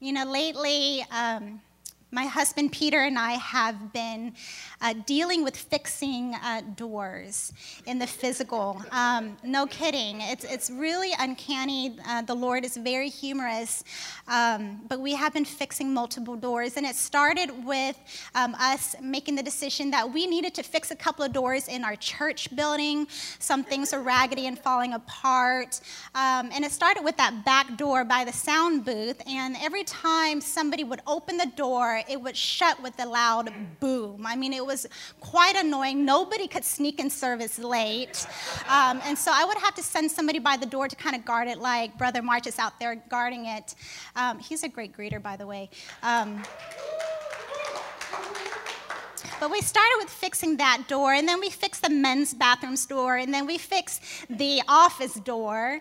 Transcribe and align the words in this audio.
You 0.00 0.12
know, 0.12 0.24
lately, 0.24 1.04
um, 1.10 1.60
my 2.16 2.24
husband 2.24 2.72
Peter 2.72 3.02
and 3.02 3.18
I 3.18 3.32
have 3.32 3.92
been 3.92 4.32
uh, 4.80 4.94
dealing 5.04 5.44
with 5.44 5.54
fixing 5.54 6.34
uh, 6.36 6.62
doors 6.74 7.52
in 7.84 7.98
the 7.98 8.06
physical. 8.06 8.82
Um, 8.90 9.36
no 9.44 9.66
kidding. 9.66 10.22
It's, 10.22 10.42
it's 10.44 10.70
really 10.70 11.12
uncanny. 11.18 11.98
Uh, 12.08 12.22
the 12.22 12.34
Lord 12.34 12.64
is 12.64 12.74
very 12.78 13.10
humorous. 13.10 13.84
Um, 14.28 14.80
but 14.88 14.98
we 14.98 15.14
have 15.14 15.34
been 15.34 15.44
fixing 15.44 15.92
multiple 15.92 16.36
doors. 16.36 16.78
And 16.78 16.86
it 16.86 16.96
started 16.96 17.50
with 17.66 17.98
um, 18.34 18.54
us 18.58 18.96
making 19.02 19.34
the 19.34 19.42
decision 19.42 19.90
that 19.90 20.10
we 20.10 20.26
needed 20.26 20.54
to 20.54 20.62
fix 20.62 20.90
a 20.90 20.96
couple 20.96 21.22
of 21.22 21.34
doors 21.34 21.68
in 21.68 21.84
our 21.84 21.96
church 21.96 22.54
building. 22.56 23.06
Some 23.40 23.62
things 23.62 23.92
are 23.92 24.00
raggedy 24.00 24.46
and 24.46 24.58
falling 24.58 24.94
apart. 24.94 25.82
Um, 26.14 26.48
and 26.54 26.64
it 26.64 26.72
started 26.72 27.04
with 27.04 27.18
that 27.18 27.44
back 27.44 27.76
door 27.76 28.04
by 28.04 28.24
the 28.24 28.32
sound 28.32 28.86
booth. 28.86 29.20
And 29.26 29.54
every 29.60 29.84
time 29.84 30.40
somebody 30.40 30.82
would 30.82 31.02
open 31.06 31.36
the 31.36 31.52
door, 31.56 32.02
it 32.08 32.20
would 32.20 32.36
shut 32.36 32.82
with 32.82 32.94
a 33.00 33.06
loud 33.06 33.52
boom. 33.80 34.26
I 34.26 34.36
mean, 34.36 34.52
it 34.52 34.64
was 34.64 34.86
quite 35.20 35.56
annoying. 35.56 36.04
Nobody 36.04 36.48
could 36.48 36.64
sneak 36.64 37.00
in 37.00 37.10
service 37.10 37.58
late. 37.58 38.26
Um, 38.68 39.00
and 39.04 39.16
so 39.16 39.30
I 39.34 39.44
would 39.44 39.58
have 39.58 39.74
to 39.74 39.82
send 39.82 40.10
somebody 40.10 40.38
by 40.38 40.56
the 40.56 40.66
door 40.66 40.88
to 40.88 40.96
kind 40.96 41.16
of 41.16 41.24
guard 41.24 41.48
it, 41.48 41.58
like 41.58 41.96
Brother 41.98 42.22
March 42.22 42.46
is 42.46 42.58
out 42.58 42.78
there 42.78 42.96
guarding 43.08 43.46
it. 43.46 43.74
Um, 44.14 44.38
he's 44.38 44.62
a 44.62 44.68
great 44.68 44.96
greeter, 44.96 45.22
by 45.22 45.36
the 45.36 45.46
way. 45.46 45.70
Um, 46.02 46.42
but 49.38 49.50
we 49.50 49.60
started 49.60 49.96
with 49.98 50.08
fixing 50.08 50.56
that 50.56 50.84
door, 50.88 51.12
and 51.12 51.28
then 51.28 51.40
we 51.40 51.50
fixed 51.50 51.82
the 51.82 51.90
men's 51.90 52.32
bathrooms 52.32 52.86
door, 52.86 53.16
and 53.16 53.34
then 53.34 53.46
we 53.46 53.58
fixed 53.58 54.02
the 54.30 54.62
office 54.66 55.14
door. 55.14 55.80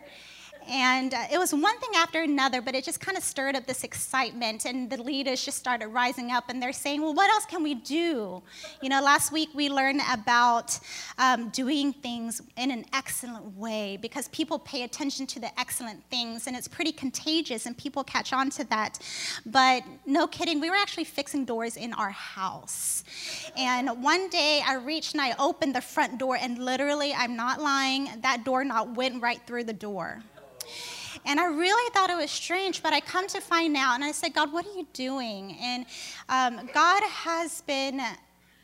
And 0.67 1.13
uh, 1.13 1.25
it 1.31 1.37
was 1.37 1.53
one 1.53 1.77
thing 1.79 1.91
after 1.95 2.21
another, 2.23 2.61
but 2.61 2.73
it 2.73 2.83
just 2.83 2.99
kind 2.99 3.17
of 3.17 3.23
stirred 3.23 3.55
up 3.55 3.67
this 3.67 3.83
excitement. 3.83 4.65
And 4.65 4.89
the 4.89 5.01
leaders 5.01 5.43
just 5.43 5.57
started 5.57 5.87
rising 5.87 6.31
up 6.31 6.49
and 6.49 6.61
they're 6.61 6.73
saying, 6.73 7.01
well, 7.01 7.13
what 7.13 7.29
else 7.29 7.45
can 7.45 7.61
we 7.61 7.75
do? 7.75 8.41
You 8.81 8.89
know, 8.89 9.01
last 9.01 9.31
week 9.31 9.49
we 9.53 9.69
learned 9.69 10.01
about 10.11 10.77
um, 11.17 11.49
doing 11.49 11.93
things 11.93 12.41
in 12.57 12.71
an 12.71 12.85
excellent 12.93 13.57
way 13.57 13.97
because 14.01 14.27
people 14.29 14.57
pay 14.57 14.83
attention 14.83 15.27
to 15.27 15.39
the 15.39 15.59
excellent 15.59 16.03
things 16.09 16.47
and 16.47 16.55
it's 16.55 16.67
pretty 16.67 16.91
contagious 16.91 17.65
and 17.65 17.77
people 17.77 18.03
catch 18.03 18.33
on 18.33 18.49
to 18.51 18.63
that. 18.65 18.99
But 19.45 19.83
no 20.05 20.25
kidding, 20.27 20.59
we 20.59 20.69
were 20.69 20.75
actually 20.75 21.03
fixing 21.03 21.45
doors 21.45 21.77
in 21.77 21.93
our 21.93 22.11
house. 22.11 23.03
And 23.55 24.03
one 24.03 24.29
day 24.29 24.61
I 24.65 24.75
reached 24.75 25.13
and 25.13 25.21
I 25.21 25.35
opened 25.37 25.75
the 25.75 25.81
front 25.81 26.17
door 26.17 26.37
and 26.37 26.57
literally, 26.57 27.13
I'm 27.13 27.35
not 27.35 27.61
lying, 27.61 28.09
that 28.21 28.43
doorknob 28.43 28.97
went 28.97 29.21
right 29.21 29.39
through 29.45 29.65
the 29.65 29.73
door. 29.73 30.23
And 31.25 31.39
I 31.39 31.45
really 31.45 31.89
thought 31.91 32.09
it 32.09 32.17
was 32.17 32.31
strange, 32.31 32.83
but 32.83 32.93
I 32.93 32.99
come 32.99 33.27
to 33.27 33.41
find 33.41 33.75
out, 33.75 33.95
and 33.95 34.03
I 34.03 34.11
said, 34.11 34.33
God, 34.33 34.53
what 34.53 34.65
are 34.65 34.77
you 34.77 34.87
doing? 34.93 35.57
And 35.59 35.85
um, 36.29 36.69
God 36.73 37.01
has 37.03 37.61
been 37.61 37.99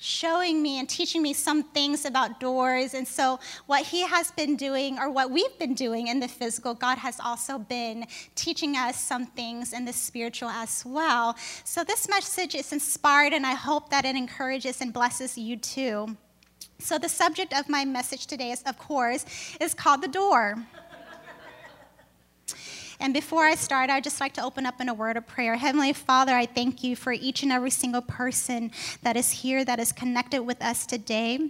showing 0.01 0.63
me 0.63 0.79
and 0.79 0.89
teaching 0.89 1.21
me 1.21 1.31
some 1.31 1.61
things 1.61 2.05
about 2.05 2.39
doors. 2.39 2.95
And 2.95 3.07
so, 3.07 3.39
what 3.67 3.85
He 3.85 4.01
has 4.01 4.31
been 4.31 4.55
doing, 4.55 4.97
or 4.99 5.09
what 5.09 5.29
we've 5.29 5.57
been 5.59 5.75
doing 5.75 6.07
in 6.07 6.19
the 6.19 6.27
physical, 6.27 6.73
God 6.73 6.97
has 6.97 7.19
also 7.19 7.59
been 7.59 8.05
teaching 8.35 8.75
us 8.75 8.99
some 8.99 9.27
things 9.27 9.73
in 9.73 9.85
the 9.85 9.93
spiritual 9.93 10.49
as 10.49 10.83
well. 10.85 11.35
So, 11.63 11.83
this 11.83 12.09
message 12.09 12.55
is 12.55 12.73
inspired, 12.73 13.33
and 13.33 13.45
I 13.45 13.53
hope 13.53 13.89
that 13.89 14.05
it 14.05 14.15
encourages 14.15 14.81
and 14.81 14.91
blesses 14.91 15.37
you 15.37 15.55
too. 15.55 16.17
So, 16.79 16.97
the 16.97 17.09
subject 17.09 17.53
of 17.53 17.69
my 17.69 17.85
message 17.85 18.25
today 18.25 18.51
is, 18.51 18.63
of 18.63 18.77
course, 18.79 19.25
is 19.59 19.75
called 19.75 20.01
the 20.01 20.07
door. 20.07 20.57
And 22.99 23.13
before 23.13 23.45
I 23.45 23.55
start, 23.55 23.89
I'd 23.89 24.03
just 24.03 24.19
like 24.19 24.33
to 24.33 24.44
open 24.44 24.66
up 24.66 24.80
in 24.80 24.88
a 24.88 24.94
word 24.94 25.17
of 25.17 25.25
prayer. 25.25 25.55
Heavenly 25.55 25.94
Father, 25.94 26.33
I 26.33 26.45
thank 26.45 26.83
you 26.83 26.95
for 26.95 27.11
each 27.11 27.41
and 27.41 27.52
every 27.52 27.71
single 27.71 28.02
person 28.02 28.71
that 29.02 29.17
is 29.17 29.31
here, 29.31 29.66
that 29.66 29.80
is 29.80 29.91
connected 29.91 30.44
with 30.44 30.61
us 30.61 30.85
today. 30.85 31.49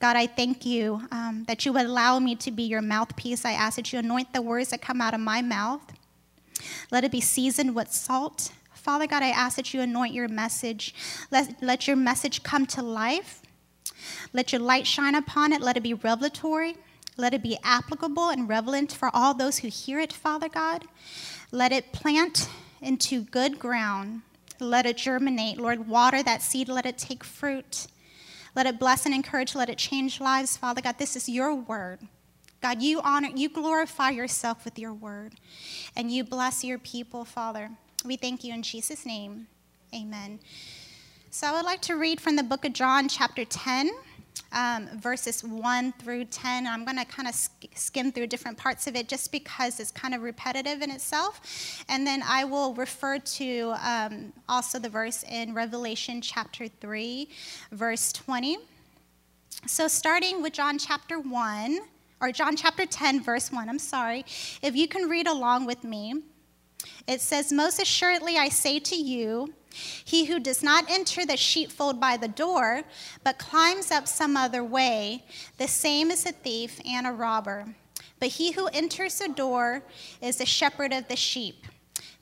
God, 0.00 0.16
I 0.16 0.26
thank 0.26 0.66
you 0.66 1.00
um, 1.12 1.44
that 1.46 1.64
you 1.64 1.72
would 1.72 1.86
allow 1.86 2.18
me 2.18 2.34
to 2.34 2.50
be 2.50 2.64
your 2.64 2.82
mouthpiece. 2.82 3.44
I 3.44 3.52
ask 3.52 3.76
that 3.76 3.92
you 3.92 4.00
anoint 4.00 4.32
the 4.32 4.42
words 4.42 4.70
that 4.70 4.82
come 4.82 5.00
out 5.00 5.14
of 5.14 5.20
my 5.20 5.40
mouth. 5.40 5.80
Let 6.90 7.04
it 7.04 7.12
be 7.12 7.20
seasoned 7.20 7.76
with 7.76 7.92
salt. 7.92 8.50
Father 8.74 9.06
God, 9.06 9.22
I 9.22 9.28
ask 9.28 9.54
that 9.54 9.72
you 9.72 9.80
anoint 9.80 10.12
your 10.12 10.26
message. 10.26 10.92
Let, 11.30 11.62
let 11.62 11.86
your 11.86 11.94
message 11.94 12.42
come 12.42 12.66
to 12.66 12.82
life. 12.82 13.40
Let 14.32 14.52
your 14.52 14.60
light 14.60 14.88
shine 14.88 15.14
upon 15.14 15.52
it. 15.52 15.60
Let 15.60 15.76
it 15.76 15.84
be 15.84 15.94
revelatory. 15.94 16.76
Let 17.16 17.34
it 17.34 17.42
be 17.42 17.58
applicable 17.62 18.30
and 18.30 18.48
relevant 18.48 18.92
for 18.92 19.10
all 19.12 19.34
those 19.34 19.58
who 19.58 19.68
hear 19.68 20.00
it, 20.00 20.12
Father 20.12 20.48
God. 20.48 20.84
Let 21.50 21.72
it 21.72 21.92
plant 21.92 22.48
into 22.80 23.22
good 23.22 23.58
ground. 23.58 24.22
Let 24.58 24.86
it 24.86 24.96
germinate. 24.96 25.58
Lord, 25.58 25.88
water 25.88 26.22
that 26.22 26.42
seed. 26.42 26.68
Let 26.68 26.86
it 26.86 26.98
take 26.98 27.22
fruit. 27.24 27.86
Let 28.54 28.66
it 28.66 28.78
bless 28.78 29.06
and 29.06 29.14
encourage. 29.14 29.54
Let 29.54 29.68
it 29.68 29.78
change 29.78 30.20
lives, 30.20 30.56
Father 30.56 30.80
God. 30.80 30.98
This 30.98 31.16
is 31.16 31.28
your 31.28 31.54
word. 31.54 32.00
God, 32.62 32.80
you 32.80 33.00
honor, 33.02 33.28
you 33.34 33.48
glorify 33.48 34.10
yourself 34.10 34.64
with 34.64 34.78
your 34.78 34.92
word, 34.92 35.34
and 35.96 36.12
you 36.12 36.22
bless 36.22 36.62
your 36.62 36.78
people, 36.78 37.24
Father. 37.24 37.70
We 38.04 38.16
thank 38.16 38.44
you 38.44 38.54
in 38.54 38.62
Jesus' 38.62 39.04
name. 39.04 39.48
Amen. 39.92 40.38
So 41.30 41.48
I 41.48 41.52
would 41.52 41.64
like 41.64 41.82
to 41.82 41.96
read 41.96 42.20
from 42.20 42.36
the 42.36 42.44
book 42.44 42.64
of 42.64 42.72
John, 42.72 43.08
chapter 43.08 43.44
10 43.44 43.90
um, 44.52 44.88
verses 44.98 45.42
1 45.42 45.92
through 45.92 46.26
10. 46.26 46.66
I'm 46.66 46.84
going 46.84 46.98
to 46.98 47.04
kind 47.04 47.28
of 47.28 47.34
sk- 47.34 47.68
skim 47.74 48.12
through 48.12 48.26
different 48.26 48.58
parts 48.58 48.86
of 48.86 48.96
it 48.96 49.08
just 49.08 49.32
because 49.32 49.80
it's 49.80 49.90
kind 49.90 50.14
of 50.14 50.22
repetitive 50.22 50.82
in 50.82 50.90
itself. 50.90 51.84
And 51.88 52.06
then 52.06 52.22
I 52.26 52.44
will 52.44 52.74
refer 52.74 53.18
to 53.18 53.74
um, 53.82 54.32
also 54.48 54.78
the 54.78 54.88
verse 54.88 55.24
in 55.30 55.54
Revelation 55.54 56.20
chapter 56.20 56.68
3, 56.68 57.28
verse 57.72 58.12
20. 58.12 58.58
So, 59.66 59.86
starting 59.86 60.42
with 60.42 60.54
John 60.54 60.78
chapter 60.78 61.20
1, 61.20 61.78
or 62.20 62.32
John 62.32 62.56
chapter 62.56 62.86
10, 62.86 63.22
verse 63.22 63.52
1, 63.52 63.68
I'm 63.68 63.78
sorry. 63.78 64.24
If 64.62 64.74
you 64.74 64.88
can 64.88 65.08
read 65.08 65.26
along 65.26 65.66
with 65.66 65.84
me, 65.84 66.22
it 67.06 67.20
says, 67.20 67.52
Most 67.52 67.80
assuredly 67.80 68.38
I 68.38 68.48
say 68.48 68.78
to 68.80 68.96
you, 68.96 69.52
he 69.72 70.26
who 70.26 70.38
does 70.38 70.62
not 70.62 70.90
enter 70.90 71.24
the 71.24 71.36
sheepfold 71.36 72.00
by 72.00 72.16
the 72.16 72.28
door, 72.28 72.82
but 73.24 73.38
climbs 73.38 73.90
up 73.90 74.06
some 74.06 74.36
other 74.36 74.62
way, 74.62 75.24
the 75.58 75.68
same 75.68 76.10
is 76.10 76.26
a 76.26 76.32
thief 76.32 76.80
and 76.86 77.06
a 77.06 77.12
robber. 77.12 77.74
But 78.20 78.28
he 78.28 78.52
who 78.52 78.66
enters 78.68 79.18
the 79.18 79.28
door 79.28 79.82
is 80.20 80.36
the 80.36 80.46
shepherd 80.46 80.92
of 80.92 81.08
the 81.08 81.16
sheep. 81.16 81.66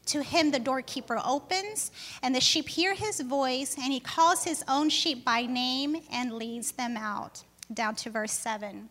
To 0.07 0.23
him 0.23 0.51
the 0.51 0.59
doorkeeper 0.59 1.21
opens, 1.25 1.91
and 2.23 2.35
the 2.35 2.41
sheep 2.41 2.69
hear 2.69 2.95
his 2.95 3.21
voice, 3.21 3.77
and 3.77 3.93
he 3.93 4.01
calls 4.01 4.45
his 4.45 4.65
own 4.67 4.89
sheep 4.89 5.25
by 5.25 5.43
name 5.43 5.97
and 6.11 6.33
leads 6.33 6.73
them 6.73 6.97
out. 6.97 7.45
Down 7.73 7.95
to 7.97 8.11
verse 8.11 8.33
7. 8.33 8.89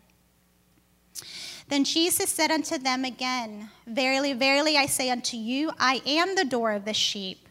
Then 1.68 1.84
Jesus 1.84 2.30
said 2.30 2.50
unto 2.50 2.78
them 2.78 3.04
again, 3.04 3.70
Verily, 3.86 4.32
verily, 4.32 4.76
I 4.76 4.86
say 4.86 5.10
unto 5.10 5.36
you, 5.36 5.72
I 5.78 6.00
am 6.06 6.34
the 6.34 6.44
door 6.44 6.72
of 6.72 6.84
the 6.84 6.94
sheep. 6.94 7.49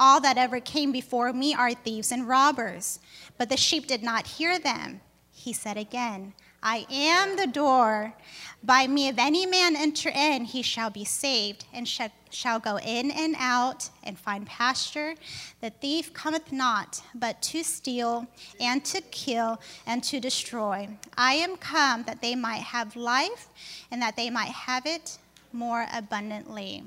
All 0.00 0.20
that 0.20 0.38
ever 0.38 0.60
came 0.60 0.92
before 0.92 1.32
me 1.32 1.54
are 1.54 1.74
thieves 1.74 2.12
and 2.12 2.28
robbers, 2.28 3.00
but 3.36 3.48
the 3.48 3.56
sheep 3.56 3.88
did 3.88 4.04
not 4.04 4.28
hear 4.28 4.56
them. 4.58 5.00
He 5.32 5.52
said 5.52 5.76
again, 5.76 6.34
I 6.62 6.86
am 6.90 7.36
the 7.36 7.46
door. 7.46 8.14
By 8.62 8.86
me, 8.86 9.08
if 9.08 9.18
any 9.18 9.44
man 9.44 9.74
enter 9.74 10.08
in, 10.08 10.44
he 10.44 10.62
shall 10.62 10.90
be 10.90 11.04
saved, 11.04 11.64
and 11.72 11.86
shall 11.86 12.58
go 12.60 12.78
in 12.78 13.10
and 13.10 13.34
out 13.38 13.90
and 14.04 14.18
find 14.18 14.46
pasture. 14.46 15.14
The 15.60 15.70
thief 15.70 16.12
cometh 16.12 16.52
not, 16.52 17.02
but 17.14 17.42
to 17.42 17.62
steal, 17.62 18.26
and 18.60 18.84
to 18.86 19.00
kill, 19.00 19.60
and 19.86 20.02
to 20.04 20.20
destroy. 20.20 20.88
I 21.16 21.34
am 21.34 21.56
come 21.56 22.04
that 22.04 22.22
they 22.22 22.34
might 22.34 22.62
have 22.62 22.94
life, 22.96 23.48
and 23.90 24.00
that 24.02 24.16
they 24.16 24.30
might 24.30 24.50
have 24.50 24.86
it 24.86 25.18
more 25.52 25.86
abundantly. 25.92 26.84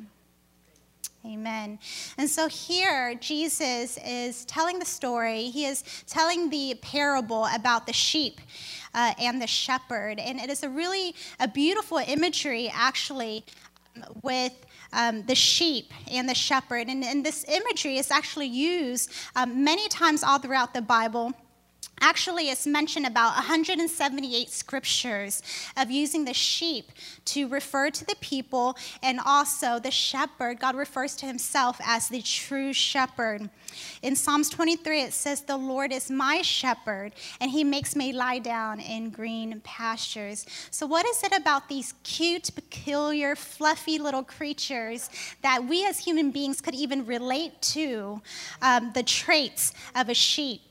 Amen. 1.23 1.77
And 2.17 2.27
so 2.27 2.47
here, 2.47 3.13
Jesus 3.15 3.99
is 4.03 4.43
telling 4.45 4.79
the 4.79 4.85
story. 4.85 5.43
He 5.43 5.65
is 5.65 5.83
telling 6.07 6.49
the 6.49 6.79
parable 6.81 7.47
about 7.53 7.85
the 7.85 7.93
sheep 7.93 8.41
uh, 8.95 9.13
and 9.19 9.39
the 9.39 9.45
shepherd. 9.45 10.17
And 10.17 10.39
it 10.39 10.49
is 10.49 10.63
a 10.63 10.69
really 10.69 11.13
a 11.39 11.47
beautiful 11.47 11.99
imagery, 11.99 12.71
actually, 12.73 13.45
with 14.23 14.53
um, 14.93 15.23
the 15.27 15.35
sheep 15.35 15.93
and 16.11 16.27
the 16.27 16.33
shepherd. 16.33 16.87
And, 16.87 17.03
and, 17.03 17.23
this 17.23 17.45
imagery 17.47 17.97
is 17.97 18.09
actually 18.09 18.47
used 18.47 19.11
um, 19.35 19.63
many 19.63 19.87
times 19.89 20.23
all 20.23 20.39
throughout 20.39 20.73
the 20.73 20.81
Bible. 20.81 21.33
Actually, 22.03 22.49
it's 22.49 22.65
mentioned 22.65 23.05
about 23.05 23.35
178 23.35 24.49
scriptures 24.49 25.43
of 25.77 25.91
using 25.91 26.25
the 26.25 26.33
sheep 26.33 26.91
to 27.25 27.47
refer 27.47 27.91
to 27.91 28.03
the 28.03 28.15
people 28.21 28.75
and 29.03 29.19
also 29.23 29.77
the 29.77 29.91
shepherd. 29.91 30.59
God 30.59 30.75
refers 30.75 31.15
to 31.17 31.27
himself 31.27 31.79
as 31.85 32.09
the 32.09 32.23
true 32.23 32.73
shepherd. 32.73 33.51
In 34.01 34.15
Psalms 34.15 34.49
23, 34.49 35.03
it 35.03 35.13
says, 35.13 35.41
The 35.41 35.55
Lord 35.55 35.93
is 35.93 36.09
my 36.09 36.41
shepherd, 36.41 37.13
and 37.39 37.51
he 37.51 37.63
makes 37.63 37.95
me 37.95 38.11
lie 38.13 38.39
down 38.39 38.79
in 38.79 39.11
green 39.11 39.61
pastures. 39.63 40.47
So, 40.71 40.87
what 40.87 41.05
is 41.05 41.23
it 41.23 41.37
about 41.37 41.69
these 41.69 41.93
cute, 42.01 42.49
peculiar, 42.55 43.35
fluffy 43.35 43.99
little 43.99 44.23
creatures 44.23 45.11
that 45.43 45.63
we 45.63 45.85
as 45.85 45.99
human 45.99 46.31
beings 46.31 46.61
could 46.61 46.73
even 46.73 47.05
relate 47.05 47.61
to 47.61 48.21
um, 48.63 48.91
the 48.95 49.03
traits 49.03 49.73
of 49.95 50.09
a 50.09 50.15
sheep? 50.15 50.61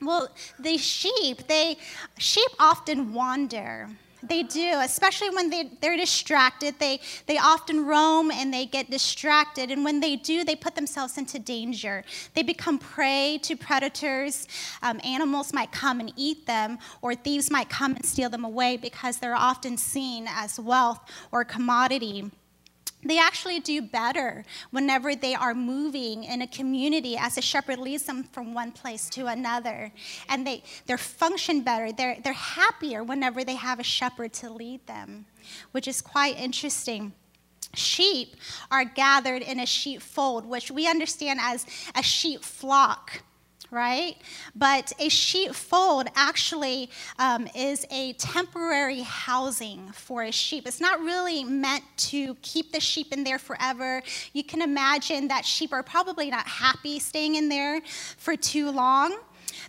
Well, 0.00 0.28
the 0.58 0.78
sheep, 0.78 1.48
they 1.48 1.76
sheep 2.18 2.50
often 2.58 3.12
wander. 3.12 3.88
They 4.22 4.42
do, 4.42 4.72
especially 4.80 5.30
when 5.30 5.48
they, 5.48 5.70
they're 5.80 5.96
distracted. 5.96 6.74
They, 6.78 7.00
they 7.26 7.38
often 7.38 7.86
roam 7.86 8.30
and 8.30 8.52
they 8.52 8.66
get 8.66 8.90
distracted. 8.90 9.70
And 9.70 9.84
when 9.84 10.00
they 10.00 10.16
do, 10.16 10.44
they 10.44 10.56
put 10.56 10.74
themselves 10.74 11.18
into 11.18 11.38
danger. 11.38 12.04
They 12.34 12.42
become 12.42 12.78
prey 12.78 13.38
to 13.42 13.56
predators. 13.56 14.48
Um, 14.82 15.00
animals 15.04 15.52
might 15.52 15.70
come 15.70 16.00
and 16.00 16.12
eat 16.16 16.46
them, 16.46 16.78
or 17.00 17.14
thieves 17.14 17.50
might 17.50 17.68
come 17.68 17.94
and 17.94 18.04
steal 18.04 18.28
them 18.28 18.44
away 18.44 18.76
because 18.76 19.18
they're 19.18 19.36
often 19.36 19.76
seen 19.76 20.26
as 20.28 20.58
wealth 20.58 21.00
or 21.30 21.44
commodity 21.44 22.30
they 23.04 23.18
actually 23.18 23.60
do 23.60 23.80
better 23.80 24.44
whenever 24.70 25.14
they 25.14 25.34
are 25.34 25.54
moving 25.54 26.24
in 26.24 26.42
a 26.42 26.46
community 26.46 27.16
as 27.16 27.38
a 27.38 27.42
shepherd 27.42 27.78
leads 27.78 28.04
them 28.04 28.24
from 28.24 28.54
one 28.54 28.72
place 28.72 29.08
to 29.10 29.26
another. 29.26 29.92
And 30.28 30.46
they, 30.46 30.64
they 30.86 30.96
function 30.96 31.62
better. 31.62 31.92
They're, 31.92 32.18
they're 32.22 32.32
happier 32.32 33.04
whenever 33.04 33.44
they 33.44 33.54
have 33.54 33.78
a 33.78 33.84
shepherd 33.84 34.32
to 34.34 34.50
lead 34.50 34.86
them, 34.86 35.26
which 35.70 35.86
is 35.86 36.00
quite 36.00 36.38
interesting. 36.38 37.12
Sheep 37.74 38.34
are 38.70 38.84
gathered 38.84 39.42
in 39.42 39.60
a 39.60 39.66
sheepfold, 39.66 40.44
which 40.46 40.70
we 40.70 40.88
understand 40.88 41.38
as 41.40 41.66
a 41.94 42.02
sheep 42.02 42.42
flock 42.42 43.22
right? 43.70 44.16
But 44.54 44.92
a 44.98 45.08
sheepfold 45.08 46.08
actually 46.14 46.90
um, 47.18 47.48
is 47.54 47.86
a 47.90 48.14
temporary 48.14 49.00
housing 49.00 49.88
for 49.92 50.22
a 50.22 50.32
sheep. 50.32 50.66
It's 50.66 50.80
not 50.80 51.00
really 51.00 51.44
meant 51.44 51.84
to 51.98 52.34
keep 52.42 52.72
the 52.72 52.80
sheep 52.80 53.12
in 53.12 53.24
there 53.24 53.38
forever. 53.38 54.02
You 54.32 54.44
can 54.44 54.62
imagine 54.62 55.28
that 55.28 55.44
sheep 55.44 55.72
are 55.72 55.82
probably 55.82 56.30
not 56.30 56.46
happy 56.46 56.98
staying 56.98 57.34
in 57.34 57.48
there 57.48 57.80
for 58.16 58.36
too 58.36 58.70
long. 58.70 59.18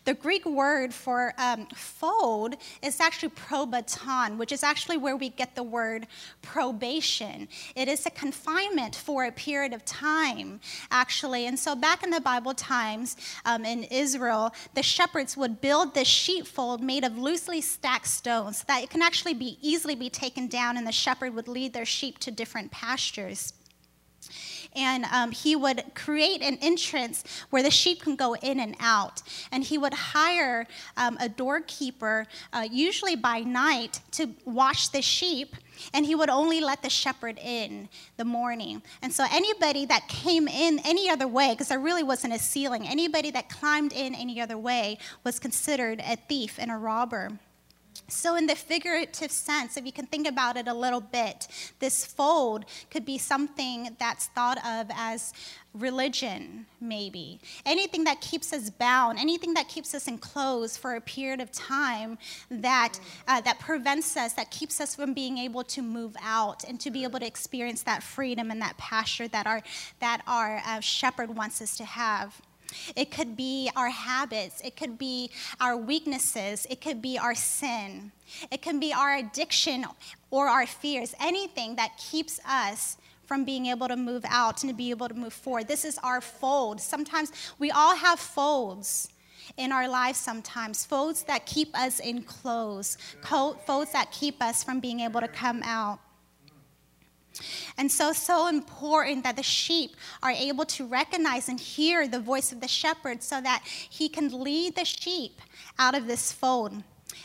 The 0.05 0.13
Greek 0.13 0.45
word 0.45 0.93
for 0.93 1.33
um, 1.37 1.67
fold 1.75 2.55
is 2.81 2.99
actually 2.99 3.29
probaton, 3.29 4.37
which 4.37 4.51
is 4.51 4.63
actually 4.63 4.97
where 4.97 5.15
we 5.15 5.29
get 5.29 5.55
the 5.55 5.63
word 5.63 6.07
probation. 6.41 7.47
It 7.75 7.87
is 7.87 8.05
a 8.05 8.09
confinement 8.11 8.95
for 8.95 9.25
a 9.25 9.31
period 9.31 9.73
of 9.73 9.85
time, 9.85 10.59
actually. 10.91 11.47
And 11.47 11.57
so 11.57 11.75
back 11.75 12.03
in 12.03 12.09
the 12.09 12.21
Bible 12.21 12.53
times 12.53 13.17
um, 13.45 13.65
in 13.65 13.83
Israel, 13.85 14.53
the 14.73 14.83
shepherds 14.83 15.35
would 15.37 15.61
build 15.61 15.93
this 15.93 16.07
sheepfold 16.07 16.81
made 16.81 17.03
of 17.03 17.17
loosely 17.17 17.61
stacked 17.61 18.07
stones 18.07 18.59
so 18.59 18.63
that 18.67 18.83
it 18.83 18.89
can 18.89 19.01
actually 19.01 19.33
be 19.33 19.57
easily 19.61 19.95
be 19.95 20.09
taken 20.09 20.47
down, 20.47 20.77
and 20.77 20.87
the 20.87 20.91
shepherd 20.91 21.35
would 21.35 21.47
lead 21.47 21.73
their 21.73 21.85
sheep 21.85 22.19
to 22.19 22.31
different 22.31 22.71
pastures 22.71 23.53
and 24.75 25.05
um, 25.05 25.31
he 25.31 25.55
would 25.55 25.83
create 25.95 26.41
an 26.41 26.57
entrance 26.61 27.23
where 27.49 27.63
the 27.63 27.71
sheep 27.71 28.01
can 28.01 28.15
go 28.15 28.35
in 28.35 28.59
and 28.59 28.75
out. 28.79 29.21
And 29.51 29.63
he 29.63 29.77
would 29.77 29.93
hire 29.93 30.67
um, 30.97 31.17
a 31.19 31.27
doorkeeper, 31.27 32.27
uh, 32.53 32.67
usually 32.69 33.15
by 33.15 33.39
night, 33.41 34.01
to 34.11 34.29
watch 34.45 34.91
the 34.91 35.01
sheep. 35.01 35.55
And 35.93 36.05
he 36.05 36.13
would 36.13 36.29
only 36.29 36.59
let 36.59 36.81
the 36.81 36.89
shepherd 36.89 37.39
in 37.39 37.87
the 38.17 38.25
morning. 38.25 38.81
And 39.01 39.13
so 39.13 39.25
anybody 39.31 39.85
that 39.85 40.07
came 40.07 40.47
in 40.47 40.79
any 40.85 41.09
other 41.09 41.27
way, 41.27 41.51
because 41.51 41.69
there 41.69 41.79
really 41.79 42.03
wasn't 42.03 42.33
a 42.33 42.39
ceiling, 42.39 42.87
anybody 42.87 43.31
that 43.31 43.49
climbed 43.49 43.93
in 43.93 44.13
any 44.13 44.41
other 44.41 44.57
way 44.57 44.97
was 45.23 45.39
considered 45.39 46.01
a 46.01 46.15
thief 46.15 46.57
and 46.59 46.69
a 46.69 46.75
robber. 46.75 47.39
So, 48.09 48.35
in 48.35 48.47
the 48.47 48.55
figurative 48.55 49.31
sense, 49.31 49.77
if 49.77 49.85
you 49.85 49.91
can 49.91 50.05
think 50.05 50.27
about 50.27 50.57
it 50.57 50.67
a 50.67 50.73
little 50.73 51.01
bit, 51.01 51.47
this 51.79 52.05
fold 52.05 52.65
could 52.91 53.05
be 53.05 53.17
something 53.17 53.95
that's 53.99 54.27
thought 54.27 54.57
of 54.65 54.87
as 54.95 55.33
religion, 55.73 56.65
maybe. 56.81 57.39
Anything 57.65 58.03
that 58.05 58.21
keeps 58.21 58.51
us 58.53 58.69
bound, 58.69 59.19
anything 59.19 59.53
that 59.53 59.67
keeps 59.67 59.93
us 59.93 60.07
enclosed 60.07 60.79
for 60.79 60.95
a 60.95 61.01
period 61.01 61.41
of 61.41 61.51
time 61.51 62.17
that, 62.49 62.99
uh, 63.27 63.41
that 63.41 63.59
prevents 63.59 64.17
us, 64.17 64.33
that 64.33 64.49
keeps 64.49 64.81
us 64.81 64.95
from 64.95 65.13
being 65.13 65.37
able 65.37 65.63
to 65.65 65.81
move 65.81 66.15
out 66.21 66.63
and 66.63 66.79
to 66.79 66.89
be 66.89 67.03
able 67.03 67.19
to 67.19 67.27
experience 67.27 67.83
that 67.83 68.01
freedom 68.01 68.49
and 68.49 68.61
that 68.61 68.77
pasture 68.77 69.27
that 69.27 69.45
our, 69.45 69.61
that 69.99 70.21
our 70.27 70.61
uh, 70.65 70.79
shepherd 70.79 71.35
wants 71.35 71.61
us 71.61 71.77
to 71.77 71.85
have. 71.85 72.41
It 72.95 73.11
could 73.11 73.35
be 73.35 73.69
our 73.75 73.89
habits. 73.89 74.61
It 74.63 74.75
could 74.75 74.97
be 74.97 75.31
our 75.59 75.75
weaknesses. 75.77 76.65
It 76.69 76.81
could 76.81 77.01
be 77.01 77.17
our 77.17 77.35
sin. 77.35 78.11
It 78.51 78.61
can 78.61 78.79
be 78.79 78.93
our 78.93 79.15
addiction 79.15 79.85
or 80.31 80.47
our 80.47 80.65
fears. 80.65 81.13
Anything 81.19 81.75
that 81.75 81.97
keeps 81.97 82.39
us 82.47 82.97
from 83.25 83.45
being 83.45 83.67
able 83.67 83.87
to 83.87 83.95
move 83.95 84.25
out 84.27 84.63
and 84.63 84.71
to 84.71 84.75
be 84.75 84.89
able 84.89 85.07
to 85.07 85.13
move 85.13 85.33
forward. 85.33 85.67
This 85.67 85.85
is 85.85 85.99
our 85.99 86.19
fold. 86.19 86.81
Sometimes 86.81 87.31
we 87.59 87.69
all 87.69 87.95
have 87.95 88.19
folds 88.19 89.09
in 89.57 89.71
our 89.71 89.87
lives 89.87 90.17
sometimes 90.17 90.85
folds 90.85 91.23
that 91.23 91.45
keep 91.45 91.77
us 91.77 91.99
enclosed, 91.99 92.99
folds 93.21 93.91
that 93.91 94.11
keep 94.11 94.41
us 94.41 94.63
from 94.63 94.79
being 94.79 94.99
able 95.01 95.21
to 95.21 95.27
come 95.27 95.61
out. 95.63 95.99
And 97.77 97.91
so, 97.91 98.13
so 98.13 98.47
important 98.47 99.23
that 99.23 99.35
the 99.35 99.43
sheep 99.43 99.95
are 100.21 100.31
able 100.31 100.65
to 100.65 100.85
recognize 100.85 101.49
and 101.49 101.59
hear 101.59 102.07
the 102.07 102.19
voice 102.19 102.51
of 102.51 102.61
the 102.61 102.67
shepherd 102.67 103.23
so 103.23 103.41
that 103.41 103.63
he 103.65 104.09
can 104.09 104.43
lead 104.43 104.75
the 104.75 104.85
sheep 104.85 105.41
out 105.77 105.95
of 105.95 106.07
this 106.07 106.31
fold. 106.31 106.83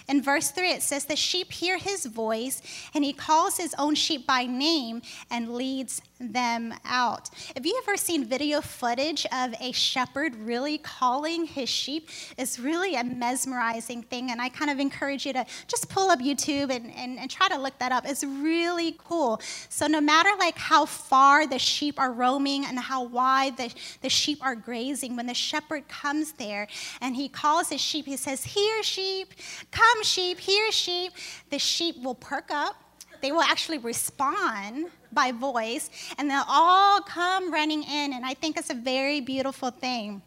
In 0.09 0.23
verse 0.23 0.51
3, 0.51 0.71
it 0.71 0.83
says, 0.83 1.05
The 1.05 1.17
sheep 1.17 1.53
hear 1.53 1.79
his 1.79 2.07
voice, 2.07 2.61
and 2.95 3.05
he 3.05 3.13
calls 3.13 3.57
his 3.57 3.75
own 3.79 3.95
sheep 3.95 4.27
by 4.27 4.45
name 4.45 5.03
and 5.31 5.55
leads 5.55 6.03
them 6.32 6.75
out. 6.85 7.31
Have 7.55 7.67
you 7.67 7.81
ever 7.82 7.97
seen 7.97 8.25
video 8.25 8.61
footage 8.61 9.26
of 9.32 9.55
a 9.61 9.73
shepherd 9.73 10.35
really 10.37 10.79
calling 10.79 11.47
his 11.47 11.69
sheep? 11.69 12.09
It's 12.38 12.59
really 12.59 12.94
a 12.94 13.05
mesmerizing 13.05 14.03
thing, 14.03 14.31
and 14.31 14.41
I 14.41 14.49
kind 14.49 14.71
of 14.71 14.79
encourage 14.79 15.26
you 15.26 15.32
to 15.32 15.44
just 15.67 15.88
pull 15.88 16.11
up 16.11 16.21
YouTube 16.21 16.71
and, 16.71 16.93
and, 16.94 17.19
and 17.19 17.31
try 17.31 17.49
to 17.49 17.59
look 17.59 17.79
that 17.79 17.93
up. 17.93 18.05
It's 18.06 18.25
really 18.25 18.97
cool. 18.99 19.41
So 19.69 19.87
no 19.87 20.00
matter 20.00 20.31
like 20.38 20.56
how 20.56 20.87
far 20.87 21.47
the 21.47 21.59
sheep 21.59 21.99
are 21.99 22.12
roaming 22.12 22.65
and 22.65 22.79
how 22.79 23.05
wide 23.05 23.56
the, 23.56 23.73
the 24.03 24.09
sheep 24.09 24.38
are 24.43 24.55
grazing, 24.55 25.17
when 25.17 25.27
the 25.27 25.35
shepherd 25.35 25.88
comes 25.88 26.32
there 26.32 26.69
and 27.00 27.17
he 27.17 27.29
calls 27.29 27.69
his 27.69 27.81
sheep, 27.81 28.06
he 28.06 28.17
says, 28.17 28.44
Here, 28.44 28.82
sheep, 28.82 29.35
come, 29.70 30.03
sheep, 30.03 30.38
here, 30.38 30.70
sheep. 30.73 31.12
The 31.50 31.59
sheep 31.59 32.03
will 32.03 32.15
perk 32.15 32.50
up. 32.50 32.77
They 33.25 33.32
will 33.32 33.41
actually 33.41 33.79
respond 33.79 34.88
by 35.11 35.32
voice, 35.32 35.88
and 36.19 36.31
they'll 36.31 36.44
all 36.47 37.00
come 37.00 37.50
running 37.50 37.82
in. 37.82 38.12
And 38.12 38.23
I 38.23 38.35
think 38.35 38.59
it's 38.59 38.69
a 38.69 38.75
very 38.75 39.23
beautiful 39.23 39.70
thing. 39.70 40.20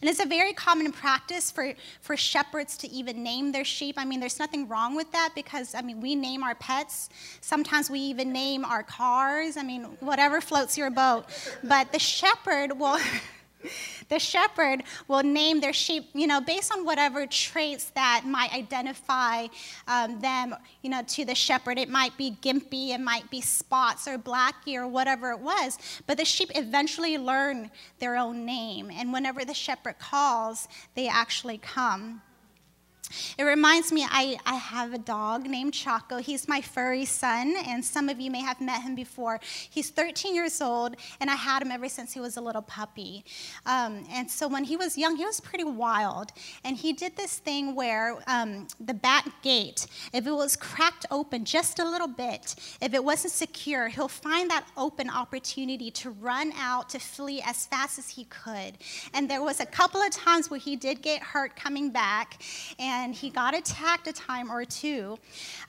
And 0.00 0.08
it's 0.08 0.20
a 0.20 0.26
very 0.26 0.52
common 0.52 0.92
practice 0.92 1.50
for, 1.50 1.74
for 2.02 2.16
shepherds 2.16 2.76
to 2.76 2.88
even 2.92 3.24
name 3.24 3.50
their 3.50 3.64
sheep. 3.64 3.96
I 3.98 4.04
mean, 4.04 4.20
there's 4.20 4.38
nothing 4.38 4.68
wrong 4.68 4.94
with 4.94 5.10
that 5.10 5.32
because, 5.34 5.74
I 5.74 5.82
mean, 5.82 6.00
we 6.00 6.14
name 6.14 6.44
our 6.44 6.54
pets. 6.54 7.08
Sometimes 7.40 7.90
we 7.90 7.98
even 7.98 8.32
name 8.32 8.64
our 8.64 8.84
cars. 8.84 9.56
I 9.56 9.64
mean, 9.64 9.82
whatever 9.98 10.40
floats 10.40 10.78
your 10.78 10.90
boat. 10.90 11.24
But 11.64 11.90
the 11.90 11.98
shepherd 11.98 12.78
will. 12.78 13.00
the 14.08 14.18
shepherd 14.18 14.82
will 15.08 15.22
name 15.22 15.60
their 15.60 15.72
sheep, 15.72 16.08
you 16.14 16.26
know, 16.26 16.40
based 16.40 16.72
on 16.72 16.84
whatever 16.84 17.26
traits 17.26 17.90
that 17.90 18.22
might 18.24 18.52
identify 18.52 19.46
um, 19.88 20.20
them, 20.20 20.54
you 20.82 20.90
know, 20.90 21.02
to 21.08 21.24
the 21.24 21.34
shepherd. 21.34 21.78
It 21.78 21.88
might 21.88 22.16
be 22.16 22.36
gimpy, 22.42 22.90
it 22.90 23.00
might 23.00 23.30
be 23.30 23.40
spots 23.40 24.06
or 24.08 24.18
blacky 24.18 24.76
or 24.76 24.86
whatever 24.86 25.30
it 25.30 25.40
was. 25.40 25.78
But 26.06 26.18
the 26.18 26.24
sheep 26.24 26.50
eventually 26.54 27.18
learn 27.18 27.70
their 27.98 28.16
own 28.16 28.44
name, 28.44 28.90
and 28.90 29.12
whenever 29.12 29.44
the 29.44 29.54
shepherd 29.54 29.98
calls, 29.98 30.68
they 30.94 31.08
actually 31.08 31.58
come. 31.58 32.22
It 33.38 33.44
reminds 33.44 33.92
me, 33.92 34.06
I, 34.08 34.38
I 34.46 34.54
have 34.54 34.92
a 34.92 34.98
dog 34.98 35.46
named 35.48 35.74
Chaco. 35.74 36.18
He's 36.18 36.48
my 36.48 36.60
furry 36.60 37.04
son, 37.04 37.54
and 37.66 37.84
some 37.84 38.08
of 38.08 38.20
you 38.20 38.30
may 38.30 38.40
have 38.40 38.60
met 38.60 38.82
him 38.82 38.94
before. 38.94 39.40
He's 39.70 39.90
13 39.90 40.34
years 40.34 40.60
old, 40.60 40.96
and 41.20 41.30
I 41.30 41.34
had 41.34 41.62
him 41.62 41.70
ever 41.70 41.88
since 41.88 42.12
he 42.12 42.20
was 42.20 42.36
a 42.36 42.40
little 42.40 42.62
puppy. 42.62 43.24
Um, 43.64 44.04
and 44.10 44.30
so 44.30 44.48
when 44.48 44.64
he 44.64 44.76
was 44.76 44.96
young, 44.96 45.16
he 45.16 45.24
was 45.24 45.40
pretty 45.40 45.64
wild. 45.64 46.32
And 46.64 46.76
he 46.76 46.92
did 46.92 47.16
this 47.16 47.38
thing 47.38 47.74
where 47.74 48.18
um, 48.26 48.68
the 48.80 48.94
back 48.94 49.42
gate, 49.42 49.86
if 50.12 50.26
it 50.26 50.32
was 50.32 50.56
cracked 50.56 51.06
open 51.10 51.44
just 51.44 51.78
a 51.78 51.84
little 51.84 52.08
bit, 52.08 52.54
if 52.80 52.94
it 52.94 53.04
wasn't 53.04 53.32
secure, 53.32 53.88
he'll 53.88 54.08
find 54.08 54.50
that 54.50 54.66
open 54.76 55.10
opportunity 55.10 55.90
to 55.90 56.10
run 56.10 56.52
out, 56.56 56.88
to 56.90 56.98
flee 56.98 57.42
as 57.44 57.66
fast 57.66 57.98
as 57.98 58.08
he 58.08 58.24
could. 58.24 58.78
And 59.14 59.30
there 59.30 59.42
was 59.42 59.60
a 59.60 59.66
couple 59.66 60.00
of 60.00 60.10
times 60.10 60.50
where 60.50 60.60
he 60.60 60.76
did 60.76 61.02
get 61.02 61.22
hurt 61.22 61.54
coming 61.56 61.90
back. 61.90 62.42
And 62.78 62.95
and 62.96 63.14
he 63.14 63.28
got 63.28 63.54
attacked 63.54 64.06
a 64.08 64.12
time 64.12 64.50
or 64.50 64.64
two. 64.64 65.18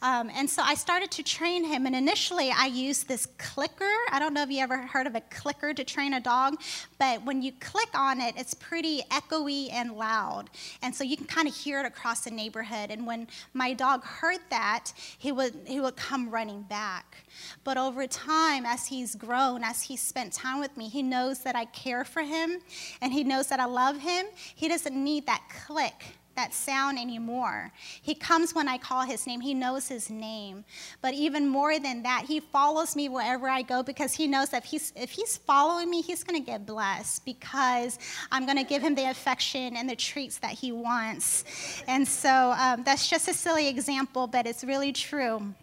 Um, 0.01 0.31
and 0.33 0.49
so 0.49 0.61
I 0.63 0.75
started 0.75 1.11
to 1.11 1.23
train 1.23 1.63
him. 1.63 1.85
And 1.85 1.95
initially, 1.95 2.51
I 2.55 2.67
used 2.67 3.07
this 3.07 3.27
clicker. 3.37 3.95
I 4.11 4.17
don't 4.19 4.33
know 4.33 4.43
if 4.43 4.49
you 4.49 4.59
ever 4.59 4.77
heard 4.77 5.07
of 5.07 5.15
a 5.15 5.21
clicker 5.29 5.73
to 5.73 5.83
train 5.83 6.13
a 6.13 6.21
dog, 6.21 6.61
but 6.97 7.23
when 7.25 7.41
you 7.41 7.51
click 7.59 7.89
on 7.93 8.21
it, 8.21 8.35
it's 8.37 8.53
pretty 8.53 9.01
echoey 9.11 9.71
and 9.73 9.93
loud. 9.93 10.49
And 10.81 10.95
so 10.95 11.03
you 11.03 11.17
can 11.17 11.25
kind 11.25 11.47
of 11.47 11.55
hear 11.55 11.81
it 11.81 11.85
across 11.85 12.21
the 12.21 12.31
neighborhood. 12.31 12.91
And 12.91 13.05
when 13.05 13.27
my 13.53 13.73
dog 13.73 14.03
heard 14.03 14.39
that, 14.49 14.93
he 15.17 15.31
would, 15.33 15.53
he 15.65 15.81
would 15.81 15.97
come 15.97 16.29
running 16.29 16.61
back. 16.63 17.17
But 17.65 17.77
over 17.77 18.07
time, 18.07 18.65
as 18.65 18.87
he's 18.87 19.15
grown, 19.15 19.63
as 19.63 19.83
he's 19.83 20.01
spent 20.01 20.31
time 20.31 20.59
with 20.61 20.75
me, 20.77 20.87
he 20.87 21.03
knows 21.03 21.39
that 21.39 21.55
I 21.55 21.65
care 21.65 22.05
for 22.05 22.21
him 22.21 22.59
and 23.01 23.11
he 23.11 23.23
knows 23.23 23.47
that 23.47 23.59
I 23.59 23.65
love 23.65 23.99
him. 23.99 24.27
He 24.55 24.69
doesn't 24.69 24.95
need 24.95 25.25
that 25.25 25.41
click 25.65 26.17
that 26.37 26.53
sound 26.53 26.97
anymore. 26.97 27.73
He 28.01 28.15
comes 28.15 28.55
when 28.55 28.67
I 28.67 28.77
call 28.77 29.03
his 29.03 29.27
name, 29.27 29.41
he 29.41 29.53
knows 29.53 29.89
his 29.89 30.09
name. 30.09 30.63
But 31.01 31.13
even 31.13 31.47
more 31.47 31.79
than 31.79 32.03
that, 32.03 32.23
he 32.27 32.39
follows 32.39 32.95
me 32.95 33.09
wherever 33.09 33.49
I 33.49 33.61
go 33.61 33.83
because 33.83 34.13
he 34.13 34.27
knows 34.27 34.49
that 34.49 34.63
if 34.63 34.69
he's, 34.69 34.93
if 34.95 35.11
he's 35.11 35.35
following 35.35 35.89
me, 35.89 36.01
he's 36.01 36.23
going 36.23 36.39
to 36.39 36.45
get 36.45 36.65
blessed 36.65 37.25
because 37.25 37.99
I'm 38.31 38.45
going 38.45 38.57
to 38.57 38.63
give 38.63 38.81
him 38.81 38.95
the 38.95 39.09
affection 39.09 39.75
and 39.75 39.89
the 39.89 39.95
treats 39.95 40.37
that 40.39 40.51
he 40.51 40.71
wants. 40.71 41.43
And 41.87 42.07
so 42.07 42.55
um, 42.57 42.83
that's 42.83 43.09
just 43.09 43.27
a 43.27 43.33
silly 43.33 43.67
example, 43.67 44.27
but 44.27 44.47
it's 44.47 44.63
really 44.63 44.93
true. 44.93 45.53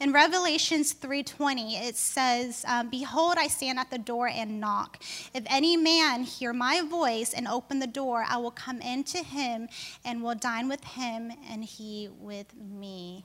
In 0.00 0.12
Revelations 0.12 0.92
3:20, 0.92 1.76
it 1.76 1.96
says, 1.96 2.64
um, 2.66 2.88
"Behold, 2.88 3.36
I 3.38 3.48
stand 3.48 3.78
at 3.78 3.90
the 3.90 3.98
door 3.98 4.28
and 4.28 4.60
knock. 4.60 5.02
If 5.34 5.44
any 5.46 5.76
man 5.76 6.24
hear 6.24 6.52
my 6.52 6.82
voice 6.82 7.32
and 7.32 7.48
open 7.48 7.78
the 7.78 7.86
door, 7.86 8.24
I 8.28 8.36
will 8.36 8.50
come 8.50 8.80
in 8.80 9.04
to 9.04 9.22
him 9.22 9.68
and 10.04 10.22
will 10.22 10.34
dine 10.34 10.68
with 10.68 10.84
him, 10.84 11.32
and 11.48 11.64
he 11.64 12.08
with 12.08 12.54
me." 12.54 13.24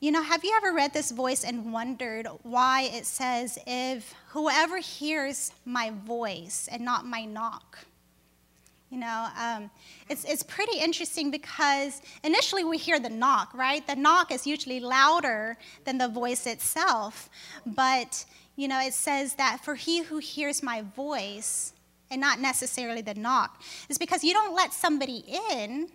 You 0.00 0.12
know, 0.12 0.22
have 0.22 0.44
you 0.44 0.54
ever 0.56 0.72
read 0.72 0.92
this 0.92 1.10
voice 1.10 1.42
and 1.42 1.72
wondered 1.72 2.28
why 2.42 2.82
it 2.82 3.04
says, 3.04 3.58
"If 3.66 4.14
whoever 4.28 4.78
hears 4.78 5.50
my 5.64 5.90
voice 5.90 6.68
and 6.70 6.84
not 6.84 7.04
my 7.04 7.24
knock"? 7.24 7.86
You 8.90 8.98
know, 8.98 9.28
um, 9.38 9.70
it's, 10.08 10.24
it's 10.24 10.42
pretty 10.42 10.78
interesting 10.78 11.30
because 11.30 12.00
initially 12.24 12.64
we 12.64 12.78
hear 12.78 12.98
the 12.98 13.10
knock, 13.10 13.52
right? 13.52 13.86
The 13.86 13.96
knock 13.96 14.32
is 14.32 14.46
usually 14.46 14.80
louder 14.80 15.58
than 15.84 15.98
the 15.98 16.08
voice 16.08 16.46
itself. 16.46 17.28
But, 17.66 18.24
you 18.56 18.66
know, 18.66 18.80
it 18.80 18.94
says 18.94 19.34
that 19.34 19.60
for 19.62 19.74
he 19.74 20.02
who 20.02 20.18
hears 20.18 20.62
my 20.62 20.82
voice, 20.96 21.74
and 22.10 22.18
not 22.18 22.40
necessarily 22.40 23.02
the 23.02 23.12
knock, 23.12 23.60
is 23.90 23.98
because 23.98 24.24
you 24.24 24.32
don't 24.32 24.54
let 24.54 24.72
somebody 24.72 25.22
in. 25.52 25.88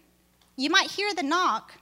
You 0.56 0.70
might 0.70 0.92
hear 0.92 1.16
the 1.16 1.24
knock, 1.24 1.74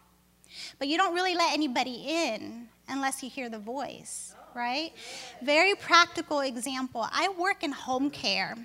but 0.79 0.87
you 0.87 0.97
don't 0.97 1.13
really 1.13 1.35
let 1.35 1.53
anybody 1.53 2.05
in 2.07 2.69
unless 2.87 3.21
you 3.21 3.29
hear 3.29 3.49
the 3.49 3.59
voice, 3.59 4.33
right? 4.55 4.93
Very 5.41 5.75
practical 5.75 6.39
example. 6.39 7.05
I 7.11 7.27
work 7.37 7.63
in 7.63 7.73
home 7.73 8.09
care. 8.09 8.55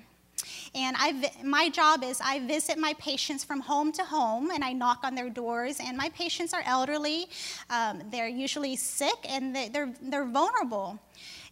And 0.75 0.95
I, 0.99 1.31
my 1.43 1.69
job 1.69 2.03
is 2.03 2.21
I 2.23 2.39
visit 2.45 2.77
my 2.77 2.93
patients 2.99 3.43
from 3.43 3.61
home 3.61 3.91
to 3.93 4.03
home 4.03 4.51
and 4.51 4.63
I 4.63 4.73
knock 4.73 4.99
on 5.03 5.15
their 5.15 5.29
doors. 5.29 5.79
And 5.83 5.97
my 5.97 6.09
patients 6.09 6.53
are 6.53 6.61
elderly, 6.65 7.27
um, 7.69 8.01
they're 8.11 8.27
usually 8.27 8.75
sick, 8.75 9.17
and 9.27 9.55
they're, 9.55 9.93
they're 10.01 10.25
vulnerable. 10.25 10.99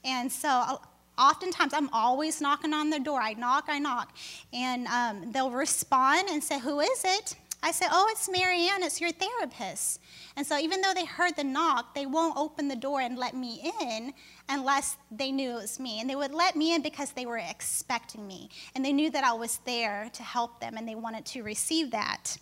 And 0.04 0.32
so 0.32 0.50
uh, 0.50 0.77
oftentimes 1.18 1.74
I'm 1.74 1.89
always 1.89 2.42
knocking 2.42 2.74
on 2.74 2.89
the 2.89 3.00
door. 3.00 3.20
I 3.22 3.34
knock, 3.34 3.65
I 3.68 3.80
knock. 3.80 4.15
And 4.54 4.88
um, 4.88 5.32
they'll 5.32 5.51
respond 5.51 6.30
and 6.30 6.44
say, 6.44 6.60
Who 6.60 6.80
is 6.80 7.04
it? 7.04 7.36
I 7.65 7.72
say, 7.72 7.88
Oh, 7.89 8.07
it's 8.12 8.29
Marianne, 8.29 8.84
it's 8.84 9.01
your 9.01 9.12
therapist. 9.12 10.00
And 10.36 10.45
so 10.45 10.55
even 10.60 10.81
though 10.81 10.93
they 10.93 11.03
heard 11.03 11.36
the 11.36 11.43
knock, 11.43 11.95
they 11.95 12.05
won't 12.05 12.38
open 12.38 12.67
the 12.67 12.75
door 12.75 13.01
and 13.01 13.17
let 13.17 13.36
me 13.36 13.74
in 13.81 14.13
unless 14.48 14.98
they 15.10 15.31
knew 15.31 15.57
it 15.57 15.62
was 15.63 15.79
me. 15.79 16.00
And 16.00 16.07
they 16.07 16.15
would 16.15 16.31
let 16.31 16.55
me 16.55 16.75
in 16.75 16.84
because 16.84 17.12
they 17.12 17.25
were 17.25 17.39
expecting 17.39 18.27
me. 18.27 18.51
And 18.75 18.86
they 18.86 18.93
knew 18.93 19.10
that 19.10 19.24
I 19.24 19.34
was 19.34 19.57
there 19.65 20.12
to 20.13 20.22
help 20.22 20.60
them 20.60 20.77
and 20.77 20.88
they 20.88 20.93
wanted 20.93 21.25
to 21.25 21.41
receive 21.41 21.89
that. 21.89 22.38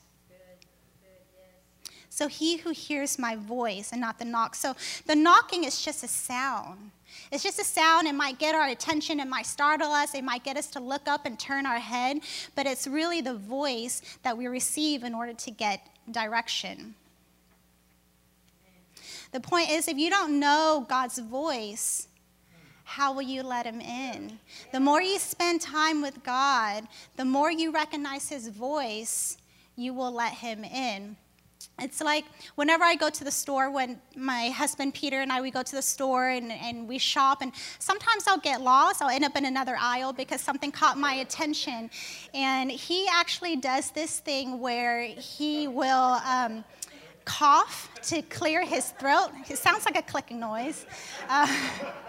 So 2.10 2.28
he 2.28 2.58
who 2.58 2.72
hears 2.72 3.18
my 3.18 3.38
voice 3.38 3.94
and 3.94 4.02
not 4.02 4.20
the 4.20 4.26
knock. 4.26 4.56
So 4.56 4.76
the 5.08 5.16
knocking 5.16 5.64
is 5.64 5.82
just 5.82 6.04
a 6.04 6.08
sound. 6.10 6.92
It's 7.34 7.42
just 7.42 7.58
a 7.58 7.64
sound. 7.64 8.06
It 8.08 8.14
might 8.14 8.38
get 8.38 8.54
our 8.54 8.68
attention. 8.68 9.20
It 9.20 9.28
might 9.28 9.48
startle 9.48 9.92
us. 9.92 10.14
It 10.14 10.24
might 10.24 10.44
get 10.44 10.56
us 10.56 10.68
to 10.68 10.80
look 10.80 11.08
up 11.08 11.26
and 11.26 11.40
turn 11.40 11.66
our 11.66 11.80
head. 11.80 12.20
But 12.54 12.68
it's 12.68 12.86
really 12.86 13.22
the 13.22 13.34
voice 13.34 14.04
that 14.22 14.38
we 14.38 14.46
receive 14.46 15.04
in 15.04 15.16
order 15.16 15.34
to 15.34 15.50
get 15.50 15.82
direction. 16.12 16.94
The 19.32 19.40
point 19.40 19.72
is, 19.72 19.88
if 19.88 19.98
you 19.98 20.12
don't 20.12 20.40
know 20.40 20.86
God's 20.88 21.18
voice, 21.18 22.08
how 22.84 23.14
will 23.14 23.24
you 23.24 23.42
let 23.42 23.66
him 23.66 23.82
in? 23.82 24.38
The 24.72 24.80
more 24.80 25.02
you 25.02 25.18
spend 25.18 25.60
time 25.60 26.04
with 26.04 26.24
God, 26.24 26.88
the 27.16 27.26
more 27.26 27.52
you 27.52 27.72
recognize 27.72 28.30
his 28.30 28.48
voice, 28.48 29.38
you 29.76 29.96
will 29.96 30.12
let 30.12 30.34
him 30.34 30.64
in. 30.64 31.18
It's 31.80 32.02
like 32.02 32.26
whenever 32.56 32.84
I 32.84 32.96
go 32.96 33.10
to 33.10 33.24
the 33.24 33.32
store, 33.32 33.72
when 33.72 34.00
my 34.16 34.50
husband 34.50 34.94
Peter 34.94 35.22
and 35.22 35.32
I, 35.32 35.42
we 35.42 35.50
go 35.50 35.64
to 35.64 35.76
the 35.76 35.82
store 35.82 36.30
and, 36.30 36.52
and 36.52 36.88
we 36.88 36.98
shop, 36.98 37.42
and 37.42 37.52
sometimes 37.80 38.26
I'll 38.28 38.38
get 38.38 38.62
lost. 38.62 39.02
I'll 39.02 39.10
end 39.10 39.26
up 39.26 39.36
in 39.36 39.46
another 39.46 39.76
aisle 39.80 40.14
because 40.14 40.40
something 40.40 40.72
caught 40.72 40.98
my 40.98 41.16
attention. 41.16 41.90
And 42.34 42.70
he 42.70 43.08
actually 43.12 43.56
does 43.56 43.92
this 43.92 44.20
thing 44.20 44.60
where 44.60 45.02
he 45.04 45.68
will. 45.68 46.20
Um, 46.26 46.64
cough 47.26 47.90
to 48.04 48.22
clear 48.24 48.66
his 48.66 48.90
throat. 48.92 49.30
It 49.50 49.58
sounds 49.58 49.86
like 49.86 49.98
a 49.98 50.02
clicking 50.02 50.40
noise. 50.40 50.86
Uh, 51.30 51.48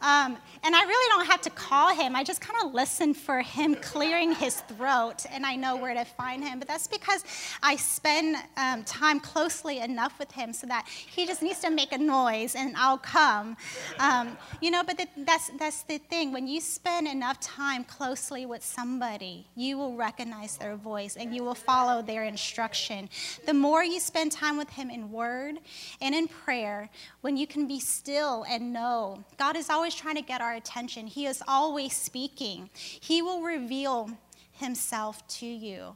um, 0.00 0.36
and 0.62 0.74
I 0.74 0.82
really 0.82 1.08
don't 1.10 1.26
have 1.26 1.40
to 1.42 1.50
call 1.50 1.94
him. 1.94 2.16
I 2.16 2.24
just 2.24 2.40
kind 2.40 2.58
of 2.64 2.74
listen 2.74 3.14
for 3.14 3.40
him 3.40 3.74
clearing 3.74 4.32
his 4.32 4.60
throat, 4.62 5.26
and 5.30 5.44
I 5.44 5.56
know 5.56 5.76
where 5.76 5.94
to 5.94 6.04
find 6.04 6.42
him. 6.42 6.58
But 6.58 6.68
that's 6.68 6.86
because 6.86 7.24
I 7.62 7.76
spend 7.76 8.36
um, 8.56 8.84
time 8.84 9.20
closely 9.20 9.78
enough 9.78 10.18
with 10.18 10.32
him 10.32 10.52
so 10.52 10.66
that 10.66 10.86
he 10.88 11.26
just 11.26 11.42
needs 11.42 11.60
to 11.60 11.70
make 11.70 11.92
a 11.92 11.98
noise, 11.98 12.54
and 12.54 12.74
I'll 12.76 12.98
come. 12.98 13.56
Um, 13.98 14.36
you 14.60 14.70
know, 14.70 14.82
but 14.82 14.98
the, 14.98 15.06
that's 15.18 15.50
that's 15.58 15.82
the 15.82 15.98
thing. 15.98 16.32
When 16.32 16.46
you 16.46 16.60
spend 16.60 17.06
enough 17.06 17.40
time 17.40 17.84
closely 17.84 18.46
with 18.46 18.64
somebody, 18.64 19.46
you 19.54 19.76
will 19.76 19.96
recognize 19.96 20.56
their 20.56 20.76
voice 20.76 21.16
and 21.16 21.34
you 21.34 21.42
will 21.44 21.54
follow 21.54 22.02
their 22.02 22.24
instruction. 22.24 23.08
The 23.46 23.54
more 23.54 23.84
you 23.84 24.00
spend 24.00 24.32
time 24.32 24.56
with 24.56 24.70
him 24.70 24.90
in 24.90 25.10
word 25.10 25.56
and 26.00 26.14
in 26.14 26.28
prayer, 26.28 26.88
when 27.20 27.36
you 27.36 27.46
can 27.46 27.66
be 27.66 27.80
still 27.80 28.44
and 28.48 28.72
know 28.72 29.22
God 29.38 29.56
is 29.56 29.70
always 29.70 29.89
trying 29.94 30.16
to 30.16 30.22
get 30.22 30.40
our 30.40 30.54
attention. 30.54 31.06
He 31.06 31.26
is 31.26 31.42
always 31.46 31.94
speaking. 31.94 32.70
He 32.74 33.22
will 33.22 33.42
reveal 33.42 34.10
himself 34.52 35.26
to 35.28 35.46
you. 35.46 35.94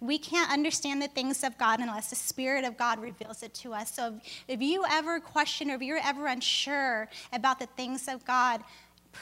We 0.00 0.18
can't 0.18 0.52
understand 0.52 1.02
the 1.02 1.08
things 1.08 1.42
of 1.42 1.58
God 1.58 1.80
unless 1.80 2.10
the 2.10 2.16
Spirit 2.16 2.64
of 2.64 2.76
God 2.76 3.00
reveals 3.00 3.42
it 3.42 3.52
to 3.54 3.74
us. 3.74 3.92
So 3.92 4.20
if, 4.46 4.62
you 4.62 4.84
ever 4.88 5.18
question 5.18 5.70
or 5.70 5.74
if 5.74 5.82
you're 5.82 5.98
ever 6.02 6.26
unsure 6.26 7.08
about 7.32 7.58
the 7.58 7.66
things 7.66 8.06
of 8.06 8.24
God, 8.24 8.62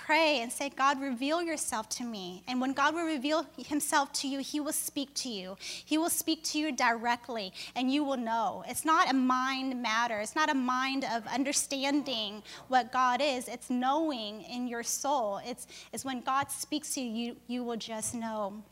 pray 0.05 0.41
and 0.41 0.53
say, 0.53 0.71
God, 0.71 1.01
reveal 1.01 1.43
yourself 1.43 1.89
to 1.91 2.05
me. 2.05 2.43
And 2.47 2.61
when 2.61 2.73
God 2.73 2.95
will 2.95 3.07
reveal 3.07 3.47
himself 3.57 4.13
to 4.15 4.29
you, 4.29 4.41
he 4.41 4.61
will 4.61 4.73
speak 4.73 5.15
to 5.15 5.29
you. 5.29 5.57
He 5.61 5.99
will 5.99 6.11
speak 6.11 6.43
to 6.45 6.59
you 6.59 6.73
directly, 6.73 7.53
and 7.75 7.91
you 7.93 8.05
will 8.05 8.17
know. 8.17 8.65
It's 8.69 8.85
not 8.85 9.11
a 9.11 9.15
mind 9.15 9.81
matter, 9.81 10.21
it's 10.21 10.37
not 10.37 10.51
a 10.51 10.55
mind 10.55 11.05
of 11.05 11.27
understanding 11.27 12.43
what 12.69 12.93
God 12.93 13.21
is, 13.23 13.49
it's 13.49 13.71
knowing 13.71 14.43
in 14.43 14.69
your 14.69 14.83
soul. 14.83 15.41
It's, 15.45 15.67
it's 15.93 16.05
when 16.05 16.21
God 16.21 16.51
speaks 16.51 16.95
to 16.95 17.01
you, 17.01 17.07
you, 17.17 17.37
you 17.47 17.65
will 17.65 17.77
just 17.77 18.15
know. 18.15 18.63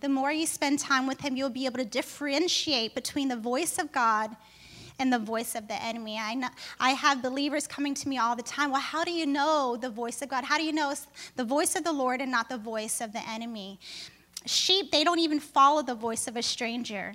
The 0.00 0.08
more 0.08 0.30
you 0.30 0.46
spend 0.46 0.80
time 0.80 1.06
with 1.06 1.20
Him, 1.20 1.36
you'll 1.36 1.48
be 1.48 1.64
able 1.64 1.78
to 1.78 1.84
differentiate 1.84 2.94
between 2.94 3.28
the 3.28 3.36
voice 3.36 3.78
of 3.78 3.90
God 3.90 4.36
and 4.98 5.12
the 5.12 5.18
voice 5.18 5.54
of 5.54 5.66
the 5.68 5.82
enemy. 5.82 6.18
I, 6.18 6.34
know, 6.34 6.48
I 6.78 6.90
have 6.90 7.22
believers 7.22 7.66
coming 7.66 7.94
to 7.94 8.08
me 8.08 8.18
all 8.18 8.36
the 8.36 8.42
time. 8.42 8.70
Well, 8.70 8.80
how 8.80 9.04
do 9.04 9.10
you 9.10 9.26
know 9.26 9.76
the 9.80 9.90
voice 9.90 10.22
of 10.22 10.28
God? 10.28 10.44
How 10.44 10.56
do 10.56 10.64
you 10.64 10.72
know 10.72 10.94
the 11.36 11.44
voice 11.44 11.74
of 11.74 11.84
the 11.84 11.92
Lord 11.92 12.20
and 12.20 12.30
not 12.30 12.48
the 12.48 12.58
voice 12.58 13.00
of 13.00 13.12
the 13.12 13.28
enemy? 13.28 13.80
sheep, 14.46 14.90
they 14.90 15.04
don't 15.04 15.18
even 15.18 15.40
follow 15.40 15.82
the 15.82 15.94
voice 15.94 16.26
of 16.26 16.36
a 16.36 16.42
stranger. 16.42 17.14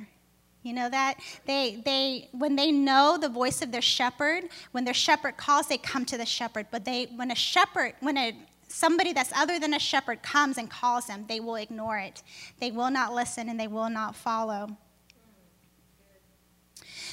You 0.64 0.74
know 0.74 0.90
that? 0.90 1.20
They, 1.46 1.82
they, 1.86 2.30
when 2.32 2.56
they 2.56 2.72
know 2.72 3.18
the 3.20 3.30
voice 3.30 3.62
of 3.62 3.72
their 3.72 3.82
shepherd, 3.82 4.46
when 4.72 4.84
their 4.84 4.94
shepherd 4.94 5.38
calls, 5.38 5.68
they 5.68 5.78
come 5.78 6.06
to 6.06 6.18
the 6.18 6.26
shepherd. 6.26 6.68
But 6.70 6.84
they, 6.84 7.06
when 7.16 7.32
a 7.32 7.36
shepherd, 7.36 7.94
when 8.02 8.18
a, 8.18 8.36
somebody 8.68 9.14
that's 9.14 9.32
other 9.36 9.60
than 9.60 9.74
a 9.74 9.80
shepherd 9.80 10.22
comes 10.22 10.58
and 10.58 10.70
calls 10.70 11.08
them, 11.08 11.26
they 11.28 11.40
will 11.40 11.56
ignore 11.56 11.98
it. 11.98 12.24
They 12.60 12.72
will 12.72 12.92
not 12.92 13.14
listen 13.14 13.48
and 13.48 13.60
they 13.60 13.68
will 13.68 13.90
not 13.90 14.16
follow. 14.16 14.78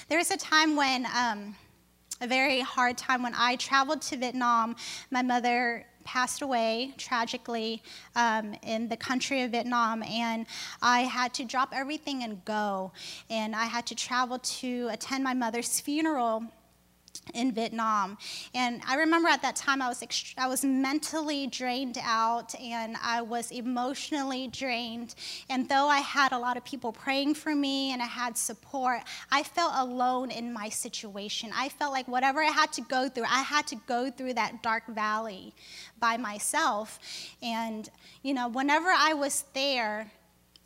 There 0.08 0.18
was 0.18 0.30
a 0.30 0.36
time 0.36 0.76
when, 0.76 1.04
um, 1.06 1.56
a 2.20 2.28
very 2.28 2.60
hard 2.60 2.96
time 2.96 3.25
when 3.25 3.34
I 3.36 3.56
traveled 3.56 4.02
to 4.02 4.16
Vietnam. 4.16 4.76
My 5.10 5.20
mother 5.20 5.84
passed 6.04 6.42
away 6.42 6.94
tragically 6.96 7.82
um, 8.14 8.54
in 8.62 8.88
the 8.88 8.96
country 8.96 9.42
of 9.42 9.50
Vietnam, 9.50 10.04
and 10.04 10.46
I 10.80 11.00
had 11.00 11.34
to 11.34 11.44
drop 11.44 11.70
everything 11.72 12.22
and 12.22 12.44
go. 12.44 12.92
And 13.28 13.56
I 13.56 13.64
had 13.64 13.84
to 13.86 13.96
travel 13.96 14.38
to 14.38 14.88
attend 14.92 15.25
my 15.25 15.34
mother's 15.34 15.80
funeral 15.80 16.44
in 17.35 17.52
Vietnam. 17.52 18.18
And 18.54 18.80
I 18.87 18.97
remember 18.97 19.28
at 19.28 19.42
that 19.42 19.56
time 19.56 19.83
I 19.83 19.88
was 19.88 20.00
ext- 20.00 20.35
I 20.38 20.47
was 20.47 20.64
mentally 20.64 21.47
drained 21.47 21.99
out 22.02 22.54
and 22.61 22.97
I 23.02 23.23
was 23.23 23.50
emotionally 23.50 24.49
drained. 24.49 25.14
And 25.50 25.68
though 25.68 25.88
I 25.88 25.99
had 25.99 26.33
a 26.33 26.38
lot 26.38 26.56
of 26.56 26.64
people 26.64 26.92
praying 26.92 27.35
for 27.35 27.54
me 27.54 27.92
and 27.92 28.00
I 28.00 28.06
had 28.06 28.37
support, 28.37 29.00
I 29.30 29.42
felt 29.42 29.73
alone 29.76 30.30
in 30.30 30.52
my 30.52 30.68
situation. 30.68 31.50
I 31.54 31.68
felt 31.68 31.92
like 31.92 32.09
whatever 32.09 32.42
I 32.42 32.50
had 32.50 32.73
to 32.75 32.80
go 32.83 33.09
through, 33.09 33.25
I 33.25 33.42
had 33.42 33.66
to 33.68 33.76
go 33.87 34.11
through 34.11 34.35
that 34.35 34.62
dark 34.62 34.87
valley 34.87 35.54
by 35.99 36.16
myself. 36.16 36.99
And 37.42 37.88
you 38.23 38.35
know, 38.35 38.49
whenever 38.49 38.88
I 38.88 39.14
was 39.14 39.45
there, 39.52 40.12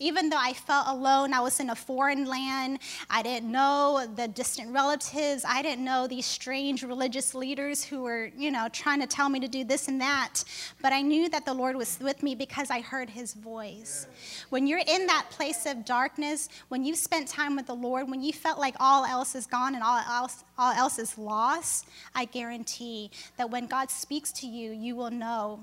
even 0.01 0.31
though 0.31 0.39
I 0.39 0.55
felt 0.55 0.89
alone, 0.89 1.35
I 1.35 1.41
was 1.41 1.61
in 1.61 1.71
a 1.71 1.75
foreign 1.75 2.25
land. 2.25 2.79
I 3.11 3.23
didn't 3.23 3.53
know 3.53 4.07
the 4.17 4.27
distant 4.27 4.73
relatives. 4.73 5.45
I 5.47 5.63
didn't 5.63 5.85
know 5.85 6.07
these 6.07 6.25
strange 6.25 6.83
religious 6.83 7.35
leaders 7.35 7.85
who 7.85 8.03
were, 8.03 8.31
you 8.37 8.51
know, 8.51 8.69
trying 8.73 9.01
to 9.01 9.07
tell 9.07 9.29
me 9.29 9.39
to 9.41 9.49
do 9.49 9.63
this 9.63 9.89
and 9.89 10.01
that. 10.01 10.43
But 10.81 10.95
I 10.95 11.03
knew 11.03 11.29
that 11.29 11.45
the 11.45 11.53
Lord 11.53 11.77
was 11.77 11.99
with 12.01 12.23
me 12.23 12.35
because 12.35 12.71
I 12.71 12.81
heard 12.81 13.11
his 13.11 13.35
voice. 13.35 14.07
When 14.49 14.67
you're 14.67 14.79
in 14.79 15.07
that 15.07 15.27
place 15.31 15.67
of 15.67 15.85
darkness, 15.85 16.49
when 16.69 16.83
you 16.83 16.97
spent 16.97 17.29
time 17.29 17.55
with 17.55 17.67
the 17.67 17.75
Lord, 17.75 18.11
when 18.11 18.23
you 18.23 18.33
felt 18.33 18.59
like 18.59 18.77
all 18.81 19.05
else 19.05 19.35
is 19.35 19.47
gone 19.47 19.75
and 19.75 19.85
all 19.85 19.99
else, 19.99 20.45
all 20.59 20.73
else 20.73 20.99
is 20.99 21.19
lost, 21.19 21.87
I 22.15 22.25
guarantee 22.25 23.11
that 23.37 23.51
when 23.51 23.67
God 23.67 23.91
speaks 23.91 24.33
to 24.33 24.47
you, 24.47 24.73
you 24.73 24.97
will 24.97 25.11
know. 25.11 25.61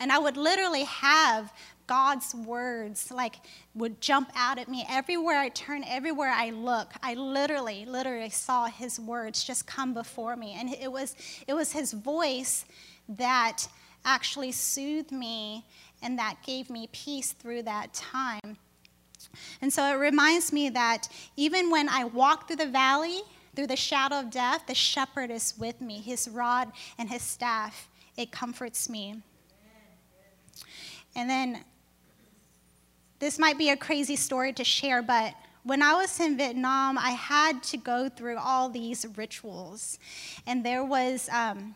And 0.00 0.12
I 0.12 0.18
would 0.18 0.36
literally 0.36 0.84
have 0.84 1.52
God's 1.86 2.34
words 2.34 3.10
like 3.10 3.36
would 3.74 4.00
jump 4.00 4.30
out 4.34 4.58
at 4.58 4.68
me 4.68 4.86
everywhere 4.88 5.38
I 5.38 5.48
turn, 5.50 5.84
everywhere 5.84 6.30
I 6.30 6.50
look. 6.50 6.92
I 7.02 7.14
literally, 7.14 7.84
literally 7.86 8.30
saw 8.30 8.66
His 8.66 8.98
words 8.98 9.44
just 9.44 9.66
come 9.66 9.94
before 9.94 10.36
me, 10.36 10.56
and 10.58 10.70
it 10.70 10.90
was 10.90 11.16
it 11.46 11.54
was 11.54 11.72
His 11.72 11.92
voice 11.92 12.64
that 13.08 13.66
actually 14.04 14.52
soothed 14.52 15.12
me 15.12 15.64
and 16.02 16.18
that 16.18 16.36
gave 16.44 16.68
me 16.68 16.88
peace 16.92 17.32
through 17.32 17.62
that 17.62 17.92
time. 17.94 18.58
And 19.62 19.72
so 19.72 19.84
it 19.84 19.98
reminds 19.98 20.52
me 20.52 20.68
that 20.70 21.08
even 21.36 21.70
when 21.70 21.88
I 21.88 22.04
walk 22.04 22.46
through 22.46 22.56
the 22.56 22.66
valley, 22.66 23.22
through 23.56 23.68
the 23.68 23.76
shadow 23.76 24.20
of 24.20 24.30
death, 24.30 24.64
the 24.66 24.74
shepherd 24.74 25.30
is 25.30 25.54
with 25.58 25.80
me. 25.80 26.00
His 26.00 26.28
rod 26.28 26.72
and 26.98 27.08
his 27.08 27.22
staff, 27.22 27.88
it 28.16 28.30
comforts 28.30 28.88
me. 28.88 29.22
And 31.16 31.30
then 31.30 31.64
this 33.24 33.38
might 33.38 33.56
be 33.56 33.70
a 33.70 33.76
crazy 33.76 34.16
story 34.16 34.52
to 34.52 34.62
share, 34.62 35.00
but 35.00 35.32
when 35.62 35.80
I 35.80 35.94
was 35.94 36.20
in 36.20 36.36
Vietnam, 36.36 36.98
I 36.98 37.12
had 37.12 37.62
to 37.62 37.78
go 37.78 38.10
through 38.10 38.36
all 38.36 38.68
these 38.68 39.06
rituals. 39.16 39.98
And 40.46 40.62
there 40.62 40.84
was, 40.84 41.30
um, 41.32 41.74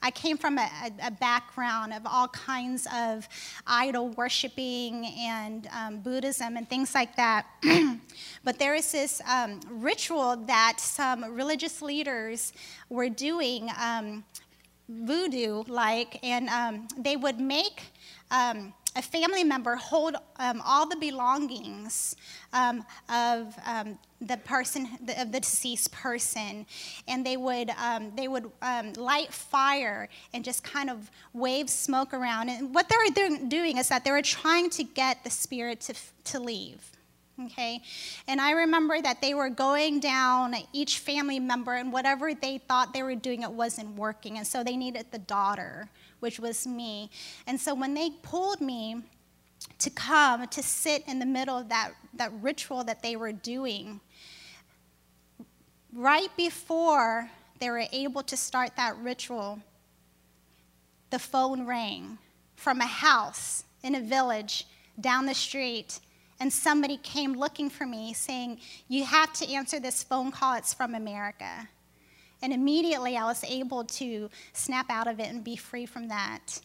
I 0.00 0.10
came 0.10 0.38
from 0.38 0.56
a, 0.56 0.70
a, 1.02 1.10
background 1.10 1.92
of 1.92 2.06
all 2.06 2.28
kinds 2.28 2.88
of 2.94 3.28
idol 3.66 4.08
worshiping 4.08 5.04
and 5.18 5.68
um, 5.70 5.98
Buddhism 5.98 6.56
and 6.56 6.66
things 6.66 6.94
like 6.94 7.14
that. 7.16 7.44
but 8.42 8.58
there 8.58 8.74
is 8.74 8.90
this 8.90 9.20
um, 9.30 9.60
ritual 9.68 10.36
that 10.46 10.80
some 10.80 11.30
religious 11.34 11.82
leaders 11.82 12.54
were 12.88 13.10
doing, 13.10 13.68
um, 13.78 14.24
voodoo 14.88 15.62
like, 15.68 16.18
and 16.24 16.48
um, 16.48 16.88
they 16.96 17.18
would 17.18 17.38
make 17.38 17.82
um, 18.30 18.72
a 18.96 19.02
family 19.02 19.44
member 19.44 19.76
hold 19.76 20.16
um, 20.38 20.62
all 20.64 20.88
the 20.88 20.96
belongings 20.96 22.16
um, 22.52 22.84
of 23.10 23.54
um, 23.66 23.98
the 24.22 24.38
person 24.38 24.88
the, 25.04 25.20
of 25.20 25.30
the 25.30 25.40
deceased 25.40 25.92
person. 25.92 26.66
And 27.06 27.24
they 27.24 27.36
would 27.36 27.70
um, 27.70 28.12
they 28.16 28.26
would 28.26 28.50
um, 28.62 28.94
light 28.94 29.32
fire 29.32 30.08
and 30.32 30.42
just 30.42 30.64
kind 30.64 30.88
of 30.88 31.10
wave 31.34 31.68
smoke 31.68 32.14
around. 32.14 32.48
And 32.48 32.74
what 32.74 32.88
they 32.88 32.96
were 32.96 33.48
doing 33.48 33.76
is 33.76 33.88
that 33.88 34.04
they 34.04 34.10
were 34.10 34.22
trying 34.22 34.70
to 34.70 34.82
get 34.82 35.22
the 35.22 35.30
spirit 35.30 35.82
to, 35.82 35.94
to 36.32 36.40
leave 36.40 36.80
okay? 37.44 37.82
And 38.26 38.40
i 38.40 38.52
remember 38.52 39.00
that 39.02 39.20
they 39.20 39.34
were 39.34 39.50
going 39.50 40.00
down 40.00 40.54
each 40.72 41.00
family 41.00 41.38
member 41.38 41.74
and 41.74 41.92
whatever 41.92 42.32
they 42.32 42.56
thought 42.58 42.94
they 42.94 43.02
were 43.02 43.14
doing 43.14 43.42
it 43.42 43.50
wasn't 43.50 43.94
working. 43.96 44.38
And 44.38 44.46
so 44.46 44.64
they 44.64 44.74
needed 44.74 45.06
the 45.10 45.18
daughter 45.18 45.90
which 46.20 46.40
was 46.40 46.66
me. 46.66 47.10
And 47.46 47.60
so 47.60 47.74
when 47.74 47.94
they 47.94 48.10
pulled 48.22 48.60
me 48.60 49.02
to 49.78 49.90
come 49.90 50.46
to 50.48 50.62
sit 50.62 51.04
in 51.06 51.18
the 51.18 51.26
middle 51.26 51.58
of 51.58 51.68
that, 51.68 51.92
that 52.14 52.32
ritual 52.40 52.84
that 52.84 53.02
they 53.02 53.16
were 53.16 53.32
doing, 53.32 54.00
right 55.92 56.30
before 56.36 57.30
they 57.58 57.70
were 57.70 57.84
able 57.92 58.22
to 58.22 58.36
start 58.36 58.76
that 58.76 58.96
ritual, 58.98 59.60
the 61.10 61.18
phone 61.18 61.66
rang 61.66 62.18
from 62.56 62.80
a 62.80 62.86
house 62.86 63.64
in 63.82 63.94
a 63.94 64.00
village 64.00 64.66
down 65.00 65.26
the 65.26 65.34
street. 65.34 66.00
And 66.38 66.52
somebody 66.52 66.98
came 66.98 67.32
looking 67.32 67.70
for 67.70 67.86
me 67.86 68.12
saying, 68.12 68.60
You 68.88 69.04
have 69.04 69.32
to 69.34 69.50
answer 69.50 69.80
this 69.80 70.02
phone 70.02 70.30
call, 70.30 70.54
it's 70.54 70.74
from 70.74 70.94
America. 70.94 71.68
And 72.46 72.52
immediately 72.52 73.16
I 73.16 73.24
was 73.24 73.42
able 73.42 73.82
to 73.82 74.30
snap 74.52 74.86
out 74.88 75.08
of 75.08 75.18
it 75.18 75.26
and 75.26 75.42
be 75.42 75.56
free 75.56 75.84
from 75.84 76.06
that. 76.06 76.60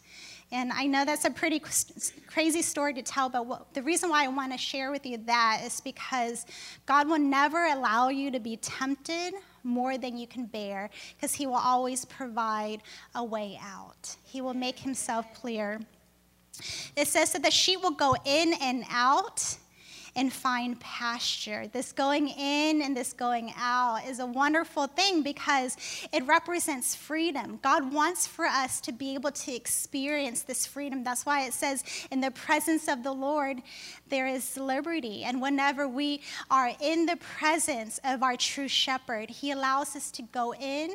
And 0.52 0.70
I 0.70 0.86
know 0.86 1.04
that's 1.04 1.24
a 1.24 1.30
pretty 1.30 1.60
crazy 2.28 2.62
story 2.62 2.94
to 2.94 3.02
tell, 3.02 3.28
but 3.28 3.46
what, 3.46 3.74
the 3.74 3.82
reason 3.82 4.08
why 4.08 4.24
I 4.24 4.28
want 4.28 4.52
to 4.52 4.58
share 4.58 4.92
with 4.92 5.04
you 5.04 5.18
that 5.26 5.62
is 5.64 5.80
because 5.80 6.46
God 6.86 7.08
will 7.08 7.18
never 7.18 7.66
allow 7.66 8.10
you 8.10 8.30
to 8.30 8.38
be 8.38 8.58
tempted 8.58 9.34
more 9.64 9.98
than 9.98 10.16
you 10.16 10.28
can 10.28 10.46
bear, 10.46 10.88
because 11.16 11.34
He 11.34 11.48
will 11.48 11.54
always 11.54 12.04
provide 12.04 12.82
a 13.16 13.24
way 13.24 13.58
out. 13.60 14.14
He 14.22 14.40
will 14.40 14.54
make 14.54 14.78
Himself 14.78 15.34
clear. 15.34 15.80
It 16.94 17.08
says 17.08 17.32
that 17.32 17.42
the 17.42 17.50
sheep 17.50 17.82
will 17.82 17.90
go 17.90 18.14
in 18.24 18.54
and 18.60 18.84
out 18.88 19.56
and 20.14 20.32
find 20.32 20.78
pasture. 20.80 21.66
This 21.72 21.92
going 21.92 22.28
in 22.28 22.82
and 22.82 22.96
this 22.96 23.12
going 23.12 23.52
out 23.56 24.00
is 24.06 24.18
a 24.18 24.26
wonderful 24.26 24.86
thing 24.86 25.22
because 25.22 25.76
it 26.12 26.26
represents 26.26 26.94
freedom. 26.94 27.58
God 27.62 27.92
wants 27.92 28.26
for 28.26 28.44
us 28.44 28.80
to 28.82 28.92
be 28.92 29.14
able 29.14 29.32
to 29.32 29.54
experience 29.54 30.42
this 30.42 30.66
freedom. 30.66 31.02
That's 31.02 31.24
why 31.24 31.46
it 31.46 31.54
says, 31.54 31.84
in 32.10 32.20
the 32.20 32.30
presence 32.30 32.88
of 32.88 33.02
the 33.02 33.12
Lord, 33.12 33.62
there 34.08 34.26
is 34.26 34.56
liberty. 34.56 35.24
And 35.24 35.40
whenever 35.40 35.88
we 35.88 36.20
are 36.50 36.72
in 36.80 37.06
the 37.06 37.16
presence 37.16 37.98
of 38.04 38.22
our 38.22 38.36
true 38.36 38.68
shepherd, 38.68 39.30
he 39.30 39.50
allows 39.50 39.96
us 39.96 40.10
to 40.12 40.22
go 40.22 40.54
in 40.54 40.94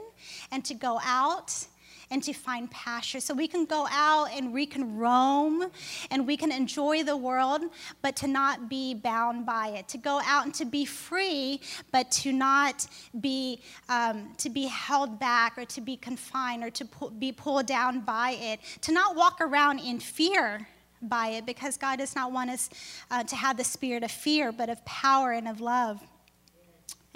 and 0.51 0.63
to 0.65 0.73
go 0.73 0.99
out 1.03 1.67
and 2.09 2.23
to 2.23 2.33
find 2.33 2.69
pasture. 2.71 3.19
So 3.19 3.33
we 3.33 3.47
can 3.47 3.65
go 3.65 3.87
out 3.91 4.29
and 4.33 4.53
we 4.53 4.65
can 4.65 4.97
roam 4.97 5.69
and 6.09 6.25
we 6.25 6.37
can 6.37 6.51
enjoy 6.51 7.03
the 7.03 7.17
world, 7.17 7.63
but 8.01 8.15
to 8.17 8.27
not 8.27 8.69
be 8.69 8.93
bound 8.93 9.45
by 9.45 9.69
it. 9.69 9.87
To 9.89 9.97
go 9.97 10.21
out 10.25 10.45
and 10.45 10.53
to 10.55 10.65
be 10.65 10.85
free, 10.85 11.61
but 11.91 12.09
to 12.11 12.31
not 12.31 12.87
be 13.19 13.61
um, 13.89 14.33
to 14.37 14.49
be 14.49 14.67
held 14.67 15.19
back 15.19 15.57
or 15.57 15.65
to 15.65 15.81
be 15.81 15.97
confined 15.97 16.63
or 16.63 16.69
to 16.69 16.85
pu- 16.85 17.11
be 17.11 17.31
pulled 17.31 17.65
down 17.65 18.01
by 18.01 18.31
it. 18.39 18.59
To 18.81 18.91
not 18.91 19.15
walk 19.15 19.41
around 19.41 19.79
in 19.79 19.99
fear 19.99 20.67
by 21.01 21.27
it, 21.27 21.45
because 21.45 21.77
God 21.77 21.99
does 21.99 22.15
not 22.15 22.31
want 22.31 22.49
us 22.49 22.69
uh, 23.11 23.23
to 23.23 23.35
have 23.35 23.57
the 23.57 23.63
spirit 23.63 24.03
of 24.03 24.09
fear, 24.09 24.51
but 24.51 24.69
of 24.69 24.83
power 24.85 25.31
and 25.31 25.47
of 25.47 25.61
love 25.61 26.01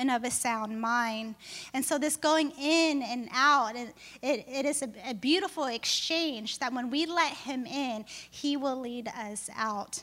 and 0.02 0.12
of 0.12 0.24
a 0.24 0.32
sound 0.32 0.82
mind. 0.82 1.36
And 1.74 1.86
so, 1.86 1.98
this 1.98 2.18
going 2.18 2.52
in 2.60 3.04
and 3.04 3.30
out, 3.32 3.76
it, 3.76 3.94
it, 4.22 4.46
it 4.48 4.66
is 4.66 4.82
a, 4.82 4.90
a 5.08 5.14
beautiful 5.14 5.66
exchange 5.66 6.60
that 6.60 6.74
when 6.74 6.90
we 6.90 7.06
let 7.06 7.34
Him 7.34 7.66
in, 7.66 8.04
He 8.30 8.58
will 8.58 8.80
lead 8.80 9.08
us 9.08 9.50
out. 9.56 10.02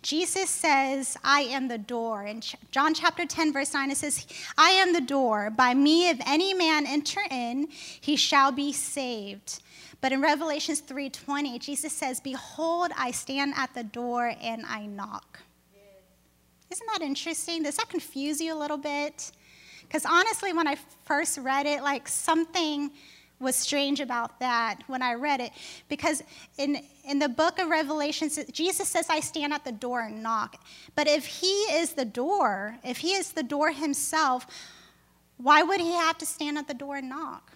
Jesus 0.00 0.48
says, 0.48 1.16
I 1.24 1.40
am 1.40 1.68
the 1.68 1.76
door. 1.76 2.24
In 2.24 2.40
John 2.70 2.94
chapter 2.94 3.26
10, 3.26 3.52
verse 3.52 3.74
9, 3.74 3.90
it 3.90 3.96
says, 3.96 4.26
I 4.56 4.70
am 4.70 4.92
the 4.92 5.00
door. 5.00 5.50
By 5.50 5.74
me, 5.74 6.08
if 6.08 6.18
any 6.24 6.54
man 6.54 6.86
enter 6.86 7.20
in, 7.30 7.68
he 8.00 8.16
shall 8.16 8.52
be 8.52 8.72
saved. 8.72 9.60
But 10.00 10.12
in 10.12 10.20
Revelations 10.20 10.82
3:20, 10.82 11.58
Jesus 11.58 11.92
says, 11.92 12.20
Behold, 12.20 12.92
I 12.96 13.10
stand 13.10 13.54
at 13.56 13.74
the 13.74 13.84
door 13.84 14.34
and 14.40 14.64
I 14.66 14.86
knock. 14.86 15.40
Isn't 16.70 16.86
that 16.92 17.02
interesting? 17.02 17.62
Does 17.62 17.76
that 17.76 17.88
confuse 17.88 18.40
you 18.40 18.54
a 18.54 18.58
little 18.58 18.78
bit? 18.78 19.30
Because 19.82 20.04
honestly, 20.04 20.52
when 20.52 20.66
I 20.66 20.76
first 21.04 21.38
read 21.38 21.66
it, 21.66 21.82
like 21.82 22.08
something 22.08 22.90
was 23.38 23.54
strange 23.54 24.00
about 24.00 24.40
that 24.40 24.82
when 24.86 25.02
I 25.02 25.14
read 25.14 25.40
it. 25.40 25.52
Because 25.88 26.22
in, 26.58 26.82
in 27.04 27.18
the 27.18 27.28
book 27.28 27.58
of 27.58 27.68
Revelations, 27.68 28.38
Jesus 28.50 28.88
says, 28.88 29.06
I 29.10 29.20
stand 29.20 29.52
at 29.52 29.64
the 29.64 29.72
door 29.72 30.00
and 30.02 30.22
knock. 30.22 30.64
But 30.94 31.06
if 31.06 31.26
he 31.26 31.46
is 31.46 31.92
the 31.92 32.04
door, 32.04 32.78
if 32.82 32.98
he 32.98 33.12
is 33.12 33.32
the 33.32 33.42
door 33.42 33.72
himself, 33.72 34.46
why 35.36 35.62
would 35.62 35.80
he 35.80 35.92
have 35.92 36.16
to 36.18 36.26
stand 36.26 36.56
at 36.56 36.66
the 36.66 36.74
door 36.74 36.96
and 36.96 37.08
knock? 37.08 37.52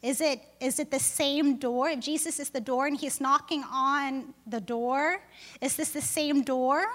Is 0.00 0.20
it, 0.20 0.40
is 0.60 0.78
it 0.78 0.90
the 0.90 1.00
same 1.00 1.56
door? 1.56 1.90
If 1.90 2.00
Jesus 2.00 2.38
is 2.38 2.50
the 2.50 2.60
door 2.60 2.86
and 2.86 2.96
he's 2.96 3.20
knocking 3.20 3.64
on 3.70 4.32
the 4.46 4.60
door, 4.60 5.20
is 5.60 5.76
this 5.76 5.90
the 5.90 6.00
same 6.00 6.42
door? 6.42 6.86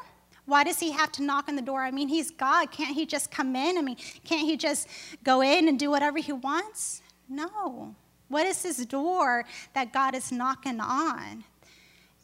Why 0.46 0.64
does 0.64 0.80
he 0.80 0.92
have 0.92 1.12
to 1.14 1.24
knock 1.24 1.48
on 1.48 1.56
the 1.56 1.62
door? 1.62 1.82
I 1.84 1.92
mean, 1.92 2.10
he's 2.10 2.32
God. 2.32 2.72
Can't 2.72 2.96
he 2.96 3.06
just 3.06 3.32
come 3.32 3.56
in? 3.56 3.78
I 3.78 3.82
mean, 3.82 3.98
can't 4.26 4.42
he 4.42 4.58
just 4.58 4.88
go 5.24 5.42
in 5.42 5.68
and 5.68 5.80
do 5.80 5.90
whatever 5.90 6.18
he 6.18 6.34
wants? 6.34 7.02
No. 7.30 7.96
What 8.28 8.46
is 8.46 8.64
this 8.64 8.86
door 8.86 9.46
that 9.74 9.94
God 9.94 10.16
is 10.16 10.32
knocking 10.32 10.80
on? 10.80 11.44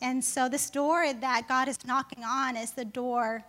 And 0.02 0.24
so, 0.24 0.50
this 0.50 0.70
door 0.70 1.14
that 1.14 1.48
God 1.48 1.68
is 1.68 1.78
knocking 1.86 2.24
on 2.24 2.56
is 2.56 2.72
the 2.72 2.86
door 2.86 3.44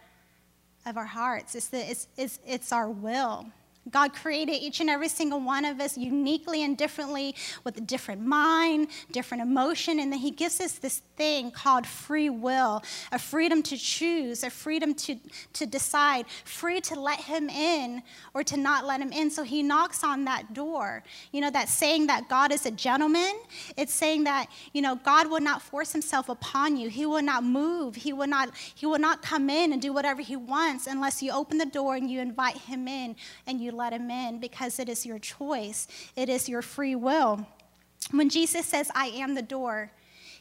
of 0.87 0.97
our 0.97 1.07
hearts, 1.07 1.55
it's, 1.55 1.69
the, 1.69 1.91
it's, 1.91 2.09
it's, 2.17 2.39
it's 2.47 2.73
our 2.73 2.91
will. 2.91 3.47
God 3.89 4.13
created 4.13 4.53
each 4.53 4.81
and 4.81 4.91
every 4.91 5.09
single 5.09 5.41
one 5.41 5.65
of 5.65 5.81
us 5.81 5.97
uniquely 5.97 6.63
and 6.63 6.77
differently 6.77 7.35
with 7.65 7.79
a 7.79 7.81
different 7.81 8.21
mind, 8.21 8.89
different 9.11 9.43
emotion, 9.43 9.99
and 9.99 10.13
then 10.13 10.21
He 10.21 10.31
gives 10.31 10.61
us 10.61 10.75
this 10.75 10.99
thing 11.17 11.51
called 11.51 11.87
free 11.87 12.29
will 12.29 12.83
a 13.11 13.19
freedom 13.19 13.63
to 13.65 13.77
choose, 13.77 14.45
a 14.45 14.51
freedom 14.51 14.93
to, 14.95 15.17
to 15.55 15.65
decide, 15.65 16.27
free 16.45 16.81
to 16.83 17.01
let 17.01 17.21
Him 17.21 17.49
in 17.49 18.03
or 18.35 18.45
to 18.45 18.59
not 18.59 18.85
let 18.85 19.01
Him 19.01 19.13
in. 19.13 19.31
So 19.31 19.43
He 19.43 19.63
knocks 19.63 20.05
on 20.05 20.25
that 20.27 20.53
door. 20.53 21.03
You 21.33 21.41
know, 21.41 21.51
that 21.51 21.71
saying 21.71 22.07
that 22.09 22.29
God 22.29 22.53
is 22.53 22.67
a 22.67 22.71
gentleman, 22.71 23.33
it's 23.79 23.95
saying 23.95 24.25
that, 24.25 24.49
you 24.75 24.83
know, 24.83 24.97
God 24.97 25.31
will 25.31 25.41
not 25.41 25.63
force 25.63 25.91
Himself 25.91 26.29
upon 26.29 26.77
you, 26.77 26.91
He 26.91 27.07
will 27.07 27.23
not 27.23 27.45
move, 27.45 27.97
He 27.97 28.13
will 28.13 28.29
not, 28.29 28.51
he 28.75 28.85
will 28.85 28.99
not 28.99 29.23
come 29.23 29.49
in 29.49 29.73
and 29.73 29.81
do 29.81 29.93
whatever 29.93 30.21
He 30.21 30.37
wants 30.37 30.87
unless 30.87 31.23
you 31.23 31.33
open 31.33 31.57
the 31.57 31.67
door 31.67 31.97
and 31.97 32.11
you 32.11 32.21
invite 32.21 32.59
Him 32.59 32.87
in 32.87 33.17
and 33.47 33.59
you 33.59 33.71
let 33.81 33.93
him 33.93 34.11
in 34.11 34.39
because 34.39 34.79
it 34.79 34.89
is 34.89 35.07
your 35.07 35.19
choice, 35.19 35.89
it 36.15 36.29
is 36.29 36.49
your 36.49 36.63
free 36.63 36.95
will. 36.95 37.47
When 38.11 38.29
Jesus 38.29 38.67
says, 38.67 38.91
I 38.95 39.07
am 39.07 39.35
the 39.35 39.43
door, 39.43 39.91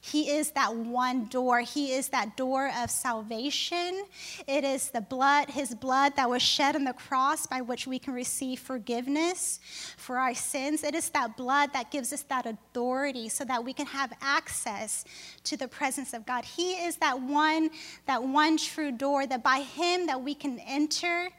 he 0.02 0.30
is 0.30 0.52
that 0.52 0.76
one 0.76 1.26
door. 1.26 1.60
He 1.60 1.92
is 1.94 2.10
that 2.10 2.38
door 2.38 2.72
of 2.78 2.90
salvation. 2.90 4.06
It 4.48 4.64
is 4.64 4.90
the 4.90 5.02
blood, 5.02 5.50
His 5.50 5.76
blood 5.76 6.16
that 6.16 6.30
was 6.30 6.42
shed 6.42 6.76
on 6.76 6.86
the 6.86 6.94
cross 6.94 7.46
by 7.46 7.62
which 7.62 7.86
we 7.86 8.00
can 8.00 8.14
receive 8.14 8.60
forgiveness 8.60 9.60
for 9.98 10.18
our 10.18 10.34
sins. 10.34 10.84
It 10.84 10.96
is 10.96 11.10
that 11.10 11.36
blood 11.36 11.74
that 11.74 11.92
gives 11.92 12.14
us 12.14 12.22
that 12.24 12.46
authority 12.46 13.28
so 13.30 13.44
that 13.46 13.64
we 13.64 13.74
can 13.74 13.86
have 13.88 14.14
access 14.22 15.04
to 15.44 15.58
the 15.58 15.68
presence 15.68 16.14
of 16.14 16.26
God. 16.26 16.46
He 16.46 16.74
is 16.74 16.96
that 16.98 17.20
one, 17.22 17.70
that 18.06 18.24
one 18.24 18.58
true 18.58 18.92
door 18.92 19.28
that 19.28 19.44
by 19.44 19.60
Him 19.60 20.06
that 20.08 20.22
we 20.22 20.34
can 20.34 20.60
enter 20.60 21.30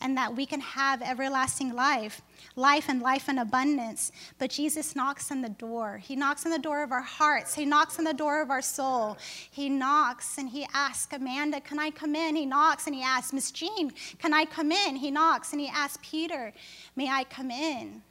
and 0.00 0.16
that 0.16 0.36
we 0.36 0.44
can 0.44 0.60
have 0.60 1.00
everlasting 1.00 1.74
life, 1.74 2.20
life 2.54 2.86
and 2.88 3.00
life 3.00 3.28
in 3.28 3.38
abundance. 3.38 4.12
But 4.38 4.50
Jesus 4.50 4.94
knocks 4.94 5.30
on 5.30 5.40
the 5.40 5.48
door. 5.48 5.98
He 6.02 6.16
knocks 6.16 6.44
on 6.44 6.52
the 6.52 6.58
door 6.58 6.82
of 6.82 6.92
our 6.92 7.02
hearts. 7.02 7.54
He 7.54 7.64
knocks 7.64 7.98
on 7.98 8.04
the 8.04 8.12
door 8.12 8.42
of 8.42 8.50
our 8.50 8.60
soul. 8.60 9.16
He 9.50 9.68
knocks 9.68 10.36
and 10.36 10.48
he 10.50 10.66
asks, 10.74 11.14
Amanda, 11.14 11.60
can 11.60 11.78
I 11.78 11.90
come 11.90 12.14
in? 12.14 12.36
He 12.36 12.44
knocks 12.44 12.86
and 12.86 12.94
he 12.94 13.02
asks, 13.02 13.32
Miss 13.32 13.50
Jean, 13.50 13.90
can 14.18 14.34
I 14.34 14.44
come 14.44 14.70
in? 14.70 14.96
He 14.96 15.10
knocks 15.10 15.52
and 15.52 15.60
he 15.60 15.68
asks 15.68 15.98
Peter, 16.02 16.52
may 16.94 17.08
I 17.08 17.24
come 17.24 17.50
in? 17.50 18.02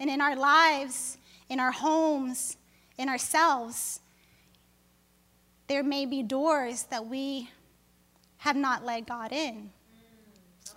And 0.00 0.08
in 0.08 0.20
our 0.20 0.36
lives, 0.36 1.18
in 1.50 1.60
our 1.60 1.72
homes, 1.72 2.56
in 2.96 3.08
ourselves, 3.08 4.00
there 5.66 5.82
may 5.82 6.06
be 6.06 6.22
doors 6.22 6.84
that 6.84 7.06
we 7.06 7.50
have 8.38 8.56
not 8.56 8.84
let 8.84 9.06
God 9.06 9.32
in. 9.32 9.70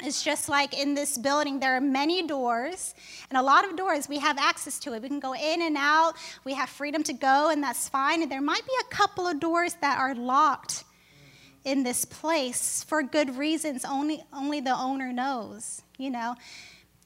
It's 0.04 0.24
just 0.24 0.50
like 0.50 0.78
in 0.78 0.94
this 0.94 1.18
building, 1.18 1.60
there 1.60 1.76
are 1.76 1.82
many 1.82 2.26
doors, 2.26 2.96
and 3.30 3.38
a 3.38 3.42
lot 3.42 3.66
of 3.66 3.76
doors 3.76 4.10
we 4.10 4.20
have 4.20 4.38
access 4.38 4.80
to 4.80 4.94
it. 4.94 5.02
We 5.02 5.08
can 5.08 5.20
go 5.20 5.34
in 5.34 5.62
and 5.62 5.78
out, 5.78 6.14
we 6.44 6.54
have 6.54 6.70
freedom 6.70 7.04
to 7.04 7.14
go, 7.14 7.50
and 7.50 7.64
that's 7.64 7.88
fine. 7.88 8.22
And 8.22 8.32
there 8.32 8.42
might 8.42 8.66
be 8.66 8.74
a 8.82 8.96
couple 8.96 9.28
of 9.28 9.40
doors 9.40 9.76
that 9.82 10.00
are 10.00 10.16
locked 10.16 10.84
in 11.64 11.84
this 11.84 12.06
place 12.06 12.84
for 12.84 13.04
good 13.04 13.38
reasons, 13.38 13.86
only, 13.86 14.24
only 14.34 14.60
the 14.60 14.76
owner 14.76 15.14
knows, 15.14 15.84
you 15.98 16.10
know. 16.10 16.36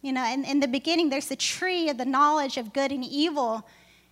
You 0.01 0.13
know, 0.13 0.23
and 0.23 0.45
in 0.45 0.59
the 0.59 0.67
beginning, 0.67 1.09
there's 1.09 1.29
the 1.29 1.35
tree 1.35 1.89
of 1.89 1.97
the 1.97 2.05
knowledge 2.05 2.57
of 2.57 2.73
good 2.73 2.91
and 2.91 3.03
evil, 3.03 3.67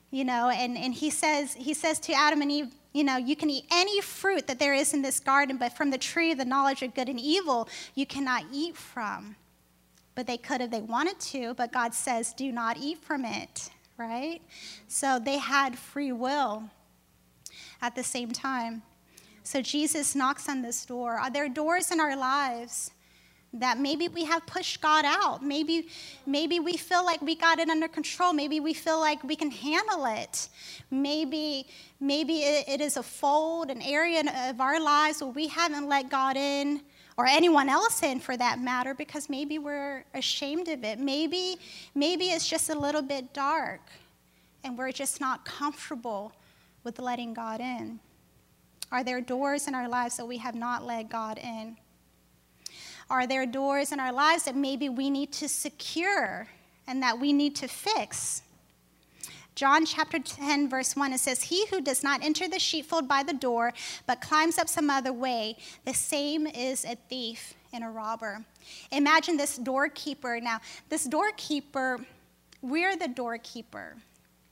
you 0.10 0.26
know, 0.26 0.50
and, 0.50 0.76
and 0.76 0.92
he 0.94 1.12
says 1.12 1.54
he 1.54 1.76
says 1.76 2.00
to 2.02 2.14
Adam 2.14 2.42
and 2.42 2.52
Eve, 2.52 2.74
you 2.94 3.04
know, 3.04 3.18
you 3.18 3.36
can 3.36 3.50
eat 3.50 3.66
any 3.72 4.00
fruit 4.02 4.48
that 4.48 4.60
there 4.60 4.74
is 4.74 4.94
in 4.94 5.02
this 5.02 5.20
garden, 5.20 5.58
but 5.58 5.76
from 5.76 5.90
the 5.90 5.98
tree 5.98 6.32
of 6.32 6.38
the 6.38 6.46
knowledge 6.46 6.84
of 6.84 6.94
good 6.94 7.10
and 7.10 7.20
evil, 7.20 7.68
you 7.96 8.06
cannot 8.06 8.46
eat 8.54 8.78
from. 8.78 9.36
But 10.16 10.28
they 10.28 10.38
could 10.38 10.62
if 10.62 10.70
they 10.70 10.82
wanted 10.82 11.20
to, 11.20 11.56
but 11.56 11.74
God 11.74 11.94
says, 11.96 12.34
do 12.34 12.52
not 12.52 12.78
eat 12.78 13.00
from 13.00 13.26
it, 13.26 13.72
right? 13.98 14.42
So 14.88 15.20
they 15.20 15.40
had 15.40 15.78
free 15.78 16.12
will 16.12 16.70
at 17.82 17.96
the 17.96 18.04
same 18.04 18.32
time. 18.32 18.84
So 19.42 19.62
Jesus 19.62 20.16
knocks 20.16 20.48
on 20.48 20.62
this 20.62 20.86
door. 20.86 21.14
Are 21.14 21.32
there 21.32 21.50
doors 21.50 21.92
in 21.92 22.00
our 22.00 22.16
lives 22.16 22.92
that 23.54 23.80
maybe 23.80 24.08
we 24.08 24.26
have 24.26 24.46
pushed 24.48 24.82
God 24.82 25.06
out. 25.06 25.44
Maybe, 25.44 25.88
maybe 26.26 26.60
we 26.60 26.76
feel 26.76 27.06
like 27.06 27.22
we 27.22 27.36
got 27.36 27.60
it 27.60 27.70
under 27.70 27.88
control. 27.88 28.34
Maybe 28.34 28.60
we 28.60 28.74
feel 28.74 29.00
like 29.00 29.24
we 29.24 29.36
can 29.36 29.52
handle 29.52 30.06
it. 30.06 30.50
Maybe, 30.90 31.68
maybe 32.00 32.40
it, 32.40 32.82
is 32.82 32.98
a 32.98 33.04
fold, 33.04 33.70
an 33.70 33.82
area 33.82 34.24
of 34.50 34.60
our 34.60 34.82
lives 34.82 35.22
where 35.22 35.32
we 35.32 35.48
haven't 35.48 35.88
let 35.88 36.10
God 36.10 36.36
in 36.36 36.82
or 37.16 37.28
anyone 37.28 37.70
else 37.70 38.02
in 38.02 38.20
for 38.20 38.36
that 38.38 38.60
matter 38.60 38.96
because 38.96 39.30
maybe 39.30 39.60
we're 39.60 40.04
ashamed 40.16 40.68
of 40.68 40.84
it. 40.84 40.98
Maybe, 40.98 41.58
maybe 41.94 42.26
it's 42.26 42.50
just 42.50 42.70
a 42.70 42.78
little 42.78 43.04
bit 43.04 43.34
dark 43.34 43.82
and 44.64 44.76
we're 44.78 44.92
just 44.92 45.22
not 45.22 45.46
comfortable 45.46 46.34
with 46.84 46.98
letting 46.98 47.36
God 47.36 47.60
in. 47.60 48.00
Are 48.92 49.04
there 49.04 49.22
doors 49.22 49.68
in 49.68 49.76
our 49.76 49.88
lives 49.88 50.18
that 50.18 50.26
we 50.26 50.38
have 50.38 50.56
not 50.56 50.86
let 50.86 51.10
God 51.10 51.38
in? 51.38 51.78
Are 53.10 53.28
there 53.28 53.46
doors 53.46 53.92
in 53.92 54.00
our 54.00 54.14
lives 54.14 54.46
that 54.46 54.56
maybe 54.56 54.90
we 54.90 55.10
need 55.10 55.32
to 55.34 55.50
secure 55.50 56.48
and 56.88 57.02
that 57.04 57.20
we 57.20 57.34
need 57.34 57.56
to 57.58 57.68
fix? 57.68 58.44
John 59.56 59.86
chapter 59.86 60.18
10, 60.18 60.68
verse 60.68 60.96
1, 60.96 61.14
it 61.14 61.20
says, 61.20 61.44
He 61.44 61.68
who 61.68 61.80
does 61.80 62.04
not 62.04 62.24
enter 62.24 62.48
the 62.48 62.58
sheepfold 62.58 63.08
by 63.08 63.22
the 63.22 63.34
door, 63.34 63.72
but 64.08 64.20
climbs 64.20 64.58
up 64.58 64.68
some 64.68 64.90
other 64.90 65.14
way, 65.14 65.58
the 65.86 65.94
same 65.94 66.48
is 66.48 66.86
a 66.86 66.96
thief 67.08 67.54
and 67.72 67.84
a 67.84 67.90
robber. 67.90 68.44
Imagine 68.92 69.38
this 69.38 69.58
doorkeeper. 69.58 70.40
Now, 70.42 70.60
this 70.90 71.06
doorkeeper, 71.06 72.00
we're 72.62 72.96
the 72.96 73.08
doorkeeper, 73.08 73.96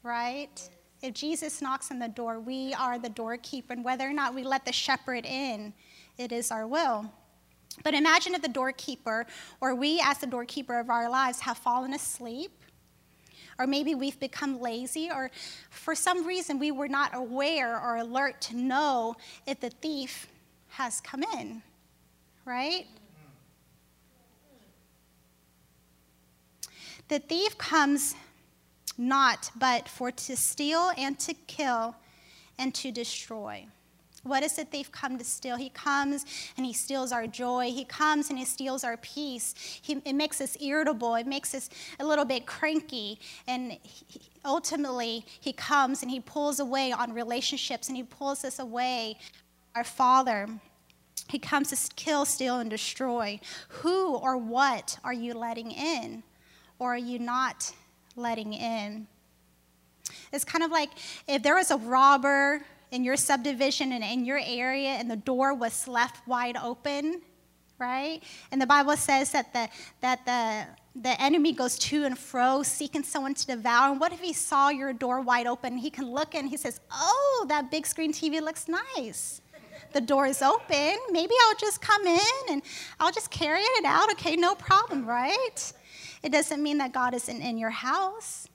right? 0.03 0.69
If 1.01 1.15
Jesus 1.15 1.63
knocks 1.63 1.89
on 1.89 1.97
the 1.97 2.07
door, 2.07 2.39
we 2.39 2.73
are 2.75 2.99
the 2.99 3.09
doorkeeper. 3.09 3.73
And 3.73 3.83
whether 3.83 4.07
or 4.07 4.13
not 4.13 4.35
we 4.35 4.43
let 4.43 4.65
the 4.65 4.73
shepherd 4.73 5.25
in, 5.25 5.73
it 6.19 6.31
is 6.31 6.51
our 6.51 6.67
will. 6.67 7.11
But 7.83 7.93
imagine 7.93 8.35
if 8.35 8.41
the 8.41 8.47
doorkeeper, 8.47 9.25
or 9.59 9.75
we 9.75 10.01
as 10.03 10.17
the 10.19 10.27
doorkeeper 10.27 10.79
of 10.79 10.89
our 10.89 11.09
lives, 11.09 11.39
have 11.41 11.57
fallen 11.57 11.93
asleep, 11.93 12.51
or 13.57 13.67
maybe 13.67 13.95
we've 13.95 14.19
become 14.19 14.59
lazy, 14.59 15.09
or 15.09 15.31
for 15.69 15.95
some 15.95 16.25
reason 16.25 16.59
we 16.59 16.71
were 16.71 16.87
not 16.87 17.15
aware 17.15 17.79
or 17.79 17.97
alert 17.97 18.41
to 18.41 18.57
know 18.57 19.15
if 19.45 19.59
the 19.59 19.69
thief 19.69 20.27
has 20.69 21.01
come 21.01 21.23
in, 21.23 21.61
right? 22.45 22.87
The 27.07 27.19
thief 27.19 27.57
comes 27.57 28.15
not 28.97 29.51
but 29.55 29.87
for 29.89 30.11
to 30.11 30.35
steal 30.37 30.91
and 30.97 31.19
to 31.19 31.33
kill 31.33 31.95
and 32.57 32.73
to 32.75 32.91
destroy. 32.91 33.65
What 34.23 34.43
is 34.43 34.55
the 34.55 34.65
thief 34.65 34.91
come 34.91 35.17
to 35.17 35.23
steal? 35.23 35.55
He 35.55 35.69
comes 35.69 36.25
and 36.55 36.65
he 36.65 36.73
steals 36.73 37.11
our 37.11 37.25
joy. 37.25 37.71
He 37.71 37.83
comes 37.83 38.29
and 38.29 38.37
he 38.37 38.45
steals 38.45 38.83
our 38.83 38.97
peace. 38.97 39.55
He, 39.81 40.01
it 40.05 40.13
makes 40.13 40.39
us 40.39 40.55
irritable. 40.61 41.15
It 41.15 41.25
makes 41.25 41.55
us 41.55 41.69
a 41.99 42.05
little 42.05 42.25
bit 42.25 42.45
cranky. 42.45 43.19
And 43.47 43.77
he, 43.81 44.21
ultimately, 44.45 45.25
he 45.39 45.53
comes 45.53 46.03
and 46.03 46.11
he 46.11 46.19
pulls 46.19 46.59
away 46.59 46.91
on 46.91 47.13
relationships 47.13 47.87
and 47.87 47.97
he 47.97 48.03
pulls 48.03 48.45
us 48.45 48.59
away 48.59 49.17
our 49.75 49.83
Father. 49.83 50.47
He 51.27 51.39
comes 51.39 51.69
to 51.69 51.93
kill, 51.95 52.25
steal, 52.25 52.59
and 52.59 52.69
destroy. 52.69 53.39
Who 53.69 54.15
or 54.15 54.37
what 54.37 54.99
are 55.03 55.13
you 55.13 55.33
letting 55.33 55.71
in? 55.71 56.21
Or 56.77 56.93
are 56.93 56.97
you 56.97 57.17
not 57.17 57.71
letting 58.15 58.53
in? 58.53 59.07
It's 60.31 60.43
kind 60.43 60.63
of 60.63 60.71
like 60.71 60.89
if 61.27 61.41
there 61.41 61.55
was 61.55 61.71
a 61.71 61.77
robber 61.77 62.61
in 62.91 63.03
your 63.03 63.15
subdivision 63.15 63.93
and 63.93 64.03
in 64.03 64.25
your 64.25 64.39
area 64.43 64.89
and 64.89 65.09
the 65.09 65.15
door 65.15 65.53
was 65.53 65.87
left 65.87 66.27
wide 66.27 66.57
open, 66.57 67.21
right? 67.79 68.21
And 68.51 68.61
the 68.61 68.67
Bible 68.67 68.95
says 68.97 69.31
that 69.31 69.53
the, 69.53 69.69
that 70.01 70.25
the, 70.25 70.99
the 71.01 71.21
enemy 71.21 71.53
goes 71.53 71.79
to 71.79 72.03
and 72.03 72.17
fro 72.17 72.63
seeking 72.63 73.03
someone 73.03 73.33
to 73.33 73.47
devour. 73.47 73.91
And 73.91 73.99
what 73.99 74.11
if 74.11 74.19
he 74.19 74.33
saw 74.33 74.69
your 74.69 74.91
door 74.93 75.21
wide 75.21 75.47
open? 75.47 75.77
He 75.77 75.89
can 75.89 76.11
look 76.11 76.35
and 76.35 76.49
he 76.49 76.57
says, 76.57 76.81
Oh, 76.91 77.45
that 77.47 77.71
big 77.71 77.87
screen 77.87 78.11
TV 78.11 78.41
looks 78.41 78.67
nice. 78.67 79.41
The 79.93 80.01
door 80.01 80.25
is 80.25 80.41
open. 80.41 80.97
Maybe 81.11 81.33
I'll 81.47 81.57
just 81.57 81.81
come 81.81 82.05
in 82.05 82.19
and 82.49 82.61
I'll 82.99 83.11
just 83.11 83.29
carry 83.29 83.61
it 83.61 83.85
out. 83.85 84.11
Okay, 84.13 84.35
no 84.35 84.55
problem, 84.55 85.05
right? 85.05 85.73
It 86.23 86.31
doesn't 86.31 86.61
mean 86.61 86.77
that 86.77 86.93
God 86.93 87.13
isn't 87.13 87.41
in 87.41 87.57
your 87.57 87.71
house. 87.71 88.47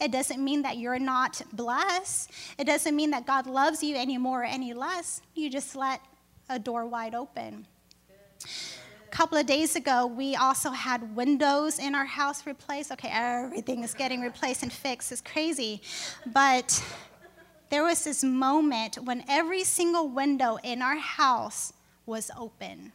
It 0.00 0.10
doesn't 0.10 0.42
mean 0.42 0.62
that 0.62 0.78
you're 0.78 0.98
not 0.98 1.40
blessed. 1.52 2.30
It 2.58 2.64
doesn't 2.64 2.94
mean 2.94 3.10
that 3.10 3.26
God 3.26 3.46
loves 3.46 3.82
you 3.82 3.96
any 3.96 4.18
more 4.18 4.42
or 4.42 4.44
any 4.44 4.74
less. 4.74 5.20
You 5.34 5.50
just 5.50 5.76
let 5.76 6.00
a 6.48 6.58
door 6.58 6.86
wide 6.86 7.14
open. 7.14 7.66
A 8.42 9.10
couple 9.10 9.38
of 9.38 9.46
days 9.46 9.76
ago, 9.76 10.06
we 10.06 10.34
also 10.34 10.70
had 10.70 11.14
windows 11.14 11.78
in 11.78 11.94
our 11.94 12.04
house 12.04 12.46
replaced. 12.46 12.90
Okay, 12.92 13.10
everything 13.12 13.84
is 13.84 13.94
getting 13.94 14.20
replaced 14.20 14.62
and 14.62 14.72
fixed. 14.72 15.12
It's 15.12 15.20
crazy. 15.20 15.80
But 16.26 16.82
there 17.70 17.84
was 17.84 18.02
this 18.04 18.24
moment 18.24 18.96
when 18.96 19.24
every 19.28 19.62
single 19.62 20.08
window 20.08 20.58
in 20.64 20.82
our 20.82 20.96
house 20.96 21.72
was 22.06 22.30
open. 22.36 22.92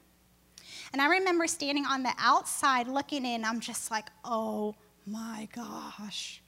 And 0.91 1.01
I 1.01 1.07
remember 1.07 1.47
standing 1.47 1.85
on 1.85 2.03
the 2.03 2.13
outside 2.17 2.87
looking 2.87 3.25
in, 3.25 3.45
I'm 3.45 3.59
just 3.59 3.89
like, 3.89 4.09
oh 4.25 4.75
my 5.05 5.47
gosh 5.55 6.38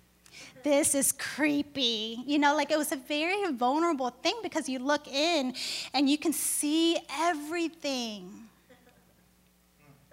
this 0.63 0.95
is 0.95 1.11
creepy. 1.11 2.17
You 2.25 2.39
know, 2.39 2.55
like 2.55 2.71
it 2.71 2.77
was 2.77 2.91
a 2.91 2.97
very 2.97 3.51
vulnerable 3.51 4.09
thing 4.09 4.35
because 4.43 4.69
you 4.69 4.79
look 4.79 5.07
in 5.07 5.53
and 5.93 6.09
you 6.09 6.17
can 6.17 6.33
see 6.33 6.97
everything. 7.19 8.47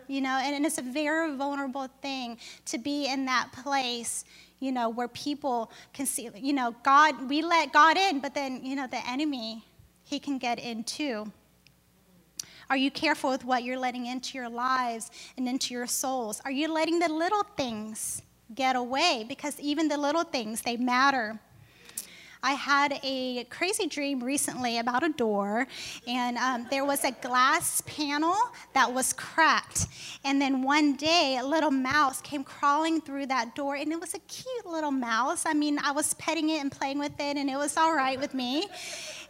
You 0.07 0.23
know, 0.23 0.41
and, 0.43 0.55
and 0.55 0.65
it's 0.65 0.79
a 0.79 0.83
very 0.83 1.35
vulnerable 1.37 1.89
thing 2.01 2.39
to 2.67 2.79
be 2.79 3.07
in 3.07 3.27
that 3.27 3.53
place, 3.53 4.25
you 4.59 4.73
know, 4.73 4.89
where 4.89 5.09
people 5.09 5.71
can 5.93 6.07
see, 6.07 6.31
you 6.35 6.55
know, 6.55 6.75
God, 6.83 7.29
we 7.29 7.43
let 7.43 7.73
God 7.73 7.99
in, 7.99 8.21
but 8.21 8.35
then, 8.35 8.65
you 8.65 8.75
know, 8.75 8.87
the 8.87 9.07
enemy, 9.07 9.63
he 10.05 10.19
can 10.19 10.39
get 10.39 10.59
in 10.59 10.83
too. 10.85 11.31
Are 12.71 12.77
you 12.77 12.91
careful 12.91 13.31
with 13.31 13.45
what 13.45 13.65
you're 13.65 13.79
letting 13.79 14.07
into 14.07 14.37
your 14.37 14.49
lives 14.49 15.11
and 15.37 15.49
into 15.49 15.73
your 15.73 15.87
souls? 15.87 16.41
Are 16.45 16.51
you 16.51 16.73
letting 16.73 16.99
the 16.99 17.09
little 17.09 17.43
things 17.57 18.23
get 18.55 18.77
away 18.77 19.25
because 19.29 19.59
even 19.61 19.89
the 19.89 19.99
little 19.99 20.25
things, 20.25 20.63
they 20.63 20.77
matter. 20.77 21.39
I 22.43 22.53
had 22.53 23.01
a 23.03 23.45
crazy 23.45 23.89
dream 23.89 24.23
recently 24.23 24.79
about 24.79 25.03
a 25.03 25.09
door, 25.09 25.67
and 26.07 26.37
um, 26.39 26.67
there 26.71 26.85
was 26.85 27.03
a 27.05 27.11
glass 27.11 27.83
panel 27.85 28.37
that 28.75 28.93
was 28.93 29.13
cracked. 29.13 29.87
And 30.25 30.41
then 30.41 30.63
one 30.63 30.95
day, 30.95 31.39
a 31.41 31.45
little 31.45 31.73
mouse 31.73 32.21
came 32.21 32.45
crawling 32.45 33.01
through 33.01 33.27
that 33.27 33.57
door, 33.57 33.75
and 33.75 33.91
it 33.91 34.01
was 34.01 34.15
a 34.15 34.21
cute 34.21 34.67
little 34.67 34.93
mouse. 34.93 35.47
I 35.47 35.55
mean, 35.55 35.79
I 35.83 35.91
was 35.91 36.15
petting 36.15 36.51
it 36.51 36.61
and 36.61 36.71
playing 36.71 37.01
with 37.01 37.19
it, 37.19 37.37
and 37.37 37.51
it 37.51 37.57
was 37.57 37.77
all 37.77 37.95
right 37.95 38.19
with 38.21 38.35
me. 38.35 38.69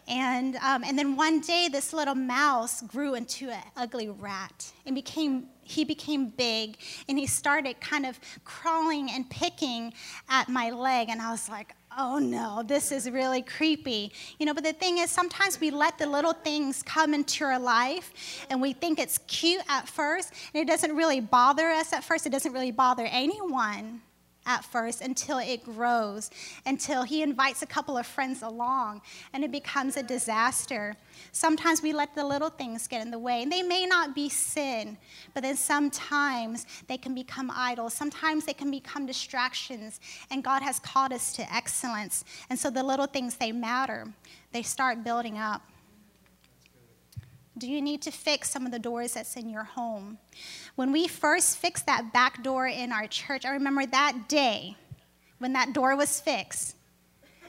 And, 0.06 0.56
um, 0.56 0.84
and 0.84 0.98
then 0.98 1.16
one 1.16 1.40
day, 1.40 1.68
this 1.70 1.92
little 1.92 2.14
mouse 2.14 2.82
grew 2.82 3.14
into 3.14 3.50
an 3.50 3.62
ugly 3.76 4.08
rat 4.08 4.70
and 4.86 4.94
became 4.94 5.48
he 5.68 5.84
became 5.84 6.30
big 6.30 6.78
and 7.08 7.18
he 7.18 7.26
started 7.26 7.80
kind 7.80 8.06
of 8.06 8.18
crawling 8.44 9.10
and 9.10 9.28
picking 9.28 9.92
at 10.28 10.48
my 10.48 10.70
leg. 10.70 11.08
And 11.10 11.20
I 11.20 11.30
was 11.30 11.48
like, 11.48 11.74
oh 11.96 12.18
no, 12.18 12.62
this 12.64 12.92
is 12.92 13.10
really 13.10 13.42
creepy. 13.42 14.12
You 14.38 14.46
know, 14.46 14.54
but 14.54 14.64
the 14.64 14.72
thing 14.72 14.98
is, 14.98 15.10
sometimes 15.10 15.60
we 15.60 15.70
let 15.70 15.98
the 15.98 16.06
little 16.06 16.32
things 16.32 16.82
come 16.82 17.12
into 17.12 17.44
our 17.44 17.58
life 17.58 18.46
and 18.50 18.62
we 18.62 18.72
think 18.72 18.98
it's 18.98 19.18
cute 19.26 19.62
at 19.68 19.88
first, 19.88 20.32
and 20.54 20.62
it 20.62 20.70
doesn't 20.70 20.94
really 20.94 21.20
bother 21.20 21.68
us 21.68 21.92
at 21.92 22.04
first. 22.04 22.26
It 22.26 22.30
doesn't 22.30 22.52
really 22.52 22.70
bother 22.70 23.06
anyone 23.10 24.00
at 24.48 24.64
first 24.64 25.02
until 25.02 25.38
it 25.38 25.62
grows, 25.62 26.30
until 26.66 27.04
he 27.04 27.22
invites 27.22 27.62
a 27.62 27.66
couple 27.66 27.96
of 27.96 28.06
friends 28.06 28.42
along 28.42 29.02
and 29.32 29.44
it 29.44 29.52
becomes 29.52 29.96
a 29.96 30.02
disaster. 30.02 30.96
Sometimes 31.32 31.82
we 31.82 31.92
let 31.92 32.14
the 32.14 32.24
little 32.24 32.48
things 32.48 32.88
get 32.88 33.02
in 33.02 33.10
the 33.10 33.18
way, 33.18 33.42
and 33.42 33.52
they 33.52 33.62
may 33.62 33.86
not 33.86 34.14
be 34.14 34.28
sin, 34.28 34.96
but 35.34 35.42
then 35.42 35.56
sometimes 35.56 36.66
they 36.86 36.96
can 36.96 37.14
become 37.14 37.52
idols. 37.54 37.92
Sometimes 37.92 38.44
they 38.44 38.54
can 38.54 38.70
become 38.70 39.04
distractions, 39.04 40.00
and 40.30 40.42
God 40.42 40.62
has 40.62 40.78
called 40.78 41.12
us 41.12 41.32
to 41.34 41.54
excellence. 41.54 42.24
And 42.48 42.58
so 42.58 42.70
the 42.70 42.82
little 42.82 43.06
things, 43.06 43.36
they 43.36 43.52
matter. 43.52 44.08
They 44.52 44.62
start 44.62 45.04
building 45.04 45.38
up. 45.38 45.62
Do 47.58 47.66
you 47.66 47.82
need 47.82 48.02
to 48.02 48.12
fix 48.12 48.50
some 48.50 48.66
of 48.66 48.70
the 48.70 48.78
doors 48.78 49.14
that's 49.14 49.34
in 49.34 49.50
your 49.50 49.64
home? 49.64 50.18
When 50.76 50.92
we 50.92 51.08
first 51.08 51.56
fixed 51.58 51.86
that 51.86 52.12
back 52.12 52.44
door 52.44 52.68
in 52.68 52.92
our 52.92 53.08
church, 53.08 53.44
I 53.44 53.50
remember 53.50 53.84
that 53.84 54.28
day 54.28 54.76
when 55.38 55.54
that 55.54 55.72
door 55.72 55.96
was 55.96 56.20
fixed. 56.20 56.76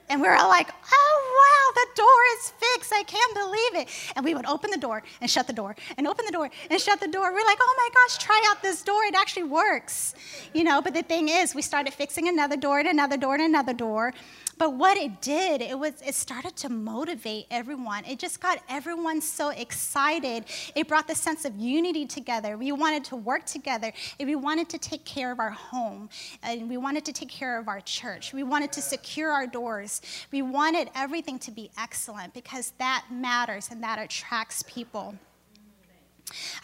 And 0.10 0.20
we 0.20 0.28
were 0.28 0.36
like, 0.36 0.72
oh, 0.92 1.22
wow, 1.40 1.82
the 1.82 2.02
door 2.02 2.08
is 2.38 2.54
fixed. 2.58 2.92
I 2.92 3.04
can't 3.04 3.34
believe 3.36 3.84
it. 3.84 4.14
And 4.16 4.26
we 4.26 4.34
would 4.34 4.48
open 4.48 4.72
the 4.72 4.78
door 4.78 5.04
and 5.22 5.30
shut 5.30 5.46
the 5.46 5.54
door 5.54 5.76
and 5.98 6.08
open 6.08 6.26
the 6.26 6.32
door 6.32 6.50
and 6.72 6.82
shut 6.82 7.00
the 7.00 7.08
door. 7.08 7.32
We're 7.32 7.46
like, 7.46 7.60
oh 7.62 7.76
my 7.78 7.90
gosh, 7.94 8.18
try 8.18 8.42
out 8.50 8.64
this 8.64 8.82
door. 8.82 9.04
It 9.04 9.14
actually 9.14 9.44
works. 9.44 10.16
You 10.56 10.64
know, 10.64 10.82
but 10.82 10.96
the 10.96 11.04
thing 11.04 11.30
is, 11.30 11.54
we 11.54 11.62
started 11.62 11.94
fixing 11.94 12.28
another 12.28 12.58
door 12.58 12.80
and 12.80 12.88
another 12.88 13.18
door 13.18 13.36
and 13.36 13.44
another 13.44 13.74
door. 13.74 14.16
But 14.60 14.74
what 14.74 14.98
it 14.98 15.22
did, 15.22 15.62
it 15.62 15.80
was 15.80 15.94
it 16.06 16.14
started 16.14 16.56
to 16.58 16.70
motivate 16.70 17.48
everyone. 17.50 18.04
It 18.04 18.20
just 18.20 18.42
got 18.42 18.60
everyone 18.68 19.22
so 19.22 19.50
excited. 19.50 20.44
It 20.76 20.90
brought 20.90 21.08
the 21.08 21.16
sense 21.16 21.46
of 21.46 21.56
unity 21.56 22.06
together. 22.06 22.58
We 22.58 22.74
wanted 22.74 23.06
to 23.06 23.16
work 23.16 23.46
together. 23.46 23.94
And 24.20 24.28
we 24.28 24.36
wanted 24.36 24.68
to 24.70 24.78
take 24.78 25.06
care 25.06 25.32
of 25.32 25.40
our 25.40 25.50
home. 25.50 26.10
And 26.44 26.70
we 26.70 26.76
wanted 26.76 27.06
to 27.06 27.14
take 27.14 27.30
care 27.30 27.58
of 27.58 27.70
our 27.70 27.80
church. 27.80 28.34
We 28.34 28.44
wanted 28.44 28.74
to 28.74 28.82
secure 28.82 29.32
our 29.32 29.48
doors. 29.48 30.02
We 30.30 30.42
wanted 30.42 30.90
everything 30.94 31.40
to 31.40 31.52
be 31.52 31.72
excellent 31.78 32.34
because 32.34 32.74
that 32.80 33.06
matters 33.10 33.70
and 33.72 33.82
that 33.82 33.98
attracts 33.98 34.64
people. 34.64 35.16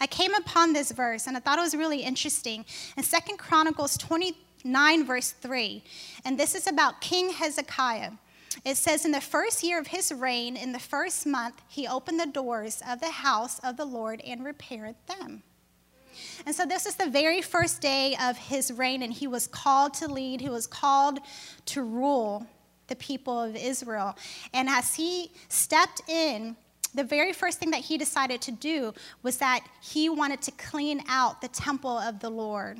I 0.00 0.06
came 0.06 0.34
upon 0.34 0.74
this 0.74 0.92
verse 0.92 1.26
and 1.26 1.36
I 1.36 1.40
thought 1.40 1.58
it 1.58 1.62
was 1.62 1.74
really 1.74 2.02
interesting. 2.02 2.66
In 2.98 3.02
Second 3.02 3.38
Chronicles 3.38 3.96
20 3.96 4.36
9, 4.64 5.04
verse 5.04 5.30
3. 5.30 5.82
And 6.24 6.38
this 6.38 6.54
is 6.54 6.66
about 6.66 7.00
King 7.00 7.30
Hezekiah. 7.30 8.12
It 8.64 8.76
says, 8.76 9.04
In 9.04 9.12
the 9.12 9.20
first 9.20 9.62
year 9.62 9.78
of 9.78 9.88
his 9.88 10.12
reign, 10.12 10.56
in 10.56 10.72
the 10.72 10.78
first 10.78 11.26
month, 11.26 11.60
he 11.68 11.86
opened 11.86 12.20
the 12.20 12.26
doors 12.26 12.82
of 12.88 13.00
the 13.00 13.10
house 13.10 13.58
of 13.60 13.76
the 13.76 13.84
Lord 13.84 14.20
and 14.22 14.44
repaired 14.44 14.96
them. 15.06 15.42
And 16.46 16.54
so, 16.54 16.64
this 16.64 16.86
is 16.86 16.96
the 16.96 17.10
very 17.10 17.42
first 17.42 17.80
day 17.80 18.16
of 18.22 18.36
his 18.36 18.72
reign, 18.72 19.02
and 19.02 19.12
he 19.12 19.26
was 19.26 19.46
called 19.46 19.94
to 19.94 20.08
lead, 20.08 20.40
he 20.40 20.48
was 20.48 20.66
called 20.66 21.18
to 21.66 21.82
rule 21.82 22.46
the 22.88 22.96
people 22.96 23.40
of 23.40 23.56
Israel. 23.56 24.16
And 24.54 24.68
as 24.68 24.94
he 24.94 25.32
stepped 25.48 26.02
in, 26.08 26.56
the 26.94 27.04
very 27.04 27.32
first 27.32 27.58
thing 27.58 27.70
that 27.72 27.80
he 27.80 27.98
decided 27.98 28.40
to 28.42 28.52
do 28.52 28.94
was 29.22 29.36
that 29.38 29.60
he 29.82 30.08
wanted 30.08 30.40
to 30.42 30.50
clean 30.52 31.02
out 31.08 31.42
the 31.42 31.48
temple 31.48 31.98
of 31.98 32.20
the 32.20 32.30
Lord. 32.30 32.78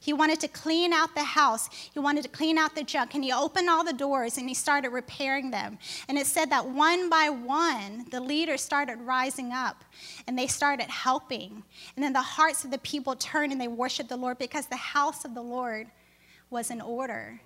He 0.00 0.12
wanted 0.12 0.40
to 0.40 0.48
clean 0.48 0.92
out 0.92 1.14
the 1.14 1.24
house. 1.24 1.68
He 1.92 1.98
wanted 1.98 2.22
to 2.22 2.28
clean 2.28 2.58
out 2.58 2.74
the 2.74 2.84
junk. 2.84 3.14
And 3.14 3.24
he 3.24 3.32
opened 3.32 3.68
all 3.68 3.84
the 3.84 3.92
doors 3.92 4.38
and 4.38 4.48
he 4.48 4.54
started 4.54 4.90
repairing 4.90 5.50
them. 5.50 5.78
And 6.08 6.16
it 6.16 6.26
said 6.26 6.50
that 6.50 6.68
one 6.68 7.08
by 7.08 7.30
one, 7.30 8.06
the 8.10 8.20
leaders 8.20 8.60
started 8.60 8.98
rising 9.00 9.52
up 9.52 9.84
and 10.26 10.38
they 10.38 10.46
started 10.46 10.88
helping. 10.88 11.62
And 11.96 12.04
then 12.04 12.12
the 12.12 12.22
hearts 12.22 12.64
of 12.64 12.70
the 12.70 12.78
people 12.78 13.16
turned 13.16 13.52
and 13.52 13.60
they 13.60 13.68
worshiped 13.68 14.08
the 14.08 14.16
Lord 14.16 14.38
because 14.38 14.66
the 14.66 14.76
house 14.76 15.24
of 15.24 15.34
the 15.34 15.42
Lord 15.42 15.88
was 16.50 16.70
in 16.70 16.80
order. 16.80 17.40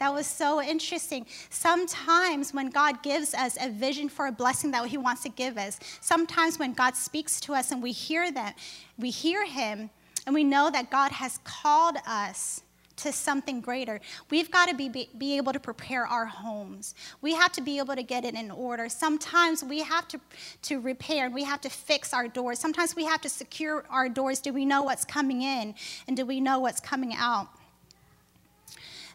That 0.00 0.14
was 0.14 0.26
so 0.26 0.62
interesting. 0.62 1.26
Sometimes 1.50 2.54
when 2.54 2.70
God 2.70 3.02
gives 3.02 3.34
us 3.34 3.58
a 3.60 3.68
vision 3.68 4.08
for 4.08 4.28
a 4.28 4.32
blessing 4.32 4.70
that 4.70 4.86
He 4.86 4.96
wants 4.96 5.22
to 5.24 5.28
give 5.28 5.58
us, 5.58 5.78
sometimes 6.00 6.58
when 6.58 6.72
God 6.72 6.96
speaks 6.96 7.38
to 7.42 7.52
us 7.52 7.70
and 7.70 7.82
we 7.82 7.92
hear 7.92 8.32
that, 8.32 8.56
we 8.98 9.10
hear 9.10 9.44
Him, 9.44 9.90
and 10.26 10.34
we 10.34 10.44
know 10.44 10.70
that 10.70 10.90
God 10.90 11.12
has 11.12 11.38
called 11.44 11.96
us 12.06 12.62
to 13.00 13.12
something 13.12 13.60
greater. 13.60 14.00
We've 14.30 14.50
got 14.50 14.68
to 14.68 14.74
be, 14.74 14.88
be, 14.88 15.08
be, 15.16 15.36
able 15.36 15.52
to 15.52 15.60
prepare 15.60 16.06
our 16.06 16.26
homes. 16.26 16.94
We 17.22 17.34
have 17.34 17.52
to 17.52 17.62
be 17.62 17.78
able 17.78 17.96
to 17.96 18.02
get 18.02 18.24
it 18.24 18.34
in 18.34 18.50
order. 18.50 18.88
Sometimes 18.88 19.64
we 19.64 19.80
have 19.80 20.06
to, 20.08 20.20
to 20.62 20.80
repair, 20.80 21.30
we 21.30 21.44
have 21.44 21.60
to 21.62 21.70
fix 21.70 22.12
our 22.12 22.28
doors. 22.28 22.58
Sometimes 22.58 22.94
we 22.94 23.04
have 23.04 23.20
to 23.22 23.28
secure 23.28 23.84
our 23.90 24.08
doors. 24.08 24.40
Do 24.40 24.52
we 24.52 24.64
know 24.64 24.82
what's 24.82 25.04
coming 25.04 25.42
in? 25.42 25.74
And 26.06 26.16
do 26.16 26.26
we 26.26 26.40
know 26.40 26.60
what's 26.60 26.80
coming 26.80 27.14
out? 27.14 27.48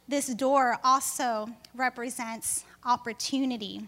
This 0.08 0.28
door 0.28 0.78
also 0.84 1.50
represents 1.76 2.64
opportunity. 2.84 3.88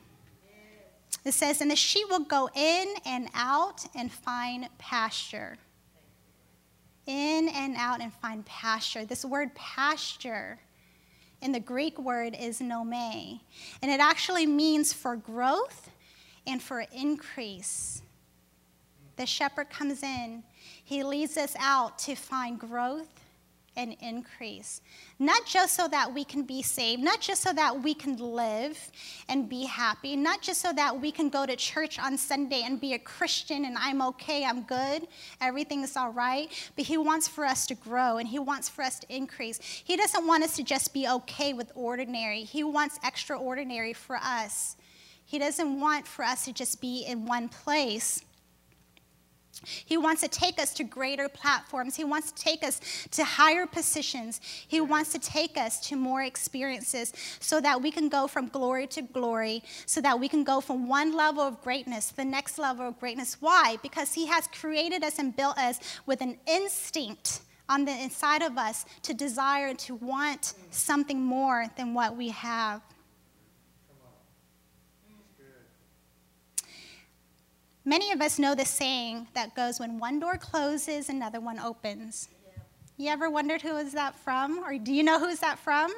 It 1.25 1.33
says, 1.33 1.61
And 1.61 1.69
the 1.69 1.75
sheep 1.75 2.07
will 2.09 2.19
go 2.19 2.49
in 2.55 2.93
and 3.05 3.29
out 3.33 3.85
and 3.95 4.11
find 4.11 4.69
pasture 4.77 5.57
in 7.07 7.49
and 7.49 7.75
out 7.77 8.01
and 8.01 8.13
find 8.13 8.45
pasture. 8.45 9.05
This 9.05 9.25
word 9.25 9.55
pasture 9.55 10.59
in 11.41 11.51
the 11.51 11.59
Greek 11.59 11.99
word 11.99 12.35
is 12.39 12.61
nome, 12.61 12.93
and 12.93 13.39
it 13.81 13.99
actually 13.99 14.45
means 14.45 14.93
for 14.93 15.15
growth 15.15 15.89
and 16.45 16.61
for 16.61 16.81
increase. 16.91 18.01
The 19.15 19.25
shepherd 19.25 19.69
comes 19.69 20.03
in, 20.03 20.43
he 20.83 21.03
leads 21.03 21.37
us 21.37 21.55
out 21.59 21.97
to 21.99 22.15
find 22.15 22.59
growth 22.59 23.26
and 23.77 23.95
increase. 24.01 24.81
Not 25.19 25.45
just 25.45 25.75
so 25.75 25.87
that 25.87 26.13
we 26.13 26.25
can 26.25 26.43
be 26.43 26.61
saved, 26.61 27.01
not 27.01 27.21
just 27.21 27.41
so 27.41 27.53
that 27.53 27.81
we 27.81 27.93
can 27.93 28.17
live 28.17 28.77
and 29.29 29.47
be 29.47 29.65
happy, 29.65 30.15
not 30.15 30.41
just 30.41 30.61
so 30.61 30.73
that 30.73 30.99
we 30.99 31.11
can 31.11 31.29
go 31.29 31.45
to 31.45 31.55
church 31.55 31.99
on 31.99 32.17
Sunday 32.17 32.63
and 32.65 32.81
be 32.81 32.93
a 32.93 32.99
Christian 32.99 33.65
and 33.65 33.77
I'm 33.77 34.01
okay, 34.01 34.43
I'm 34.43 34.63
good, 34.63 35.07
everything's 35.39 35.95
all 35.95 36.11
right, 36.11 36.49
but 36.75 36.85
He 36.85 36.97
wants 36.97 37.27
for 37.27 37.45
us 37.45 37.67
to 37.67 37.75
grow 37.75 38.17
and 38.17 38.27
He 38.27 38.39
wants 38.39 38.67
for 38.67 38.81
us 38.81 38.99
to 38.99 39.15
increase. 39.15 39.59
He 39.61 39.95
doesn't 39.95 40.27
want 40.27 40.43
us 40.43 40.55
to 40.57 40.63
just 40.63 40.93
be 40.93 41.07
okay 41.07 41.53
with 41.53 41.71
ordinary, 41.75 42.41
He 42.41 42.63
wants 42.63 42.99
extraordinary 43.05 43.93
for 43.93 44.17
us. 44.17 44.75
He 45.25 45.39
doesn't 45.39 45.81
want 45.81 46.07
for 46.07 46.23
us 46.23 46.45
to 46.45 46.53
just 46.53 46.79
be 46.79 47.05
in 47.05 47.25
one 47.25 47.49
place. 47.49 48.21
He 49.65 49.97
wants 49.97 50.21
to 50.21 50.27
take 50.27 50.59
us 50.59 50.73
to 50.75 50.83
greater 50.83 51.29
platforms. 51.29 51.95
He 51.95 52.03
wants 52.03 52.31
to 52.31 52.43
take 52.43 52.63
us 52.63 52.79
to 53.11 53.23
higher 53.23 53.65
positions. 53.65 54.39
He 54.67 54.81
wants 54.81 55.11
to 55.13 55.19
take 55.19 55.57
us 55.57 55.79
to 55.87 55.95
more 55.95 56.23
experiences 56.23 57.13
so 57.39 57.59
that 57.61 57.81
we 57.81 57.91
can 57.91 58.09
go 58.09 58.27
from 58.27 58.47
glory 58.47 58.87
to 58.87 59.01
glory, 59.01 59.63
so 59.85 60.01
that 60.01 60.19
we 60.19 60.27
can 60.27 60.43
go 60.43 60.61
from 60.61 60.87
one 60.87 61.15
level 61.15 61.43
of 61.43 61.61
greatness 61.61 62.09
to 62.09 62.15
the 62.17 62.25
next 62.25 62.57
level 62.57 62.87
of 62.87 62.99
greatness. 62.99 63.37
Why? 63.39 63.77
Because 63.81 64.13
He 64.13 64.27
has 64.27 64.47
created 64.47 65.03
us 65.03 65.19
and 65.19 65.35
built 65.35 65.57
us 65.57 65.79
with 66.05 66.21
an 66.21 66.37
instinct 66.47 67.41
on 67.69 67.85
the 67.85 67.91
inside 67.91 68.41
of 68.41 68.57
us 68.57 68.85
to 69.03 69.13
desire 69.13 69.73
to 69.73 69.95
want 69.95 70.53
something 70.71 71.21
more 71.21 71.65
than 71.75 71.93
what 71.93 72.15
we 72.15 72.29
have. 72.29 72.81
Many 77.87 78.11
of 78.11 78.19
us 78.19 78.37
know 78.37 78.53
the 78.53 78.65
saying 78.65 79.29
that 79.33 79.55
goes 79.55 79.79
when 79.79 79.97
one 79.97 80.19
door 80.19 80.35
closes, 80.35 81.07
another 81.07 81.39
one 81.39 81.57
opens. 81.57 82.27
You 82.97 83.07
ever 83.07 83.29
wondered 83.29 83.61
who 83.61 83.77
is 83.77 83.93
that 83.93 84.13
from? 84.13 84.59
Or 84.59 84.77
do 84.77 84.91
you 84.91 85.03
know 85.03 85.17
who's 85.17 85.39
that 85.39 85.57
from? 85.57 85.93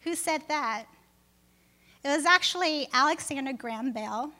Who 0.00 0.14
said 0.14 0.40
that? 0.48 0.86
It 2.02 2.08
was 2.08 2.24
actually 2.24 2.88
Alexander 2.94 3.52
Graham 3.52 3.92
Bell, 3.92 4.32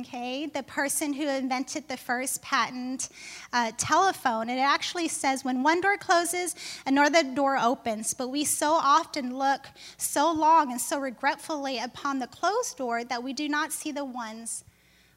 okay, 0.00 0.46
the 0.46 0.64
person 0.64 1.12
who 1.12 1.28
invented 1.28 1.86
the 1.86 1.98
first 1.98 2.42
patent 2.42 3.10
uh, 3.52 3.70
telephone. 3.78 4.48
It 4.48 4.58
actually 4.58 5.06
says 5.06 5.44
when 5.44 5.62
one 5.62 5.80
door 5.80 5.96
closes, 5.96 6.56
another 6.84 7.22
door 7.22 7.58
opens. 7.58 8.12
But 8.12 8.26
we 8.26 8.42
so 8.42 8.72
often 8.72 9.38
look 9.38 9.66
so 9.98 10.32
long 10.32 10.72
and 10.72 10.80
so 10.80 10.98
regretfully 10.98 11.78
upon 11.78 12.18
the 12.18 12.26
closed 12.26 12.76
door 12.76 13.04
that 13.04 13.22
we 13.22 13.32
do 13.32 13.48
not 13.48 13.72
see 13.72 13.92
the 13.92 14.04
ones 14.04 14.64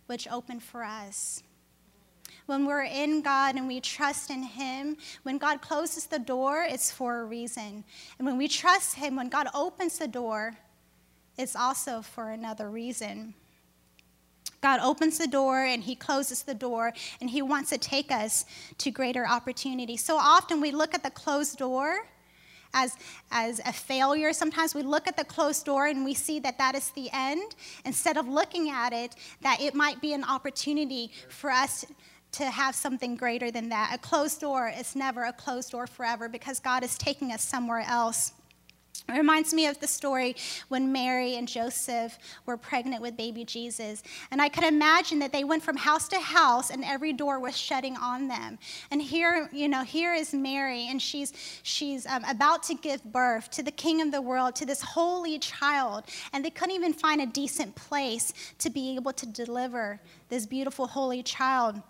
which 0.07 0.27
open 0.29 0.59
for 0.59 0.83
us. 0.83 1.43
When 2.47 2.65
we're 2.65 2.83
in 2.83 3.21
God 3.21 3.55
and 3.55 3.67
we 3.67 3.81
trust 3.81 4.29
in 4.29 4.41
Him, 4.41 4.97
when 5.23 5.37
God 5.37 5.61
closes 5.61 6.05
the 6.05 6.19
door, 6.19 6.65
it's 6.67 6.91
for 6.91 7.19
a 7.19 7.25
reason. 7.25 7.83
And 8.17 8.25
when 8.25 8.37
we 8.37 8.47
trust 8.47 8.95
Him, 8.95 9.15
when 9.15 9.29
God 9.29 9.47
opens 9.53 9.99
the 9.99 10.07
door, 10.07 10.57
it's 11.37 11.55
also 11.55 12.01
for 12.01 12.31
another 12.31 12.69
reason. 12.69 13.33
God 14.61 14.79
opens 14.79 15.17
the 15.17 15.27
door 15.27 15.65
and 15.65 15.83
He 15.83 15.95
closes 15.95 16.43
the 16.43 16.55
door, 16.55 16.93
and 17.21 17.29
He 17.29 17.41
wants 17.41 17.69
to 17.69 17.77
take 17.77 18.11
us 18.11 18.45
to 18.79 18.91
greater 18.91 19.27
opportunity. 19.27 19.97
So 19.97 20.17
often 20.17 20.61
we 20.61 20.71
look 20.71 20.93
at 20.93 21.03
the 21.03 21.11
closed 21.11 21.57
door 21.57 22.07
as, 22.83 22.95
as 23.31 23.59
a 23.65 23.73
failure. 23.73 24.33
Sometimes 24.33 24.75
we 24.75 24.83
look 24.83 25.07
at 25.07 25.17
the 25.17 25.23
closed 25.23 25.65
door 25.65 25.87
and 25.87 26.05
we 26.05 26.13
see 26.13 26.39
that 26.39 26.57
that 26.57 26.75
is 26.75 26.89
the 26.91 27.09
end, 27.13 27.55
instead 27.85 28.17
of 28.17 28.27
looking 28.27 28.69
at 28.69 28.93
it 28.93 29.15
that 29.41 29.59
it 29.61 29.73
might 29.73 29.99
be 30.01 30.13
an 30.13 30.23
opportunity 30.23 31.11
for 31.29 31.49
us 31.51 31.85
to 32.33 32.45
have 32.45 32.75
something 32.75 33.15
greater 33.15 33.49
than 33.51 33.69
that. 33.69 33.91
A 33.93 33.97
closed 33.97 34.41
door 34.41 34.71
is 34.77 34.95
never 34.95 35.23
a 35.23 35.33
closed 35.33 35.71
door 35.71 35.87
forever 35.87 36.29
because 36.29 36.59
God 36.59 36.83
is 36.83 36.97
taking 36.97 37.31
us 37.31 37.41
somewhere 37.41 37.85
else. 37.87 38.33
It 39.09 39.13
reminds 39.13 39.53
me 39.53 39.67
of 39.67 39.79
the 39.79 39.87
story 39.87 40.35
when 40.67 40.91
Mary 40.91 41.37
and 41.37 41.47
Joseph 41.47 42.19
were 42.45 42.57
pregnant 42.57 43.01
with 43.01 43.15
baby 43.15 43.45
Jesus. 43.45 44.03
And 44.31 44.41
I 44.41 44.49
can 44.49 44.65
imagine 44.65 45.19
that 45.19 45.31
they 45.31 45.45
went 45.45 45.63
from 45.63 45.77
house 45.77 46.09
to 46.09 46.19
house 46.19 46.71
and 46.71 46.83
every 46.83 47.13
door 47.13 47.39
was 47.39 47.55
shutting 47.55 47.95
on 47.95 48.27
them. 48.27 48.59
And 48.91 49.01
here, 49.01 49.49
you 49.53 49.69
know, 49.69 49.83
here 49.83 50.13
is 50.13 50.33
Mary 50.33 50.87
and 50.89 51.01
she's, 51.01 51.31
she's 51.63 52.05
um, 52.05 52.25
about 52.25 52.63
to 52.63 52.75
give 52.75 53.01
birth 53.05 53.49
to 53.51 53.63
the 53.63 53.71
king 53.71 54.01
of 54.01 54.11
the 54.11 54.21
world, 54.21 54.55
to 54.55 54.65
this 54.65 54.81
holy 54.81 55.39
child. 55.39 56.03
And 56.33 56.43
they 56.43 56.49
couldn't 56.49 56.75
even 56.75 56.91
find 56.91 57.21
a 57.21 57.27
decent 57.27 57.75
place 57.75 58.33
to 58.59 58.69
be 58.69 58.95
able 58.95 59.13
to 59.13 59.25
deliver 59.25 60.01
this 60.27 60.45
beautiful 60.45 60.85
holy 60.85 61.23
child. 61.23 61.81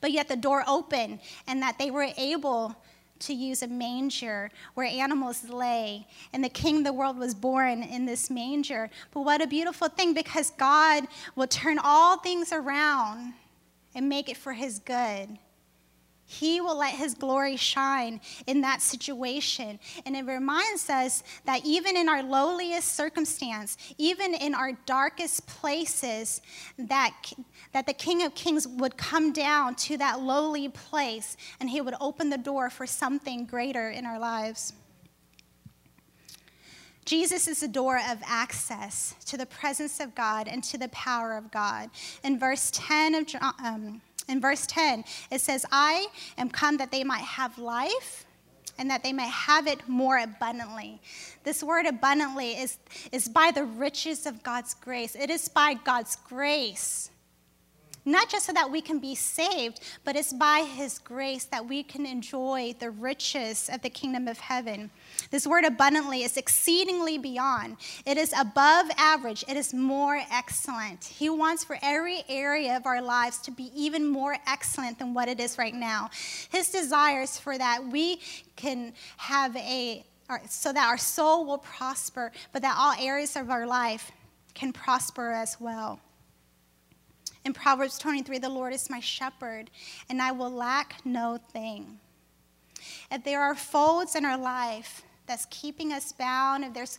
But 0.00 0.12
yet 0.12 0.28
the 0.28 0.36
door 0.36 0.64
opened 0.66 1.20
and 1.46 1.62
that 1.62 1.78
they 1.78 1.90
were 1.90 2.08
able 2.16 2.76
to 3.20 3.34
use 3.34 3.62
a 3.62 3.68
manger 3.68 4.50
where 4.74 4.86
animals 4.86 5.48
lay, 5.48 6.06
and 6.32 6.42
the 6.42 6.48
king 6.48 6.78
of 6.78 6.84
the 6.84 6.92
world 6.92 7.18
was 7.18 7.34
born 7.34 7.82
in 7.82 8.06
this 8.06 8.30
manger. 8.30 8.90
But 9.12 9.22
what 9.22 9.42
a 9.42 9.46
beautiful 9.46 9.88
thing 9.88 10.14
because 10.14 10.50
God 10.50 11.04
will 11.36 11.46
turn 11.46 11.78
all 11.82 12.18
things 12.18 12.52
around 12.52 13.34
and 13.94 14.08
make 14.08 14.28
it 14.28 14.36
for 14.36 14.52
his 14.52 14.78
good. 14.78 15.38
He 16.30 16.60
will 16.60 16.78
let 16.78 16.94
His 16.94 17.14
glory 17.14 17.56
shine 17.56 18.20
in 18.46 18.60
that 18.60 18.82
situation. 18.82 19.80
And 20.06 20.14
it 20.14 20.24
reminds 20.24 20.88
us 20.88 21.24
that 21.44 21.66
even 21.66 21.96
in 21.96 22.08
our 22.08 22.22
lowliest 22.22 22.94
circumstance, 22.94 23.76
even 23.98 24.34
in 24.34 24.54
our 24.54 24.70
darkest 24.86 25.48
places, 25.48 26.40
that, 26.78 27.12
that 27.72 27.86
the 27.86 27.92
King 27.92 28.22
of 28.22 28.36
Kings 28.36 28.68
would 28.68 28.96
come 28.96 29.32
down 29.32 29.74
to 29.74 29.96
that 29.98 30.20
lowly 30.20 30.68
place 30.68 31.36
and 31.58 31.68
He 31.68 31.80
would 31.80 31.96
open 32.00 32.30
the 32.30 32.38
door 32.38 32.70
for 32.70 32.86
something 32.86 33.44
greater 33.44 33.90
in 33.90 34.06
our 34.06 34.20
lives. 34.20 34.72
Jesus 37.04 37.48
is 37.48 37.58
the 37.58 37.66
door 37.66 37.96
of 37.96 38.18
access 38.24 39.16
to 39.26 39.36
the 39.36 39.46
presence 39.46 39.98
of 39.98 40.14
God 40.14 40.46
and 40.46 40.62
to 40.62 40.78
the 40.78 40.90
power 40.90 41.36
of 41.36 41.50
God. 41.50 41.90
In 42.22 42.38
verse 42.38 42.70
10 42.72 43.16
of 43.16 43.26
John, 43.26 43.52
um, 43.64 44.00
in 44.30 44.40
verse 44.40 44.66
10, 44.66 45.04
it 45.30 45.40
says, 45.40 45.66
I 45.70 46.06
am 46.38 46.48
come 46.48 46.76
that 46.78 46.90
they 46.90 47.04
might 47.04 47.22
have 47.22 47.58
life 47.58 48.24
and 48.78 48.90
that 48.90 49.02
they 49.02 49.12
may 49.12 49.28
have 49.28 49.66
it 49.66 49.86
more 49.88 50.18
abundantly. 50.18 51.02
This 51.44 51.62
word 51.62 51.86
abundantly 51.86 52.52
is, 52.52 52.78
is 53.12 53.28
by 53.28 53.50
the 53.50 53.64
riches 53.64 54.24
of 54.24 54.42
God's 54.42 54.74
grace. 54.74 55.14
It 55.14 55.28
is 55.28 55.48
by 55.48 55.74
God's 55.74 56.16
grace 56.16 57.10
not 58.04 58.28
just 58.28 58.46
so 58.46 58.52
that 58.52 58.70
we 58.70 58.80
can 58.80 58.98
be 58.98 59.14
saved, 59.14 59.80
but 60.04 60.16
it's 60.16 60.32
by 60.32 60.60
His 60.60 60.98
grace 60.98 61.44
that 61.44 61.66
we 61.66 61.82
can 61.82 62.06
enjoy 62.06 62.74
the 62.78 62.90
riches 62.90 63.70
of 63.72 63.82
the 63.82 63.90
kingdom 63.90 64.28
of 64.28 64.38
heaven. 64.38 64.90
This 65.30 65.46
word 65.46 65.64
abundantly 65.64 66.22
is 66.22 66.36
exceedingly 66.36 67.18
beyond. 67.18 67.76
It 68.06 68.16
is 68.16 68.32
above 68.38 68.90
average. 68.96 69.44
It 69.48 69.56
is 69.56 69.74
more 69.74 70.20
excellent. 70.30 71.04
He 71.04 71.28
wants 71.28 71.64
for 71.64 71.78
every 71.82 72.22
area 72.28 72.76
of 72.76 72.86
our 72.86 73.02
lives 73.02 73.38
to 73.42 73.50
be 73.50 73.70
even 73.74 74.08
more 74.08 74.36
excellent 74.46 74.98
than 74.98 75.14
what 75.14 75.28
it 75.28 75.40
is 75.40 75.58
right 75.58 75.74
now. 75.74 76.10
His 76.50 76.70
desires 76.70 77.38
for 77.38 77.56
that 77.56 77.84
we 77.86 78.20
can 78.56 78.92
have 79.16 79.56
a, 79.56 80.04
so 80.48 80.72
that 80.72 80.86
our 80.86 80.98
soul 80.98 81.44
will 81.44 81.58
prosper, 81.58 82.32
but 82.52 82.62
that 82.62 82.76
all 82.78 82.94
areas 82.98 83.36
of 83.36 83.50
our 83.50 83.66
life 83.66 84.10
can 84.54 84.72
prosper 84.72 85.30
as 85.30 85.60
well. 85.60 86.00
In 87.44 87.52
Proverbs 87.52 87.98
23, 87.98 88.38
the 88.38 88.48
Lord 88.48 88.72
is 88.72 88.90
my 88.90 89.00
shepherd, 89.00 89.70
and 90.08 90.20
I 90.20 90.32
will 90.32 90.50
lack 90.50 90.96
no 91.04 91.38
thing. 91.52 91.98
If 93.10 93.24
there 93.24 93.40
are 93.40 93.54
folds 93.54 94.14
in 94.14 94.24
our 94.24 94.38
life 94.38 95.02
that's 95.26 95.46
keeping 95.50 95.92
us 95.92 96.12
bound, 96.12 96.64
if 96.64 96.74
there's 96.74 96.98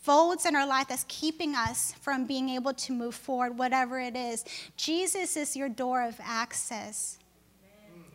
folds 0.00 0.46
in 0.46 0.56
our 0.56 0.66
life 0.66 0.88
that's 0.88 1.04
keeping 1.08 1.54
us 1.54 1.94
from 2.00 2.24
being 2.24 2.48
able 2.48 2.72
to 2.72 2.92
move 2.92 3.14
forward, 3.14 3.58
whatever 3.58 4.00
it 4.00 4.16
is, 4.16 4.44
Jesus 4.76 5.36
is 5.36 5.56
your 5.56 5.68
door 5.68 6.02
of 6.02 6.18
access. 6.22 7.18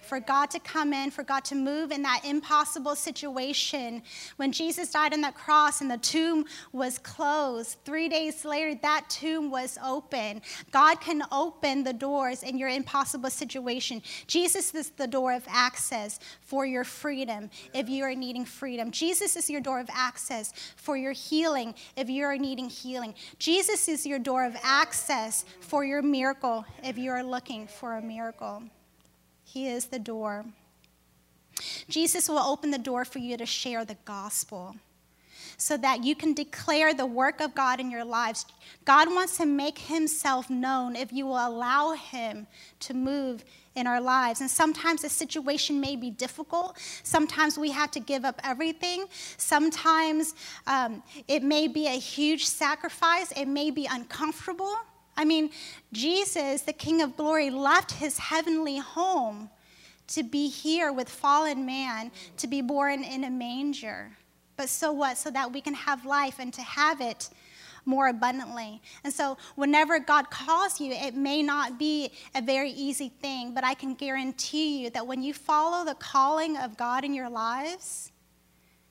For 0.03 0.19
God 0.19 0.49
to 0.51 0.59
come 0.59 0.93
in, 0.93 1.11
for 1.11 1.23
God 1.23 1.43
to 1.45 1.55
move 1.55 1.91
in 1.91 2.01
that 2.03 2.21
impossible 2.25 2.95
situation. 2.95 4.01
When 4.37 4.51
Jesus 4.51 4.91
died 4.91 5.13
on 5.13 5.21
that 5.21 5.35
cross 5.35 5.81
and 5.81 5.89
the 5.89 5.97
tomb 5.97 6.45
was 6.71 6.97
closed, 6.99 7.77
three 7.85 8.09
days 8.09 8.45
later, 8.45 8.77
that 8.81 9.09
tomb 9.09 9.49
was 9.49 9.77
open. 9.83 10.41
God 10.71 10.99
can 11.01 11.23
open 11.31 11.83
the 11.83 11.93
doors 11.93 12.43
in 12.43 12.57
your 12.57 12.69
impossible 12.69 13.29
situation. 13.29 14.01
Jesus 14.27 14.73
is 14.73 14.89
the 14.91 15.07
door 15.07 15.33
of 15.33 15.43
access 15.47 16.19
for 16.41 16.65
your 16.65 16.83
freedom 16.83 17.49
if 17.73 17.89
you 17.89 18.03
are 18.03 18.15
needing 18.15 18.45
freedom. 18.45 18.91
Jesus 18.91 19.35
is 19.35 19.49
your 19.49 19.61
door 19.61 19.79
of 19.79 19.89
access 19.91 20.53
for 20.75 20.97
your 20.97 21.13
healing 21.13 21.73
if 21.95 22.09
you 22.09 22.23
are 22.25 22.37
needing 22.37 22.69
healing. 22.69 23.13
Jesus 23.39 23.87
is 23.87 24.05
your 24.05 24.19
door 24.19 24.45
of 24.45 24.55
access 24.63 25.45
for 25.61 25.83
your 25.85 26.01
miracle 26.01 26.65
if 26.83 26.97
you 26.97 27.11
are 27.11 27.23
looking 27.23 27.67
for 27.67 27.97
a 27.97 28.01
miracle. 28.01 28.63
He 29.43 29.67
is 29.67 29.85
the 29.85 29.99
door. 29.99 30.45
Jesus 31.87 32.27
will 32.27 32.39
open 32.39 32.71
the 32.71 32.77
door 32.77 33.05
for 33.05 33.19
you 33.19 33.37
to 33.37 33.45
share 33.45 33.85
the 33.85 33.97
gospel 34.05 34.75
so 35.57 35.77
that 35.77 36.03
you 36.03 36.15
can 36.15 36.33
declare 36.33 36.93
the 36.93 37.05
work 37.05 37.39
of 37.39 37.53
God 37.53 37.79
in 37.79 37.91
your 37.91 38.03
lives. 38.03 38.45
God 38.85 39.09
wants 39.09 39.37
to 39.37 39.45
make 39.45 39.77
himself 39.77 40.49
known 40.49 40.95
if 40.95 41.13
you 41.13 41.25
will 41.25 41.47
allow 41.47 41.93
him 41.93 42.47
to 42.81 42.93
move 42.93 43.43
in 43.75 43.87
our 43.87 44.01
lives. 44.01 44.41
And 44.41 44.49
sometimes 44.49 45.01
the 45.01 45.09
situation 45.09 45.79
may 45.79 45.95
be 45.95 46.09
difficult. 46.11 46.77
Sometimes 47.03 47.57
we 47.57 47.71
have 47.71 47.91
to 47.91 47.99
give 47.99 48.25
up 48.25 48.39
everything. 48.43 49.05
Sometimes 49.37 50.35
um, 50.67 51.01
it 51.27 51.43
may 51.43 51.67
be 51.67 51.87
a 51.87 51.99
huge 51.99 52.45
sacrifice. 52.45 53.31
It 53.31 53.47
may 53.47 53.71
be 53.71 53.87
uncomfortable. 53.89 54.75
I 55.15 55.25
mean, 55.25 55.51
Jesus, 55.91 56.61
the 56.61 56.73
King 56.73 57.01
of 57.01 57.15
glory, 57.15 57.49
left 57.49 57.91
his 57.91 58.17
heavenly 58.17 58.77
home 58.77 59.49
to 60.07 60.23
be 60.23 60.49
here 60.49 60.91
with 60.91 61.09
fallen 61.09 61.65
man, 61.65 62.11
to 62.37 62.47
be 62.47 62.61
born 62.61 63.03
in 63.03 63.23
a 63.23 63.29
manger. 63.29 64.11
But 64.57 64.69
so 64.69 64.91
what? 64.91 65.17
So 65.17 65.31
that 65.31 65.51
we 65.51 65.61
can 65.61 65.73
have 65.73 66.05
life 66.05 66.39
and 66.39 66.53
to 66.53 66.61
have 66.61 67.01
it 67.01 67.29
more 67.85 68.07
abundantly. 68.07 68.81
And 69.03 69.13
so, 69.13 69.37
whenever 69.55 69.99
God 69.99 70.29
calls 70.29 70.79
you, 70.79 70.91
it 70.91 71.15
may 71.15 71.43
not 71.43 71.77
be 71.77 72.11
a 72.35 72.41
very 72.41 72.71
easy 72.71 73.09
thing, 73.09 73.53
but 73.53 73.63
I 73.63 73.73
can 73.73 73.93
guarantee 73.93 74.83
you 74.83 74.89
that 74.91 75.05
when 75.05 75.21
you 75.21 75.33
follow 75.33 75.85
the 75.85 75.95
calling 75.95 76.57
of 76.57 76.77
God 76.77 77.03
in 77.03 77.13
your 77.13 77.29
lives, 77.29 78.11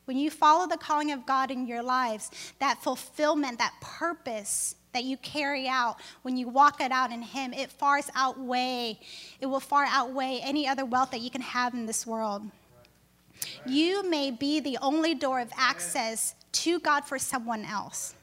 when 0.04 0.16
you 0.16 0.30
follow 0.30 0.66
the 0.66 0.76
calling 0.76 1.12
of 1.12 1.24
God 1.24 1.50
in 1.50 1.66
your 1.66 1.82
lives, 1.82 2.30
that 2.58 2.82
fulfillment, 2.82 3.58
that 3.58 3.72
purpose, 3.80 4.74
that 4.92 5.04
you 5.04 5.16
carry 5.18 5.68
out 5.68 5.96
when 6.22 6.36
you 6.36 6.48
walk 6.48 6.80
it 6.80 6.92
out 6.92 7.10
in 7.10 7.22
him 7.22 7.52
it 7.52 7.70
far 7.70 8.00
outweigh 8.14 8.98
it 9.40 9.46
will 9.46 9.60
far 9.60 9.84
outweigh 9.86 10.40
any 10.42 10.66
other 10.66 10.84
wealth 10.84 11.10
that 11.10 11.20
you 11.20 11.30
can 11.30 11.42
have 11.42 11.74
in 11.74 11.86
this 11.86 12.06
world 12.06 12.42
right. 12.42 13.66
you 13.66 14.08
may 14.08 14.30
be 14.30 14.60
the 14.60 14.78
only 14.82 15.14
door 15.14 15.40
of 15.40 15.50
access 15.56 16.34
to 16.52 16.78
god 16.80 17.04
for 17.04 17.18
someone 17.18 17.64
else 17.64 18.14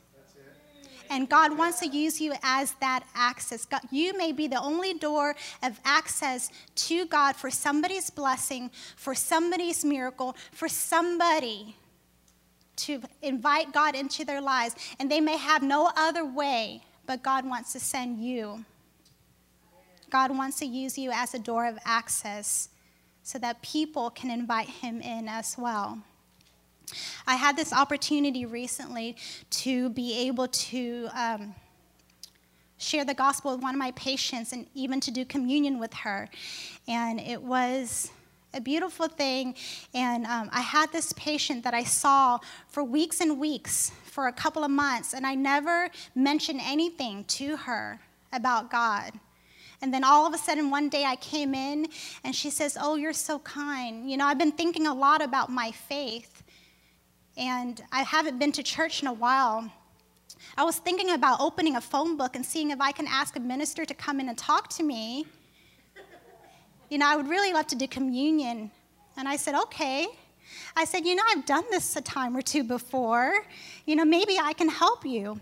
and 1.09 1.28
God 1.28 1.57
wants 1.57 1.80
to 1.80 1.88
use 1.88 2.22
you 2.22 2.34
as 2.43 2.74
that 2.82 3.03
access. 3.15 3.65
God, 3.65 3.82
you 3.91 4.15
may 4.17 4.32
be 4.32 4.47
the 4.47 4.61
only 4.61 4.93
door 4.93 5.36
of 5.63 5.80
access 5.84 6.51
to 6.76 7.05
God 7.05 7.36
for 7.36 7.49
somebody's 7.49 8.09
blessing, 8.09 8.70
for 8.95 9.15
somebody's 9.15 9.84
miracle, 9.84 10.36
for 10.51 10.67
somebody 10.67 11.76
to 12.86 13.01
invite 13.21 13.73
God 13.73 13.95
into 13.95 14.25
their 14.25 14.41
lives, 14.41 14.75
and 14.99 15.09
they 15.09 15.19
may 15.19 15.38
have 15.38 15.63
no 15.63 15.91
other 15.95 16.25
way, 16.25 16.82
but 17.05 17.23
God 17.23 17.45
wants 17.45 17.73
to 17.73 17.80
send 17.80 18.23
you. 18.23 18.63
God 20.09 20.36
wants 20.36 20.59
to 20.59 20.65
use 20.65 20.97
you 20.97 21.11
as 21.11 21.34
a 21.34 21.39
door 21.39 21.67
of 21.67 21.77
access 21.86 22.69
so 23.23 23.38
that 23.39 23.61
people 23.61 24.09
can 24.09 24.32
invite 24.32 24.69
Him 24.69 25.01
in 25.01 25.27
as 25.27 25.55
well. 25.57 25.99
I 27.27 27.36
had 27.36 27.55
this 27.55 27.71
opportunity 27.71 28.45
recently 28.45 29.15
to 29.51 29.89
be 29.91 30.27
able 30.27 30.47
to 30.47 31.09
um, 31.13 31.53
share 32.80 33.05
the 33.05 33.13
gospel 33.13 33.51
with 33.51 33.61
one 33.61 33.75
of 33.75 33.80
my 33.80 33.91
patients 33.91 34.51
and 34.53 34.65
even 34.73 34.99
to 35.01 35.11
do 35.11 35.25
communion 35.25 35.80
with 35.80 35.93
her. 35.93 36.30
And 36.88 37.19
it 37.19 37.41
was 37.41 38.09
a 38.54 38.62
beautiful 38.62 39.08
thing. 39.08 39.56
And 39.93 40.26
um, 40.26 40.50
I 40.52 40.62
had 40.62 40.91
this 40.91 41.14
patient 41.14 41.64
that 41.64 41.74
I 41.74 41.84
saw 41.84 42.39
for 42.68 42.84
weeks 42.84 43.22
and 43.22 43.39
weeks, 43.39 43.91
for 44.06 44.28
a 44.28 44.34
couple 44.34 44.64
of 44.64 44.72
months, 44.72 45.14
and 45.14 45.26
I 45.26 45.36
never 45.36 45.89
mentioned 46.16 46.60
anything 46.64 47.24
to 47.26 47.58
her 47.58 48.00
about 48.34 48.72
God. 48.72 49.14
And 49.82 49.93
then 49.93 50.04
all 50.04 50.28
of 50.28 50.34
a 50.34 50.38
sudden, 50.38 50.70
one 50.70 50.89
day 50.89 51.06
I 51.06 51.16
came 51.16 51.54
in 51.54 51.88
and 52.24 52.36
she 52.36 52.50
says, 52.50 52.78
Oh, 52.80 52.95
you're 52.95 53.14
so 53.14 53.39
kind. 53.39 54.10
You 54.10 54.18
know, 54.18 54.26
I've 54.26 54.38
been 54.38 54.52
thinking 54.52 54.88
a 54.88 54.93
lot 54.93 55.22
about 55.22 55.50
my 55.50 55.72
faith, 55.72 56.43
and 57.38 57.82
I 57.91 58.04
haven't 58.04 58.39
been 58.39 58.52
to 58.54 58.64
church 58.64 59.02
in 59.02 59.08
a 59.08 59.14
while. 59.14 59.72
I 60.58 60.64
was 60.64 60.78
thinking 60.78 61.12
about 61.12 61.39
opening 61.39 61.76
a 61.76 61.82
phone 61.82 62.18
book 62.18 62.36
and 62.36 62.45
seeing 62.45 62.72
if 62.72 62.82
I 62.82 62.91
can 62.91 63.08
ask 63.08 63.36
a 63.38 63.39
minister 63.39 63.86
to 63.86 63.93
come 63.93 64.20
in 64.20 64.30
and 64.30 64.38
talk 64.38 64.68
to 64.70 64.84
me 64.84 65.26
you 66.90 66.98
know, 66.98 67.08
I 67.08 67.16
would 67.16 67.28
really 67.28 67.54
love 67.54 67.68
to 67.68 67.76
do 67.76 67.88
communion. 67.88 68.72
And 69.18 69.28
I 69.28 69.36
said, 69.36 69.56
okay. 69.56 70.08
I 70.76 70.86
said, 70.86 71.06
you 71.06 71.16
know, 71.16 71.24
I've 71.30 71.46
done 71.46 71.64
this 71.70 71.96
a 71.96 72.02
time 72.02 72.36
or 72.36 72.42
two 72.42 72.64
before. 72.64 73.34
You 73.86 73.96
know, 73.96 74.06
maybe 74.06 74.38
I 74.40 74.54
can 74.54 74.70
help 74.70 75.06
you. 75.06 75.40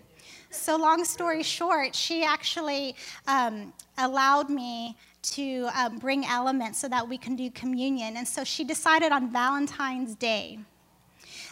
So, 0.50 0.78
long 0.78 1.04
story 1.04 1.43
short, 1.43 1.93
she 1.93 2.24
actually 2.24 2.95
um, 3.28 3.74
allowed 3.98 4.50
me 4.50 4.95
to 5.34 5.70
um, 5.76 5.98
bring 6.00 6.26
elements 6.26 6.80
so 6.80 6.88
that 6.88 7.08
we 7.08 7.18
can 7.18 7.36
do 7.36 7.52
communion. 7.52 8.18
And 8.18 8.28
so 8.28 8.43
she 8.43 8.64
decided 8.64 9.12
on 9.12 9.32
Valentine's 9.32 10.16
Day 10.16 10.60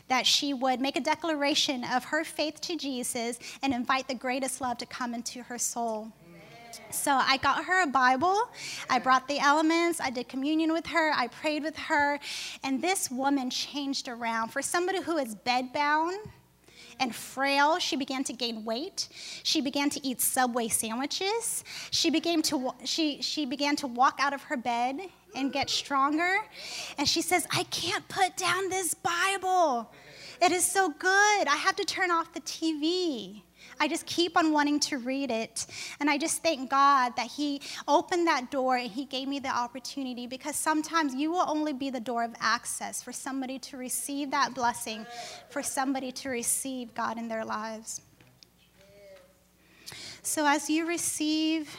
that 0.07 0.25
she 0.25 0.53
would 0.53 0.79
make 0.79 0.95
a 0.95 1.01
declaration 1.01 1.83
of 1.83 2.05
her 2.05 2.23
faith 2.23 2.61
to 2.61 2.77
Jesus 2.77 3.39
and 3.61 3.73
invite 3.73 4.07
the 4.07 4.15
greatest 4.15 4.61
love 4.61 4.77
to 4.77 4.85
come 4.85 5.13
into 5.13 5.43
her 5.43 5.57
soul. 5.57 6.11
So 6.91 7.11
I 7.11 7.37
got 7.37 7.65
her 7.65 7.83
a 7.83 7.87
Bible. 7.87 8.49
I 8.89 8.99
brought 8.99 9.27
the 9.27 9.39
elements. 9.39 9.99
I 9.99 10.09
did 10.09 10.27
communion 10.27 10.73
with 10.73 10.85
her. 10.87 11.11
I 11.13 11.27
prayed 11.27 11.63
with 11.63 11.77
her. 11.77 12.19
And 12.63 12.81
this 12.81 13.09
woman 13.09 13.49
changed 13.49 14.07
around. 14.07 14.49
For 14.49 14.61
somebody 14.61 15.01
who 15.01 15.17
is 15.17 15.35
bedbound, 15.35 16.17
and 16.99 17.13
frail, 17.13 17.79
she 17.79 17.95
began 17.95 18.23
to 18.23 18.33
gain 18.33 18.63
weight. 18.63 19.09
She 19.43 19.61
began 19.61 19.89
to 19.91 20.07
eat 20.07 20.21
Subway 20.21 20.67
sandwiches. 20.67 21.63
She 21.91 22.09
began 22.09 22.41
to, 22.43 22.71
she, 22.83 23.21
she 23.21 23.45
began 23.45 23.75
to 23.77 23.87
walk 23.87 24.19
out 24.19 24.33
of 24.33 24.43
her 24.43 24.57
bed 24.57 24.99
and 25.35 25.51
get 25.51 25.69
stronger. 25.69 26.37
And 26.97 27.07
she 27.07 27.21
says, 27.21 27.47
I 27.51 27.63
can't 27.63 28.07
put 28.07 28.37
down 28.37 28.69
this 28.69 28.93
Bible. 28.93 29.91
It 30.41 30.51
is 30.51 30.65
so 30.65 30.89
good. 30.89 31.47
I 31.47 31.55
have 31.57 31.75
to 31.77 31.85
turn 31.85 32.11
off 32.11 32.33
the 32.33 32.41
TV. 32.41 33.41
I 33.79 33.87
just 33.87 34.05
keep 34.05 34.37
on 34.37 34.51
wanting 34.51 34.79
to 34.81 34.97
read 34.97 35.31
it. 35.31 35.65
And 35.99 36.09
I 36.09 36.17
just 36.17 36.41
thank 36.43 36.69
God 36.69 37.13
that 37.17 37.27
He 37.27 37.61
opened 37.87 38.27
that 38.27 38.51
door 38.51 38.77
and 38.77 38.89
He 38.89 39.05
gave 39.05 39.27
me 39.27 39.39
the 39.39 39.49
opportunity 39.49 40.27
because 40.27 40.55
sometimes 40.55 41.13
you 41.13 41.31
will 41.31 41.45
only 41.47 41.73
be 41.73 41.89
the 41.89 41.99
door 41.99 42.23
of 42.23 42.33
access 42.39 43.01
for 43.01 43.11
somebody 43.11 43.59
to 43.59 43.77
receive 43.77 44.31
that 44.31 44.53
blessing, 44.53 45.05
for 45.49 45.61
somebody 45.61 46.11
to 46.13 46.29
receive 46.29 46.93
God 46.93 47.17
in 47.17 47.27
their 47.27 47.45
lives. 47.45 48.01
So 50.21 50.45
as 50.47 50.69
you 50.69 50.87
receive, 50.87 51.75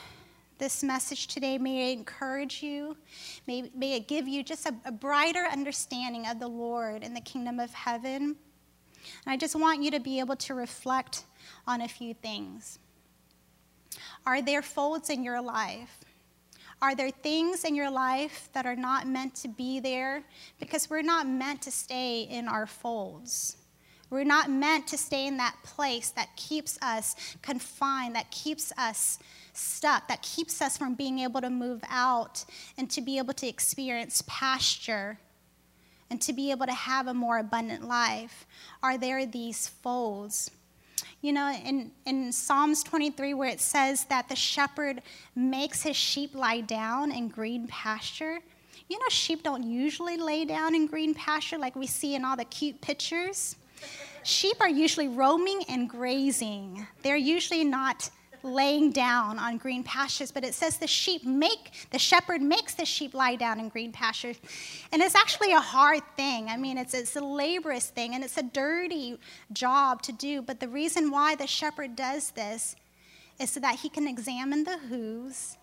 this 0.59 0.83
message 0.83 1.27
today. 1.27 1.59
May 1.59 1.93
it 1.93 1.99
encourage 1.99 2.63
you. 2.63 2.97
May, 3.47 3.71
may 3.75 3.95
it 3.95 4.09
give 4.09 4.27
you 4.27 4.43
just 4.43 4.67
a, 4.67 4.75
a, 4.85 4.93
brighter 4.93 5.45
understanding 5.45 6.27
of 6.27 6.39
the 6.39 6.49
Lord 6.49 7.03
and 7.03 7.15
the 7.15 7.21
kingdom 7.21 7.61
of 7.61 7.73
heaven. 7.75 8.23
And 8.23 8.37
I 9.27 9.37
just 9.37 9.55
want 9.55 9.83
you 9.83 9.91
to 9.91 10.01
be 10.01 10.19
able 10.19 10.37
to 10.37 10.55
reflect 10.55 11.25
on 11.67 11.81
a 11.81 11.89
few 11.89 12.15
things. 12.15 12.79
Are 14.27 14.43
there 14.43 14.63
folds 14.63 15.11
in 15.11 15.23
your 15.23 15.41
life? 15.41 16.05
Are 16.83 16.95
there 16.95 17.11
things 17.11 17.65
in 17.65 17.75
your 17.75 17.91
life 17.91 18.51
that 18.53 18.67
are 18.67 18.77
not 18.77 19.07
meant 19.07 19.35
to 19.37 19.49
be 19.49 19.81
there? 19.81 20.23
Because 20.61 20.91
we're 20.91 21.03
not 21.03 21.27
meant 21.27 21.63
to 21.63 21.71
stay 21.71 22.23
in 22.23 22.49
our 22.49 22.67
folds. 22.67 23.57
We're 24.11 24.25
not 24.25 24.51
meant 24.51 24.87
to 24.89 24.99
stay 24.99 25.27
in 25.27 25.39
that 25.39 25.57
place 25.65 26.11
that 26.11 26.37
keeps 26.37 26.79
us 26.81 27.17
confined, 27.43 28.15
that 28.15 28.31
keeps 28.31 28.73
us 28.79 29.19
stuck, 29.53 30.07
that 30.09 30.23
keeps 30.23 30.63
us 30.63 30.77
from 30.77 30.95
being 30.95 31.21
able 31.21 31.41
to 31.41 31.51
move 31.51 31.81
out 31.89 32.45
and 32.79 32.89
to 32.91 33.01
be 33.01 33.19
able 33.19 33.35
to 33.35 33.49
experience 33.49 34.23
pasture 34.27 35.19
and 36.09 36.21
to 36.23 36.33
be 36.33 36.51
able 36.53 36.67
to 36.67 36.73
have 36.73 37.09
a 37.09 37.15
more 37.15 37.39
abundant 37.39 37.89
life. 37.89 38.47
Are 38.83 38.97
there 38.97 39.27
these 39.27 39.67
folds? 39.67 40.51
You 41.27 41.33
know, 41.33 41.53
in, 41.65 41.91
in 42.05 42.31
Psalms 42.31 42.85
23, 42.85 43.35
where 43.35 43.49
it 43.49 43.59
says 43.59 44.05
that 44.05 44.29
the 44.29 44.37
shepherd 44.37 45.03
makes 45.35 45.83
his 45.83 45.97
sheep 45.97 46.37
lie 46.37 46.61
down 46.61 47.11
in 47.11 47.27
green 47.27 47.67
pasture, 47.67 48.39
you 48.89 48.97
know, 48.97 49.09
sheep 49.09 49.43
don't 49.43 49.65
usually 49.65 50.19
lay 50.19 50.45
down 50.45 50.77
in 50.77 50.87
green 50.87 51.15
pasture 51.15 51.59
like 51.59 51.75
we 51.75 51.89
see 51.89 52.15
in 52.15 52.25
all 52.25 52.37
the 52.37 52.45
cute 52.45 52.81
pictures. 52.81 53.57
Sheep 54.23 54.61
are 54.61 54.69
usually 54.69 55.09
roaming 55.09 55.65
and 55.69 55.91
grazing. 55.91 56.87
They're 57.03 57.17
usually 57.17 57.65
not 57.65 58.09
laying 58.43 58.91
down 58.91 59.39
on 59.39 59.59
green 59.59 59.83
pastures, 59.83 60.31
but 60.31 60.45
it 60.45 60.55
says 60.55 60.79
the 60.79 60.87
sheep 60.87 61.25
make, 61.25 61.89
the 61.91 61.99
shepherd 61.99 62.43
makes 62.43 62.75
the 62.75 62.85
sheep 62.85 63.15
lie 63.15 63.37
down 63.37 63.61
in 63.61 63.69
green 63.69 63.93
pastures. 63.93 64.37
And 64.93 65.03
it's 65.03 65.15
actually 65.15 65.53
a 65.53 65.61
hard 65.61 66.03
thing. 66.17 66.49
I 66.49 66.57
mean, 66.57 66.79
it's, 66.79 66.95
it's 66.95 67.17
a 67.17 67.25
laborious 67.25 67.89
thing 67.91 68.15
and 68.15 68.23
it's 68.23 68.39
a 68.39 68.43
dirty 68.43 69.19
job 69.53 70.03
to 70.03 70.13
do. 70.13 70.43
But 70.43 70.61
the 70.61 70.69
reason 70.69 71.11
why 71.11 71.35
the 71.35 71.47
shepherd 71.47 71.97
does 71.97 72.31
this 72.31 72.77
is 73.39 73.51
so 73.51 73.61
that 73.61 73.77
he 73.77 73.89
can 73.89 74.09
examine 74.09 74.65
the 74.65 74.79
hooves 74.79 75.59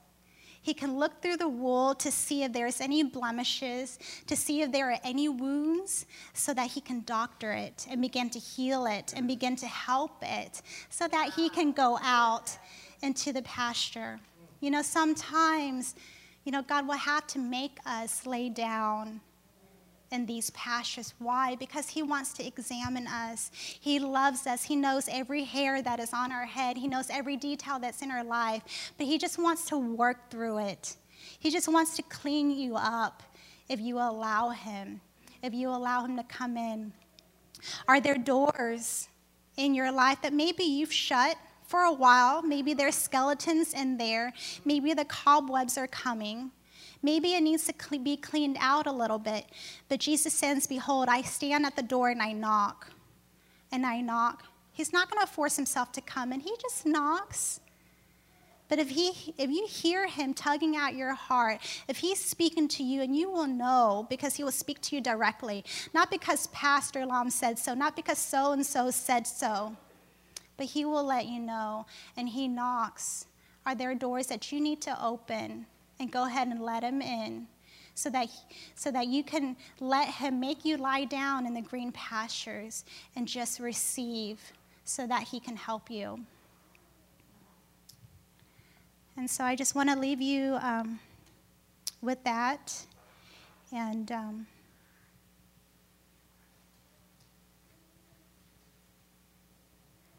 he 0.64 0.74
can 0.74 0.98
look 0.98 1.22
through 1.22 1.38
the 1.38 1.48
wool 1.48 1.94
to 1.96 2.10
see 2.10 2.44
if 2.44 2.54
there's 2.54 2.82
any 2.82 3.04
blemishes, 3.04 4.00
to 4.28 4.36
see 4.36 4.62
if 4.62 4.72
there 4.72 4.92
are 4.92 5.00
any 5.04 5.28
wounds, 5.28 6.06
so 6.34 6.54
that 6.54 6.72
he 6.72 6.82
can 6.82 7.04
doctor 7.06 7.52
it 7.52 7.86
and 7.90 8.02
begin 8.02 8.30
to 8.32 8.40
heal 8.40 8.86
it 8.86 9.14
and 9.16 9.28
begin 9.28 9.56
to 9.58 9.68
help 9.68 10.24
it, 10.24 10.62
so 10.90 11.08
that 11.10 11.34
he 11.34 11.50
can 11.50 11.74
go 11.74 12.00
out 12.02 12.58
into 13.02 13.34
the 13.34 13.42
pasture. 13.42 14.20
You 14.62 14.72
know, 14.72 14.82
sometimes, 14.82 15.96
you 16.46 16.52
know, 16.54 16.62
God 16.62 16.88
will 16.88 16.96
have 16.96 17.28
to 17.28 17.40
make 17.40 17.78
us 17.86 18.26
lay 18.26 18.48
down 18.48 19.20
in 20.14 20.26
these 20.26 20.52
pastures. 20.52 21.14
Why? 21.20 21.56
Because 21.56 21.90
He 21.90 22.04
wants 22.04 22.32
to 22.34 22.46
examine 22.46 23.08
us. 23.08 23.52
He 23.54 24.00
loves 24.00 24.48
us. 24.48 24.64
He 24.64 24.76
knows 24.76 25.10
every 25.12 25.44
hair 25.44 25.82
that 25.82 26.00
is 26.00 26.14
on 26.14 26.32
our 26.32 26.46
head, 26.46 26.78
He 26.78 26.88
knows 26.88 27.10
every 27.10 27.36
detail 27.36 27.80
that's 27.80 28.02
in 28.02 28.12
our 28.12 28.24
life, 28.24 28.94
but 28.98 29.08
He 29.08 29.18
just 29.18 29.38
wants 29.38 29.66
to 29.66 29.78
work 29.78 30.30
through 30.30 30.60
it. 30.60 30.96
He 31.40 31.50
just 31.50 31.68
wants 31.68 31.96
to 31.98 32.04
clean 32.04 32.52
you 32.52 32.76
up 32.76 33.24
if 33.68 33.80
you 33.80 33.98
allow 33.98 34.50
Him, 34.50 35.02
if 35.42 35.54
you 35.54 35.70
allow 35.70 36.06
Him 36.06 36.16
to 36.18 36.24
come 36.24 36.56
in. 36.56 36.94
Are 37.88 38.00
there 38.00 38.18
doors 38.18 39.10
in 39.58 39.74
your 39.74 39.92
life 39.92 40.22
that 40.22 40.34
maybe 40.34 40.64
you've 40.64 40.94
shut? 40.94 41.38
For 41.66 41.82
a 41.82 41.94
while, 41.94 42.44
maybe 42.44 42.76
there's 42.76 42.94
skeletons 42.94 43.74
in 43.74 43.98
there, 43.98 44.34
maybe 44.64 44.94
the 44.94 45.06
cobwebs 45.06 45.76
are 45.78 45.88
coming. 45.88 46.52
Maybe 47.04 47.34
it 47.34 47.44
needs 47.44 47.68
to 47.68 48.00
be 48.00 48.16
cleaned 48.16 48.58
out 48.60 48.88
a 48.88 48.92
little 48.92 49.20
bit. 49.20 49.46
But 49.90 50.00
Jesus 50.00 50.34
says, 50.34 50.66
Behold, 50.66 51.10
I 51.10 51.22
stand 51.22 51.66
at 51.66 51.76
the 51.76 51.84
door 51.84 52.10
and 52.10 52.22
I 52.22 52.32
knock. 52.32 52.90
And 53.72 53.86
I 53.86 54.00
knock. 54.00 54.46
He's 54.72 54.94
not 54.94 55.12
going 55.12 55.24
to 55.24 55.32
force 55.32 55.56
himself 55.56 55.92
to 55.92 56.02
come, 56.02 56.32
and 56.32 56.42
he 56.42 56.52
just 56.60 56.86
knocks. 56.86 57.60
But 58.70 58.80
if, 58.80 58.90
he, 58.90 59.36
if 59.38 59.52
you 59.52 59.68
hear 59.68 60.08
him 60.08 60.34
tugging 60.34 60.76
at 60.76 60.96
your 60.96 61.14
heart, 61.14 61.60
if 61.88 61.98
he's 61.98 62.20
speaking 62.20 62.68
to 62.70 62.84
you, 62.84 63.04
and 63.04 63.16
you 63.16 63.30
will 63.30 63.46
know 63.46 64.08
because 64.10 64.36
he 64.36 64.44
will 64.44 64.52
speak 64.52 64.82
to 64.82 64.96
you 64.96 65.02
directly, 65.02 65.64
not 65.94 66.10
because 66.10 66.48
Pastor 66.48 67.06
Lam 67.06 67.30
said 67.30 67.60
so, 67.60 67.76
not 67.76 67.96
because 67.96 68.18
so 68.18 68.52
and 68.54 68.66
so 68.66 68.90
said 68.90 69.28
so, 69.28 69.76
but 70.58 70.68
he 70.68 70.86
will 70.86 71.04
let 71.04 71.28
you 71.28 71.40
know, 71.40 71.86
and 72.18 72.30
he 72.30 72.48
knocks. 72.48 73.28
Are 73.66 73.76
there 73.76 73.94
doors 73.94 74.28
that 74.28 74.52
you 74.52 74.60
need 74.60 74.82
to 74.82 75.06
open? 75.06 75.68
And 76.04 76.12
go 76.12 76.26
ahead 76.26 76.50
and 76.50 76.62
let 76.62 76.84
him 76.84 77.02
in 77.02 77.48
so 77.96 78.10
that, 78.10 78.28
so 78.76 78.92
that 78.92 79.08
you 79.08 79.24
can 79.24 79.56
let 79.80 80.10
him 80.10 80.40
make 80.40 80.66
you 80.66 80.76
lie 80.76 81.06
down 81.06 81.48
in 81.48 81.54
the 81.54 81.62
green 81.62 81.94
pastures 81.94 82.84
and 83.16 83.26
just 83.26 83.60
receive 83.60 84.40
so 84.84 85.08
that 85.08 85.24
he 85.24 85.40
can 85.40 85.56
help 85.56 85.90
you. 85.90 86.20
And 89.16 89.30
so 89.30 89.46
I 89.46 89.56
just 89.56 89.76
want 89.76 89.90
to 89.90 89.96
leave 89.96 90.22
you 90.22 90.58
um, 90.62 91.00
with 92.02 92.22
that. 92.26 92.86
And 93.72 94.12
um, 94.12 94.48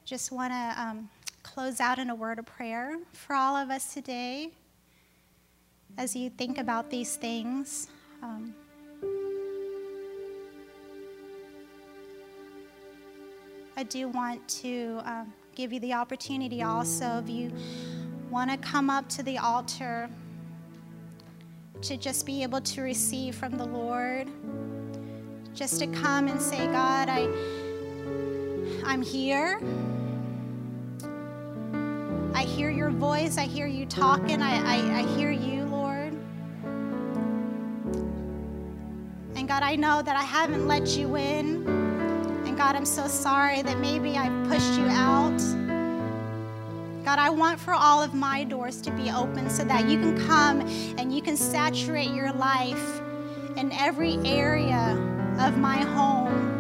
just 0.07 0.33
want 0.33 0.53
to 0.53 0.83
um, 0.83 1.11
close 1.43 1.79
out 1.79 1.99
in 1.99 2.09
a 2.09 2.15
word 2.15 2.39
of 2.39 2.47
prayer 2.47 2.97
for 3.13 3.35
all 3.35 3.55
of 3.55 3.69
us 3.69 3.93
today 3.93 4.51
as 5.97 6.17
you 6.17 6.31
think 6.31 6.59
about 6.59 6.91
these 6.91 7.17
things. 7.17 7.89
Um, 8.23 8.55
I 13.77 13.83
do 13.83 14.09
want 14.09 14.47
to 14.61 15.01
um, 15.05 15.33
give 15.55 15.73
you 15.73 15.81
the 15.81 15.93
opportunity 15.93 16.63
also 16.63 17.19
if 17.25 17.29
you 17.29 17.53
want 18.31 18.51
to 18.51 18.57
come 18.57 18.89
up 18.91 19.09
to 19.11 19.23
the 19.23 19.39
altar 19.39 20.09
to 21.83 21.97
just 21.97 22.25
be 22.25 22.43
able 22.43 22.61
to 22.61 22.83
receive 22.83 23.35
from 23.35 23.59
the 23.59 23.65
Lord, 23.65 24.29
just 25.55 25.79
to 25.81 25.87
come 25.87 26.29
and 26.29 26.41
say, 26.41 26.67
God, 26.67 27.09
I, 27.09 27.29
I'm 28.85 29.03
here. 29.03 29.61
I 32.33 32.43
hear 32.43 32.71
your 32.71 32.91
voice. 32.91 33.39
I 33.39 33.45
hear 33.45 33.67
you 33.67 33.87
talking. 33.87 34.41
I, 34.41 34.77
I, 34.77 35.01
I 35.01 35.03
hear 35.17 35.31
you. 35.31 35.54
God, 39.55 39.63
I 39.63 39.77
know 39.77 40.03
that 40.03 40.17
I 40.17 40.25
haven't 40.25 40.67
let 40.67 40.97
you 40.97 41.17
in. 41.17 41.65
And 42.45 42.57
God, 42.57 42.75
I'm 42.75 42.85
so 42.85 43.07
sorry 43.07 43.63
that 43.63 43.79
maybe 43.79 44.17
I 44.17 44.29
pushed 44.49 44.77
you 44.77 44.85
out. 44.87 45.39
God, 47.05 47.21
I 47.21 47.31
want 47.31 47.61
for 47.61 47.73
all 47.73 48.03
of 48.03 48.15
my 48.15 48.43
doors 48.43 48.81
to 48.83 48.91
be 48.91 49.13
open 49.13 49.49
so 49.49 49.63
that 49.63 49.89
you 49.89 50.01
can 50.01 50.19
come 50.27 50.63
and 50.99 51.15
you 51.15 51.23
can 51.23 51.37
saturate 51.37 52.11
your 52.11 52.33
life 52.33 53.01
in 53.57 53.71
every 53.71 54.17
area 54.25 54.99
of 55.39 55.57
my 55.57 55.77
home. 55.77 56.51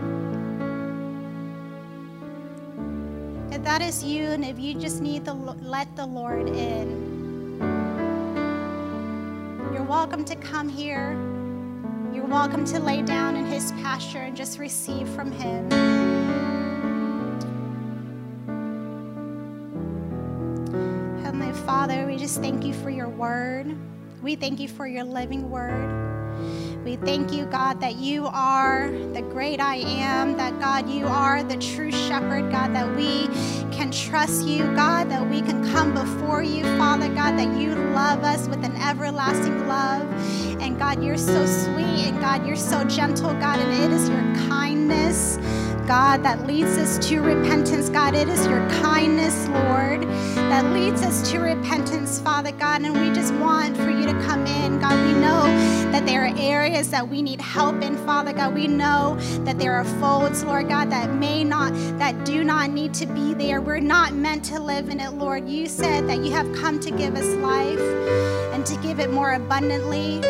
If 3.50 3.64
that 3.64 3.82
is 3.82 4.04
you, 4.04 4.22
and 4.26 4.44
if 4.44 4.60
you 4.60 4.72
just 4.72 5.02
need 5.02 5.24
to 5.24 5.32
let 5.32 5.96
the 5.96 6.06
Lord 6.06 6.48
in, 6.48 7.58
you're 9.72 9.82
welcome 9.82 10.24
to 10.26 10.36
come 10.36 10.68
here. 10.68 11.33
You're 12.24 12.32
welcome 12.32 12.64
to 12.64 12.80
lay 12.80 13.02
down 13.02 13.36
in 13.36 13.44
His 13.44 13.70
pasture 13.72 14.20
and 14.20 14.34
just 14.34 14.58
receive 14.58 15.06
from 15.10 15.30
Him. 15.30 15.70
Heavenly 21.22 21.52
Father, 21.66 22.06
we 22.06 22.16
just 22.16 22.40
thank 22.40 22.64
you 22.64 22.72
for 22.72 22.88
your 22.88 23.10
word. 23.10 23.76
We 24.22 24.36
thank 24.36 24.58
you 24.58 24.68
for 24.68 24.86
your 24.86 25.04
living 25.04 25.50
word. 25.50 26.03
We 26.84 26.96
thank 26.96 27.32
you, 27.32 27.46
God, 27.46 27.80
that 27.80 27.96
you 27.96 28.26
are 28.26 28.90
the 29.14 29.22
great 29.22 29.58
I 29.58 29.76
am, 29.76 30.36
that 30.36 30.60
God, 30.60 30.86
you 30.86 31.06
are 31.06 31.42
the 31.42 31.56
true 31.56 31.90
shepherd, 31.90 32.50
God, 32.52 32.74
that 32.74 32.94
we 32.94 33.26
can 33.74 33.90
trust 33.90 34.46
you, 34.46 34.64
God, 34.74 35.08
that 35.08 35.26
we 35.30 35.40
can 35.40 35.64
come 35.72 35.94
before 35.94 36.42
you, 36.42 36.62
Father 36.76 37.08
God, 37.08 37.38
that 37.38 37.58
you 37.58 37.74
love 37.74 38.22
us 38.22 38.48
with 38.48 38.62
an 38.62 38.76
everlasting 38.76 39.66
love. 39.66 40.02
And 40.60 40.78
God, 40.78 41.02
you're 41.02 41.16
so 41.16 41.46
sweet, 41.46 42.06
and 42.06 42.20
God, 42.20 42.46
you're 42.46 42.54
so 42.54 42.84
gentle, 42.84 43.32
God, 43.32 43.60
and 43.60 43.72
it 43.72 43.90
is 43.90 44.10
your 44.10 44.48
kindness. 44.50 45.38
God, 45.86 46.22
that 46.22 46.46
leads 46.46 46.78
us 46.78 46.98
to 47.08 47.20
repentance. 47.20 47.90
God, 47.90 48.14
it 48.14 48.28
is 48.28 48.46
your 48.46 48.66
kindness, 48.82 49.48
Lord, 49.48 50.02
that 50.34 50.64
leads 50.72 51.02
us 51.02 51.30
to 51.30 51.38
repentance, 51.38 52.20
Father 52.20 52.52
God. 52.52 52.82
And 52.82 52.98
we 52.98 53.14
just 53.14 53.34
want 53.34 53.76
for 53.76 53.90
you 53.90 54.06
to 54.06 54.12
come 54.24 54.46
in. 54.46 54.80
God, 54.80 54.94
we 55.06 55.12
know 55.20 55.42
that 55.92 56.06
there 56.06 56.24
are 56.24 56.34
areas 56.38 56.90
that 56.90 57.06
we 57.06 57.20
need 57.20 57.40
help 57.40 57.82
in, 57.82 57.96
Father 58.06 58.32
God. 58.32 58.54
We 58.54 58.66
know 58.66 59.16
that 59.44 59.58
there 59.58 59.74
are 59.74 59.84
folds, 60.00 60.42
Lord 60.42 60.68
God, 60.68 60.90
that 60.90 61.12
may 61.14 61.44
not, 61.44 61.74
that 61.98 62.24
do 62.24 62.44
not 62.44 62.70
need 62.70 62.94
to 62.94 63.06
be 63.06 63.34
there. 63.34 63.60
We're 63.60 63.80
not 63.80 64.14
meant 64.14 64.44
to 64.46 64.58
live 64.58 64.88
in 64.88 65.00
it, 65.00 65.12
Lord. 65.12 65.48
You 65.48 65.66
said 65.66 66.08
that 66.08 66.24
you 66.24 66.32
have 66.32 66.50
come 66.54 66.80
to 66.80 66.90
give 66.90 67.14
us 67.14 67.26
life 67.36 67.80
and 68.54 68.64
to 68.64 68.76
give 68.78 69.00
it 69.00 69.10
more 69.10 69.32
abundantly. 69.32 70.22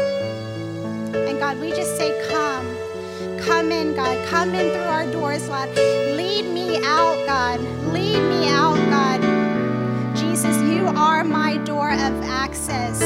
And 1.15 1.39
God, 1.39 1.61
we 1.61 1.71
just 1.71 1.97
say, 1.97 2.11
Come. 2.29 2.74
Come 3.47 3.73
in, 3.73 3.95
God. 3.95 4.27
Come 4.29 4.55
in 4.55 4.73
through 4.73 4.85
our 4.85 5.07
doors, 5.07 5.47
Lord. 5.49 5.69
Lead 5.75 6.47
me 6.47 6.79
out, 6.83 7.27
God. 7.27 7.61
Lead 7.93 8.19
me 8.19 8.49
out, 8.49 8.77
God. 8.89 10.17
Jesus, 10.17 10.57
you 10.63 10.87
are 10.87 11.23
my 11.25 11.59
door 11.59 11.93
of 11.93 12.23
access. 12.25 13.01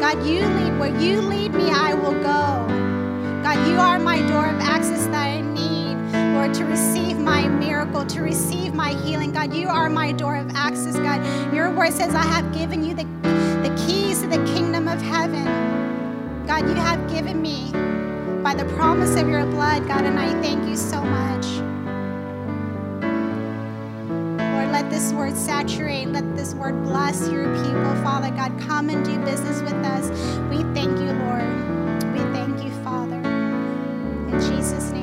God, 0.00 0.24
you 0.26 0.40
lead. 0.46 0.78
Where 0.78 0.98
you 0.98 1.20
lead 1.20 1.52
me, 1.52 1.70
I 1.70 1.92
will 1.92 2.12
go. 2.12 2.66
God, 3.42 3.68
you 3.68 3.78
are 3.78 3.98
my 3.98 4.18
door 4.26 4.46
of 4.46 4.58
access 4.60 5.04
that 5.08 5.14
I 5.14 5.40
need, 5.42 5.96
Lord, 6.34 6.54
to 6.54 6.64
receive 6.64 7.18
my 7.18 7.46
miracle, 7.46 8.06
to 8.06 8.22
receive 8.22 8.72
my 8.72 8.94
healing. 8.94 9.32
God, 9.32 9.52
you 9.52 9.68
are 9.68 9.90
my 9.90 10.10
door 10.12 10.36
of 10.36 10.50
access, 10.54 10.96
God. 10.96 11.20
Your 11.54 11.70
word 11.70 11.92
says, 11.92 12.14
I 12.14 12.24
have 12.24 12.50
given 12.54 12.82
you 12.82 12.94
the, 12.94 13.04
the 13.62 13.84
keys 13.86 14.22
to 14.22 14.26
the 14.26 14.42
kingdom 14.54 14.88
of 14.88 15.02
heaven. 15.02 15.44
God, 16.46 16.66
you 16.66 16.74
have 16.76 17.10
given 17.10 17.42
me 17.42 17.72
by 18.46 18.54
the 18.54 18.76
promise 18.76 19.16
of 19.16 19.28
your 19.28 19.44
blood, 19.46 19.88
God, 19.88 20.04
and 20.04 20.20
I 20.20 20.30
thank 20.40 20.68
you 20.68 20.76
so 20.76 21.02
much. 21.02 21.44
Lord, 24.38 24.70
let 24.70 24.88
this 24.88 25.12
word 25.12 25.36
saturate, 25.36 26.06
let 26.10 26.36
this 26.36 26.54
word 26.54 26.80
bless 26.84 27.28
your 27.28 27.52
people, 27.56 27.94
Father 28.04 28.30
God. 28.30 28.56
Come 28.60 28.88
and 28.88 29.04
do 29.04 29.18
business 29.24 29.62
with 29.62 29.84
us. 29.84 30.10
We 30.48 30.62
thank 30.74 30.96
you, 30.96 31.12
Lord. 31.24 32.04
We 32.12 32.20
thank 32.32 32.62
you, 32.62 32.70
Father. 32.84 33.16
In 33.16 34.40
Jesus' 34.40 34.92
name. 34.92 34.95